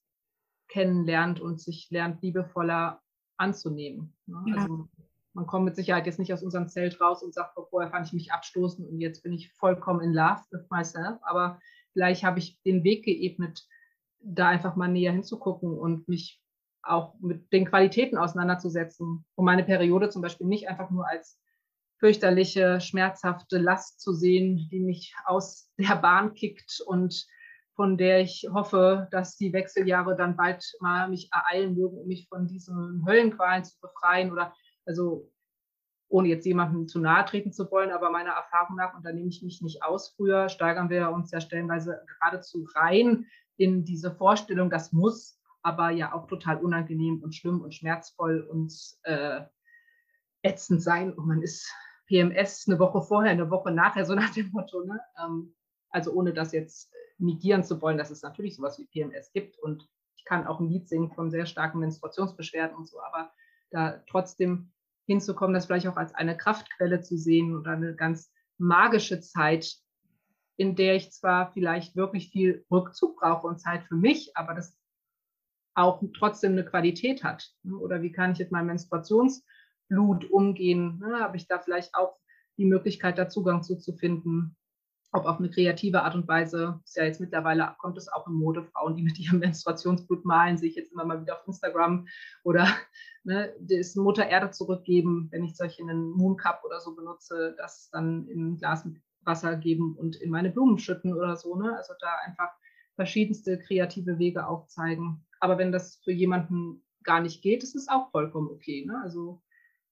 kennenlernt 0.69 1.41
und 1.41 1.61
sich 1.61 1.89
lernt, 1.91 2.23
liebevoller 2.23 3.01
anzunehmen. 3.37 4.17
Ne? 4.27 4.43
Ja. 4.47 4.57
Also 4.57 4.89
man 5.35 5.47
kommt 5.47 5.65
mit 5.65 5.77
Sicherheit 5.77 6.07
jetzt 6.07 6.19
nicht 6.19 6.33
aus 6.33 6.43
unserem 6.43 6.69
Zelt 6.69 7.01
raus 7.01 7.23
und 7.23 7.35
sagt, 7.35 7.59
vorher 7.71 7.91
fand 7.91 8.07
ich 8.07 8.13
mich 8.13 8.33
abstoßend 8.33 8.89
und 8.89 9.01
jetzt 9.01 9.23
bin 9.23 9.33
ich 9.33 9.53
vollkommen 9.53 10.01
in 10.01 10.13
love 10.13 10.43
with 10.51 10.69
myself. 10.71 11.19
Aber 11.23 11.61
vielleicht 11.93 12.25
habe 12.25 12.39
ich 12.39 12.61
den 12.63 12.85
Weg 12.85 13.05
geebnet, 13.05 13.67
da 14.25 14.49
einfach 14.49 14.77
mal 14.77 14.89
näher 14.89 15.13
hinzugucken 15.13 15.79
und 15.79 16.09
mich 16.09 16.41
auch 16.83 17.15
mit 17.21 17.53
den 17.53 17.67
Qualitäten 17.67 18.19
auseinanderzusetzen, 18.19 19.25
um 19.35 19.45
meine 19.45 19.65
Periode 19.65 20.11
zum 20.11 20.23
Beispiel 20.23 20.47
nicht 20.47 20.69
einfach 20.69 20.91
nur 20.91 21.09
als 21.09 21.41
fürchterliche, 21.99 22.81
schmerzhafte 22.81 23.59
Last 23.59 24.01
zu 24.01 24.13
sehen, 24.13 24.69
die 24.71 24.81
mich 24.81 25.15
aus 25.25 25.71
der 25.79 25.97
Bahn 25.97 26.35
kickt 26.35 26.83
und 26.87 27.27
von 27.75 27.97
der 27.97 28.21
ich 28.21 28.47
hoffe, 28.53 29.09
dass 29.11 29.37
die 29.37 29.53
Wechseljahre 29.53 30.17
dann 30.17 30.37
bald 30.37 30.65
mal 30.81 31.09
mich 31.09 31.29
ereilen 31.33 31.75
mögen, 31.75 31.99
um 31.99 32.07
mich 32.07 32.29
von 32.29 32.47
diesen 32.47 33.05
Höllenqualen 33.07 33.65
zu 33.65 33.81
befreien 33.81 34.31
oder 34.31 34.55
also 34.87 35.31
ohne 36.09 36.29
jetzt 36.29 36.47
jemandem 36.47 36.87
zu 36.87 37.01
nahe 37.01 37.25
treten 37.25 37.53
zu 37.53 37.69
wollen, 37.71 37.91
aber 37.91 38.11
meiner 38.11 38.33
Erfahrung 38.33 38.77
nach, 38.77 38.95
und 38.95 39.05
da 39.05 39.13
nehme 39.13 39.29
ich 39.29 39.43
mich 39.43 39.63
nicht 39.63 39.83
aus, 39.83 40.15
früher 40.17 40.49
steigern 40.49 40.91
wir 40.91 41.11
uns 41.11 41.33
ja 41.33 41.41
stellenweise 41.41 42.01
geradezu 42.07 42.69
rein 42.75 43.27
in 43.57 43.85
diese 43.85 44.15
Vorstellung, 44.15 44.71
das 44.71 44.93
muss 44.93 45.39
aber 45.63 45.91
ja 45.91 46.13
auch 46.13 46.27
total 46.27 46.59
unangenehm 46.59 47.23
und 47.23 47.35
schlimm 47.35 47.61
und 47.61 47.75
schmerzvoll 47.75 48.41
und 48.41 48.73
äh, 49.05 49.43
ätzend 50.43 50.83
sein 50.83 51.13
und 51.13 51.27
man 51.27 51.43
ist 51.43 51.73
PMS 52.07 52.69
eine 52.69 52.79
Woche 52.79 53.01
vorher, 53.01 53.33
eine 53.33 53.51
Woche 53.51 53.71
nachher, 53.71 54.05
so 54.05 54.15
nach 54.15 54.31
dem 54.31 54.51
Motto. 54.51 54.85
Ne? 54.85 55.01
Ähm, 55.23 55.55
also 55.91 56.13
ohne 56.13 56.33
das 56.33 56.53
jetzt 56.53 56.93
negieren 57.19 57.65
zu 57.65 57.81
wollen, 57.81 57.99
dass 57.99 58.11
es 58.11 58.23
natürlich 58.23 58.57
sowas 58.57 58.79
wie 58.79 58.87
PMS 58.87 59.33
gibt. 59.33 59.59
Und 59.59 59.89
ich 60.17 60.25
kann 60.25 60.47
auch 60.47 60.61
ein 60.61 60.69
Lied 60.69 60.89
singen 60.89 61.11
von 61.13 61.31
sehr 61.31 61.47
starken 61.47 61.79
Menstruationsbeschwerden 61.79 62.77
und 62.77 62.89
so, 62.89 63.01
aber 63.01 63.33
da 63.71 64.03
trotzdem 64.09 64.73
hinzukommen, 65.07 65.55
das 65.55 65.67
vielleicht 65.67 65.87
auch 65.87 65.97
als 65.97 66.15
eine 66.15 66.37
Kraftquelle 66.37 67.01
zu 67.01 67.17
sehen 67.17 67.57
oder 67.57 67.73
eine 67.73 67.95
ganz 67.95 68.33
magische 68.59 69.21
Zeit, 69.21 69.77
in 70.57 70.77
der 70.77 70.97
ich 70.97 71.11
zwar 71.13 71.53
vielleicht 71.53 71.97
wirklich 71.97 72.31
viel 72.31 72.65
Rückzug 72.71 73.17
brauche 73.17 73.47
und 73.47 73.59
Zeit 73.59 73.85
für 73.85 73.97
mich, 73.97 74.37
aber 74.37 74.55
das 74.55 74.77
auch 75.75 76.03
trotzdem 76.17 76.53
eine 76.53 76.65
Qualität 76.65 77.25
hat. 77.25 77.51
Oder 77.81 78.03
wie 78.03 78.13
kann 78.13 78.33
ich 78.33 78.39
mit 78.39 78.53
meinem 78.53 78.67
Menstruationsblut 78.67 80.31
umgehen? 80.31 81.03
Habe 81.19 81.37
ich 81.37 81.49
da 81.49 81.59
vielleicht 81.59 81.95
auch 81.95 82.17
die 82.57 82.67
Möglichkeit, 82.67 83.19
da 83.19 83.29
Zugang 83.29 83.63
zu, 83.63 83.77
finden? 83.97 84.57
ob 85.15 85.27
auf 85.27 85.39
eine 85.39 85.49
kreative 85.49 86.03
Art 86.03 86.17
und 86.17 86.27
Weise. 86.27 86.81
Ist 86.85 86.97
ja 86.97 87.05
jetzt 87.05 87.21
mittlerweile 87.21 87.73
kommt 87.79 87.97
es 87.97 88.09
auch 88.09 88.27
in 88.27 88.35
Mode, 88.35 88.65
Frauen, 88.65 88.97
die 88.97 89.03
mit 89.03 89.19
ihrem 89.19 89.39
Menstruationsblut 89.41 90.25
malen, 90.25 90.59
sehe 90.59 90.69
ich 90.69 90.75
jetzt 90.75 90.93
immer 90.93 91.05
mal 91.05 91.23
wieder 91.23 91.39
auf 91.39 91.47
Instagram 91.47 92.09
oder 92.43 92.67
ne, 93.23 93.55
das 93.61 93.95
Mutter 93.95 94.27
Erde 94.27 94.51
zurückgeben, 94.51 95.29
wenn 95.31 95.45
ich 95.45 95.57
solche 95.57 95.83
einen 95.83 96.11
Moon 96.11 96.37
Cup 96.37 96.63
oder 96.65 96.81
so 96.81 96.97
benutze, 96.97 97.55
das 97.57 97.89
dann 97.91 98.27
in 98.27 98.57
Glas 98.57 98.85
mit 98.85 99.01
Wasser 99.27 99.57
geben 99.57 99.97
und 99.97 100.17
in 100.17 100.31
meine 100.31 100.51
Blumen 100.51 100.79
schütten 100.79 101.15
oder 101.15 101.37
so. 101.37 101.57
Ne? 101.57 101.77
Also 101.77 101.95
da 102.01 102.09
einfach 102.25 102.51
verschiedenste 102.95 103.59
kreative 103.59 104.19
Wege 104.19 104.47
aufzeigen. 104.47 105.25
Aber 105.41 105.59
wenn 105.59 105.73
das 105.73 106.01
für 106.05 106.13
jemanden 106.13 106.83
gar 107.03 107.21
nicht 107.21 107.43
geht, 107.43 107.63
ist 107.63 107.75
es 107.75 107.89
auch 107.89 108.11
vollkommen 108.11 108.49
okay. 108.49 108.85
Ne? 108.87 109.01
Also 109.03 109.43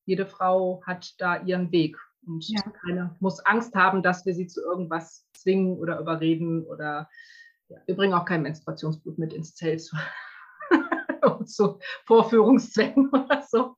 jede 0.05 0.27
Frau 0.27 0.83
hat 0.87 1.15
da 1.19 1.43
ihren 1.43 1.71
Weg 1.73 1.97
und 2.27 2.49
ja. 2.49 2.61
keiner 2.85 3.17
muss 3.21 3.41
Angst 3.41 3.75
haben, 3.75 4.03
dass 4.03 4.25
wir 4.27 4.35
sie 4.35 4.47
zu 4.47 4.63
irgendwas 4.63 5.29
zwingen 5.35 5.79
oder 5.79 5.99
überreden 5.99 6.65
oder 6.65 7.09
ja, 7.69 7.79
wir 7.87 7.97
bringen 7.97 8.15
auch 8.15 8.25
kein 8.25 8.43
Menstruationsblut 8.43 9.19
mit 9.19 9.33
ins 9.33 9.55
Zelt 9.55 9.81
zu, 9.83 9.97
zu 11.45 11.79
Vorführungszwecken 12.07 13.09
oder 13.11 13.43
so. 13.49 13.75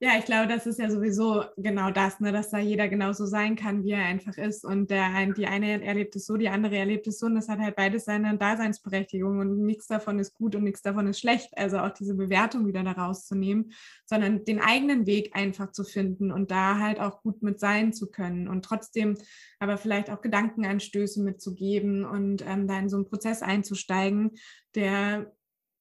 Ja, 0.00 0.10
ich 0.16 0.26
glaube, 0.26 0.46
das 0.46 0.64
ist 0.64 0.78
ja 0.78 0.88
sowieso 0.92 1.42
genau 1.56 1.90
das, 1.90 2.20
ne, 2.20 2.30
dass 2.30 2.50
da 2.50 2.58
jeder 2.58 2.86
genauso 2.88 3.26
sein 3.26 3.56
kann, 3.56 3.82
wie 3.82 3.90
er 3.90 4.04
einfach 4.04 4.38
ist. 4.38 4.64
Und 4.64 4.92
der 4.92 5.06
ein, 5.06 5.34
die 5.34 5.46
eine 5.48 5.84
erlebt 5.84 6.14
es 6.14 6.26
so, 6.26 6.36
die 6.36 6.48
andere 6.48 6.76
erlebt 6.76 7.08
es 7.08 7.18
so. 7.18 7.26
Und 7.26 7.34
das 7.34 7.48
hat 7.48 7.58
halt 7.58 7.74
beides 7.74 8.04
seine 8.04 8.38
Daseinsberechtigung. 8.38 9.40
Und 9.40 9.64
nichts 9.66 9.88
davon 9.88 10.20
ist 10.20 10.34
gut 10.34 10.54
und 10.54 10.62
nichts 10.62 10.82
davon 10.82 11.08
ist 11.08 11.18
schlecht. 11.18 11.50
Also 11.58 11.78
auch 11.78 11.90
diese 11.90 12.14
Bewertung 12.14 12.68
wieder 12.68 12.84
da 12.84 12.92
rauszunehmen, 12.92 13.72
sondern 14.06 14.44
den 14.44 14.60
eigenen 14.60 15.04
Weg 15.06 15.34
einfach 15.34 15.72
zu 15.72 15.82
finden 15.82 16.30
und 16.30 16.52
da 16.52 16.78
halt 16.78 17.00
auch 17.00 17.20
gut 17.22 17.42
mit 17.42 17.58
sein 17.58 17.92
zu 17.92 18.08
können. 18.08 18.46
Und 18.46 18.64
trotzdem 18.64 19.16
aber 19.58 19.78
vielleicht 19.78 20.10
auch 20.10 20.20
Gedankenanstöße 20.20 21.20
mitzugeben 21.24 22.04
und 22.04 22.44
ähm, 22.46 22.68
da 22.68 22.78
in 22.78 22.88
so 22.88 22.98
einen 22.98 23.06
Prozess 23.06 23.42
einzusteigen, 23.42 24.30
der 24.76 25.32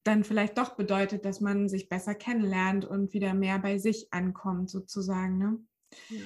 dann 0.07 0.23
vielleicht 0.23 0.57
doch 0.57 0.75
bedeutet, 0.75 1.25
dass 1.25 1.41
man 1.41 1.69
sich 1.69 1.89
besser 1.89 2.15
kennenlernt 2.15 2.85
und 2.85 3.13
wieder 3.13 3.33
mehr 3.33 3.59
bei 3.59 3.77
sich 3.77 4.07
ankommt, 4.11 4.69
sozusagen. 4.69 5.37
Ne? 5.37 5.59
Ja. 6.09 6.23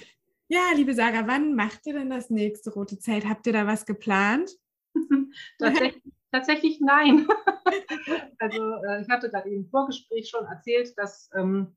ja, 0.47 0.61
liebe 0.75 0.93
Sarah, 0.93 1.27
wann 1.27 1.55
macht 1.55 1.85
ihr 1.85 1.93
denn 1.93 2.09
das 2.09 2.29
nächste 2.29 2.71
rote 2.71 2.99
Zelt? 2.99 3.27
Habt 3.27 3.47
ihr 3.47 3.53
da 3.53 3.67
was 3.67 3.85
geplant? 3.85 4.51
tatsächlich, 5.59 6.03
tatsächlich, 6.31 6.81
nein. 6.81 7.27
also 8.39 8.75
äh, 8.87 9.01
ich 9.01 9.09
hatte 9.09 9.29
gerade 9.29 9.49
im 9.49 9.67
Vorgespräch 9.69 10.29
schon 10.29 10.45
erzählt, 10.45 10.93
dass 10.97 11.29
ähm, 11.35 11.75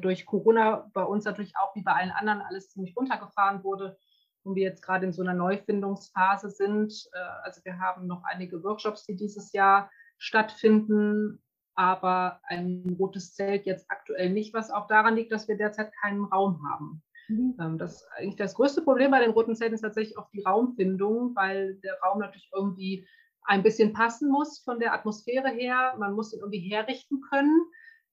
durch 0.00 0.26
Corona 0.26 0.88
bei 0.92 1.02
uns 1.02 1.24
natürlich 1.24 1.56
auch 1.56 1.74
wie 1.74 1.82
bei 1.82 1.92
allen 1.92 2.12
anderen 2.12 2.40
alles 2.40 2.70
ziemlich 2.70 2.96
runtergefahren 2.96 3.64
wurde 3.64 3.98
und 4.44 4.54
wir 4.54 4.62
jetzt 4.62 4.82
gerade 4.82 5.06
in 5.06 5.12
so 5.12 5.22
einer 5.22 5.34
Neufindungsphase 5.34 6.50
sind. 6.50 6.92
Äh, 7.12 7.18
also 7.42 7.60
wir 7.64 7.78
haben 7.78 8.06
noch 8.06 8.22
einige 8.24 8.62
Workshops, 8.62 9.04
die 9.04 9.16
dieses 9.16 9.52
Jahr 9.52 9.90
stattfinden, 10.18 11.42
aber 11.74 12.40
ein 12.44 12.96
rotes 12.98 13.34
Zelt 13.34 13.66
jetzt 13.66 13.86
aktuell 13.90 14.30
nicht, 14.30 14.54
was 14.54 14.70
auch 14.70 14.86
daran 14.86 15.14
liegt, 15.14 15.32
dass 15.32 15.48
wir 15.48 15.56
derzeit 15.56 15.92
keinen 16.00 16.24
Raum 16.24 16.60
haben. 16.68 17.02
Mhm. 17.28 17.54
Ähm, 17.60 17.78
das 17.78 18.06
eigentlich 18.16 18.36
das 18.36 18.54
größte 18.54 18.82
Problem 18.82 19.10
bei 19.10 19.20
den 19.20 19.32
roten 19.32 19.54
Zelten 19.54 19.74
ist 19.74 19.82
tatsächlich 19.82 20.16
auch 20.16 20.30
die 20.30 20.42
Raumfindung, 20.42 21.34
weil 21.34 21.74
der 21.76 21.98
Raum 22.00 22.20
natürlich 22.20 22.50
irgendwie 22.54 23.06
ein 23.42 23.62
bisschen 23.62 23.92
passen 23.92 24.30
muss 24.30 24.60
von 24.60 24.80
der 24.80 24.92
Atmosphäre 24.92 25.50
her. 25.50 25.94
Man 25.98 26.14
muss 26.14 26.32
ihn 26.32 26.40
irgendwie 26.40 26.70
herrichten 26.70 27.20
können. 27.30 27.60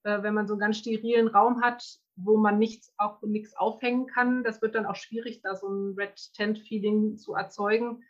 Äh, 0.04 0.22
wenn 0.24 0.34
man 0.34 0.48
so 0.48 0.54
einen 0.54 0.62
ganz 0.62 0.78
sterilen 0.78 1.28
Raum 1.28 1.62
hat, 1.62 1.84
wo 2.16 2.38
man 2.38 2.60
nichts, 2.60 2.94
auch 2.98 3.22
nichts 3.24 3.56
aufhängen 3.56 4.08
kann, 4.08 4.44
das 4.44 4.62
wird 4.62 4.76
dann 4.76 4.86
auch 4.86 4.96
schwierig, 4.96 5.42
da 5.42 5.56
so 5.56 5.68
ein 5.68 5.96
Red 5.98 6.16
Tent 6.34 6.60
Feeling 6.60 7.18
zu 7.18 7.34
erzeugen 7.34 8.04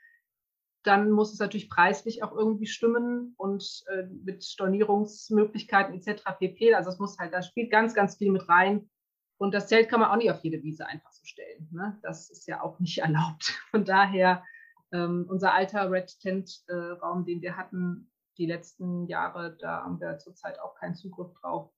dann 0.84 1.12
muss 1.12 1.34
es 1.34 1.40
natürlich 1.40 1.70
preislich 1.70 2.24
auch 2.24 2.34
irgendwie 2.34 2.66
stimmen 2.66 3.34
und 3.38 3.84
äh, 3.88 4.04
mit 4.04 4.44
Stornierungsmöglichkeiten 4.44 5.96
etc. 5.96 6.24
pp. 6.40 6.74
Also 6.74 6.90
es 6.90 7.00
muss 7.00 7.18
halt, 7.18 7.34
da 7.34 7.42
spielt 7.42 7.72
ganz, 7.72 7.94
ganz 7.94 8.18
viel 8.18 8.32
mit 8.32 8.48
rein. 8.50 8.90
Und 9.38 9.54
das 9.54 9.68
Zelt 9.68 9.90
kann 9.90 10.00
man 10.00 10.10
auch 10.10 10.18
nicht 10.18 10.32
auf 10.32 10.44
jede 10.44 10.62
Wiese 10.62 10.86
einfach 10.86 11.12
so 11.12 11.26
stellen. 11.26 11.68
Ne? 11.72 11.98
Das 12.04 12.30
ist 12.30 12.48
ja 12.48 12.62
auch 12.62 12.80
nicht 12.80 12.98
erlaubt. 13.00 13.60
Von 13.72 13.86
daher, 13.86 14.44
ähm, 14.92 15.26
unser 15.30 15.54
alter 15.54 15.90
Red 15.90 16.20
Tent-Raum, 16.20 17.22
äh, 17.22 17.26
den 17.26 17.42
wir 17.42 17.58
hatten 17.58 18.12
die 18.38 18.46
letzten 18.46 19.08
Jahre, 19.08 19.56
da 19.60 19.84
haben 19.84 20.00
wir 20.00 20.18
zurzeit 20.18 20.60
auch 20.60 20.76
keinen 20.76 20.96
Zugriff 20.96 21.34
drauf. 21.40 21.72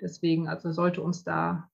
Deswegen, 0.00 0.48
also 0.48 0.70
sollte 0.72 1.02
uns 1.02 1.24
da 1.24 1.70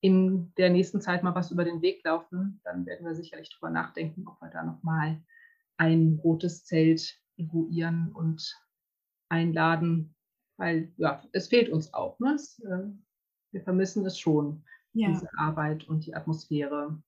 in 0.00 0.52
der 0.56 0.70
nächsten 0.70 1.00
Zeit 1.00 1.22
mal 1.22 1.34
was 1.34 1.50
über 1.50 1.64
den 1.64 1.80
Weg 1.80 2.04
laufen, 2.04 2.60
dann 2.64 2.84
werden 2.84 3.06
wir 3.06 3.14
sicherlich 3.14 3.50
drüber 3.50 3.70
nachdenken, 3.70 4.26
ob 4.28 4.40
wir 4.42 4.50
da 4.50 4.62
nochmal 4.62 5.22
ein 5.76 6.20
rotes 6.22 6.64
Zelt 6.64 7.20
eruieren 7.36 8.12
und 8.12 8.54
einladen, 9.28 10.14
weil 10.56 10.92
ja, 10.96 11.22
es 11.32 11.48
fehlt 11.48 11.68
uns 11.68 11.92
auch. 11.92 12.18
Ne? 12.20 12.34
Es, 12.34 12.58
äh, 12.60 12.88
wir 13.52 13.62
vermissen 13.62 14.04
es 14.06 14.18
schon, 14.18 14.64
ja. 14.92 15.08
diese 15.08 15.28
Arbeit 15.36 15.88
und 15.88 16.06
die 16.06 16.14
Atmosphäre 16.14 17.02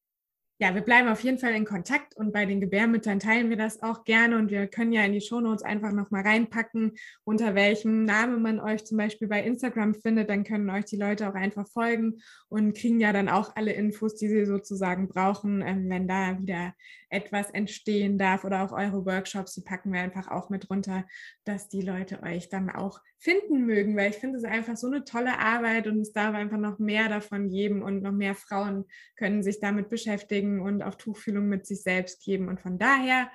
ja, 0.58 0.74
wir 0.74 0.80
bleiben 0.80 1.08
auf 1.08 1.22
jeden 1.22 1.38
Fall 1.38 1.54
in 1.54 1.66
Kontakt 1.66 2.16
und 2.16 2.32
bei 2.32 2.46
den 2.46 2.62
Gebärmüttern 2.62 3.20
teilen 3.20 3.50
wir 3.50 3.58
das 3.58 3.82
auch 3.82 4.04
gerne 4.04 4.38
und 4.38 4.50
wir 4.50 4.66
können 4.68 4.92
ja 4.92 5.04
in 5.04 5.12
die 5.12 5.20
Shownotes 5.20 5.62
einfach 5.62 5.92
nochmal 5.92 6.22
reinpacken, 6.22 6.96
unter 7.24 7.54
welchem 7.54 8.04
Namen 8.04 8.40
man 8.40 8.58
euch 8.58 8.86
zum 8.86 8.96
Beispiel 8.96 9.28
bei 9.28 9.42
Instagram 9.42 9.94
findet. 9.94 10.30
Dann 10.30 10.44
können 10.44 10.70
euch 10.70 10.86
die 10.86 10.96
Leute 10.96 11.28
auch 11.28 11.34
einfach 11.34 11.68
folgen 11.68 12.22
und 12.48 12.74
kriegen 12.74 13.00
ja 13.00 13.12
dann 13.12 13.28
auch 13.28 13.54
alle 13.54 13.72
Infos, 13.72 14.14
die 14.14 14.28
sie 14.28 14.46
sozusagen 14.46 15.08
brauchen, 15.08 15.60
ähm, 15.60 15.90
wenn 15.90 16.08
da 16.08 16.38
wieder 16.38 16.72
etwas 17.10 17.50
entstehen 17.50 18.16
darf 18.16 18.44
oder 18.44 18.62
auch 18.62 18.72
eure 18.72 19.04
Workshops, 19.04 19.54
die 19.54 19.60
packen 19.60 19.92
wir 19.92 20.00
einfach 20.00 20.28
auch 20.28 20.48
mit 20.48 20.70
runter, 20.70 21.04
dass 21.44 21.68
die 21.68 21.82
Leute 21.82 22.22
euch 22.22 22.48
dann 22.48 22.70
auch 22.70 23.00
finden 23.18 23.64
mögen, 23.66 23.96
weil 23.96 24.10
ich 24.10 24.16
finde 24.16 24.38
es 24.38 24.44
einfach 24.44 24.76
so 24.76 24.86
eine 24.86 25.04
tolle 25.04 25.38
Arbeit 25.38 25.86
und 25.86 26.00
es 26.00 26.12
darf 26.12 26.34
einfach 26.34 26.58
noch 26.58 26.78
mehr 26.78 27.08
davon 27.08 27.48
geben 27.48 27.82
und 27.82 28.02
noch 28.02 28.12
mehr 28.12 28.34
Frauen 28.34 28.84
können 29.16 29.42
sich 29.42 29.60
damit 29.60 29.88
beschäftigen 29.88 30.60
und 30.60 30.82
auch 30.82 30.94
Tuchfühlung 30.94 31.48
mit 31.48 31.66
sich 31.66 31.82
selbst 31.82 32.22
geben. 32.24 32.48
Und 32.48 32.60
von 32.60 32.78
daher 32.78 33.30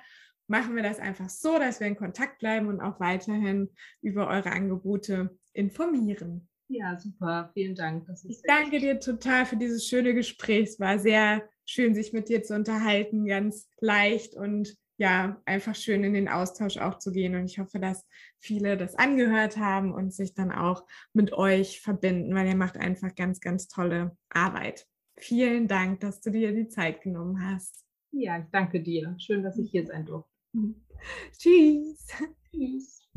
machen 0.46 0.76
wir 0.76 0.82
das 0.82 1.00
einfach 1.00 1.28
so, 1.28 1.58
dass 1.58 1.80
wir 1.80 1.86
in 1.86 1.96
Kontakt 1.96 2.38
bleiben 2.38 2.68
und 2.68 2.80
auch 2.80 3.00
weiterhin 3.00 3.70
über 4.00 4.28
eure 4.28 4.52
Angebote 4.52 5.36
informieren. 5.52 6.48
Ja, 6.68 6.98
super. 6.98 7.50
Vielen 7.52 7.74
Dank. 7.74 8.06
ich 8.24 8.40
danke 8.42 8.78
dir 8.78 8.98
total 8.98 9.44
für 9.44 9.56
dieses 9.56 9.86
schöne 9.86 10.14
Gespräch. 10.14 10.70
Es 10.70 10.80
war 10.80 10.98
sehr 10.98 11.46
schön, 11.66 11.94
sich 11.94 12.12
mit 12.12 12.28
dir 12.28 12.42
zu 12.42 12.54
unterhalten, 12.54 13.26
ganz 13.26 13.68
leicht 13.80 14.34
und 14.34 14.74
ja, 15.02 15.42
einfach 15.46 15.74
schön 15.74 16.04
in 16.04 16.14
den 16.14 16.28
Austausch 16.28 16.76
auch 16.76 16.96
zu 17.00 17.10
gehen. 17.10 17.34
Und 17.34 17.46
ich 17.46 17.58
hoffe, 17.58 17.80
dass 17.80 18.06
viele 18.38 18.76
das 18.76 18.94
angehört 18.94 19.56
haben 19.56 19.92
und 19.92 20.14
sich 20.14 20.32
dann 20.32 20.52
auch 20.52 20.86
mit 21.12 21.32
euch 21.32 21.80
verbinden, 21.80 22.36
weil 22.36 22.46
ihr 22.46 22.54
macht 22.54 22.76
einfach 22.76 23.12
ganz, 23.16 23.40
ganz 23.40 23.66
tolle 23.66 24.16
Arbeit. 24.28 24.86
Vielen 25.16 25.66
Dank, 25.66 25.98
dass 25.98 26.20
du 26.20 26.30
dir 26.30 26.52
die 26.52 26.68
Zeit 26.68 27.02
genommen 27.02 27.44
hast. 27.44 27.84
Ja, 28.12 28.38
ich 28.38 28.46
danke 28.52 28.80
dir. 28.80 29.16
Schön, 29.18 29.42
dass 29.42 29.58
ich 29.58 29.72
hier 29.72 29.84
sein 29.84 30.06
durfte. 30.06 30.30
Tschüss. 31.36 32.06
Tschüss. 32.54 33.08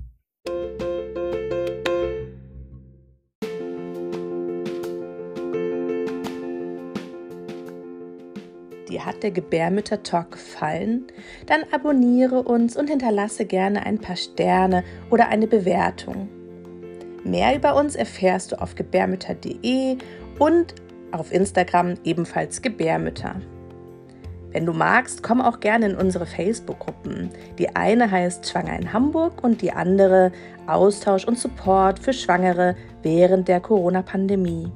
Dir 8.90 9.06
hat 9.06 9.24
der 9.24 9.32
Gebärmütter-Talk 9.32 10.32
gefallen, 10.32 11.08
dann 11.46 11.64
abonniere 11.72 12.44
uns 12.44 12.78
und 12.78 12.90
hinterlasse 12.90 13.46
gerne 13.46 13.86
ein 13.86 14.00
paar 14.00 14.16
Sterne 14.16 14.84
oder 15.10 15.28
eine 15.30 15.48
Bewertung. 15.48 16.30
Mehr 17.24 17.56
über 17.56 17.76
uns 17.76 17.96
erfährst 17.96 18.52
du 18.52 18.62
auf 18.62 18.76
gebärmütter.de 18.76 19.98
und 20.40 20.76
auf 21.12 21.32
Instagram 21.32 21.96
ebenfalls 22.04 22.62
Gebärmütter. 22.62 23.36
Wenn 24.52 24.66
du 24.66 24.74
magst, 24.74 25.22
komm 25.22 25.42
auch 25.42 25.60
gerne 25.60 25.88
in 25.88 25.96
unsere 25.96 26.26
Facebook-Gruppen. 26.26 27.30
Die 27.58 27.76
eine 27.76 28.10
heißt 28.10 28.50
Schwanger 28.50 28.80
in 28.80 28.94
Hamburg 28.94 29.44
und 29.44 29.62
die 29.62 29.74
andere 29.74 30.32
Austausch 30.66 31.26
und 31.26 31.38
Support 31.38 32.00
für 32.00 32.14
Schwangere 32.14 32.76
während 33.02 33.50
der 33.50 33.60
Corona-Pandemie. 33.60 34.72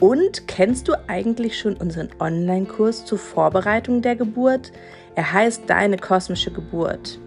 Und 0.00 0.46
kennst 0.46 0.88
du 0.88 0.94
eigentlich 1.08 1.58
schon 1.58 1.76
unseren 1.76 2.10
Online-Kurs 2.18 3.06
zur 3.06 3.18
Vorbereitung 3.18 4.02
der 4.02 4.16
Geburt? 4.16 4.72
Er 5.14 5.32
heißt 5.32 5.62
Deine 5.68 5.96
kosmische 5.96 6.50
Geburt. 6.50 7.18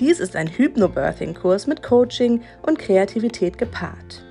Dies 0.00 0.18
ist 0.18 0.34
ein 0.34 0.48
Hypnobirthing-Kurs 0.48 1.68
mit 1.68 1.82
Coaching 1.82 2.42
und 2.62 2.78
Kreativität 2.80 3.58
gepaart. 3.58 4.24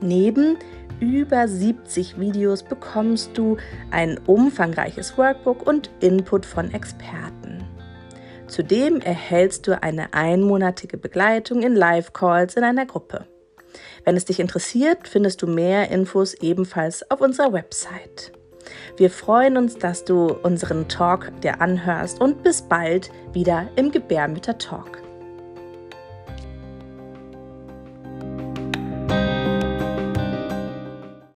Neben 0.00 0.56
über 1.00 1.48
70 1.48 2.20
Videos 2.20 2.62
bekommst 2.62 3.36
du 3.36 3.56
ein 3.90 4.18
umfangreiches 4.26 5.18
Workbook 5.18 5.66
und 5.66 5.90
Input 6.00 6.46
von 6.46 6.72
Experten. 6.72 7.64
Zudem 8.46 9.00
erhältst 9.00 9.66
du 9.66 9.82
eine 9.82 10.14
einmonatige 10.14 10.96
Begleitung 10.96 11.62
in 11.62 11.74
Live-Calls 11.74 12.54
in 12.54 12.62
einer 12.62 12.86
Gruppe. 12.86 13.26
Wenn 14.06 14.16
es 14.16 14.24
dich 14.24 14.38
interessiert, 14.38 15.08
findest 15.08 15.42
du 15.42 15.48
mehr 15.48 15.90
Infos 15.90 16.34
ebenfalls 16.34 17.10
auf 17.10 17.20
unserer 17.20 17.52
Website. 17.52 18.30
Wir 18.96 19.10
freuen 19.10 19.56
uns, 19.56 19.78
dass 19.78 20.04
du 20.04 20.28
unseren 20.28 20.86
Talk 20.86 21.32
dir 21.42 21.60
anhörst 21.60 22.20
und 22.20 22.44
bis 22.44 22.62
bald 22.62 23.10
wieder 23.32 23.68
im 23.74 23.90
Gebärmütter 23.90 24.58
Talk. 24.58 25.05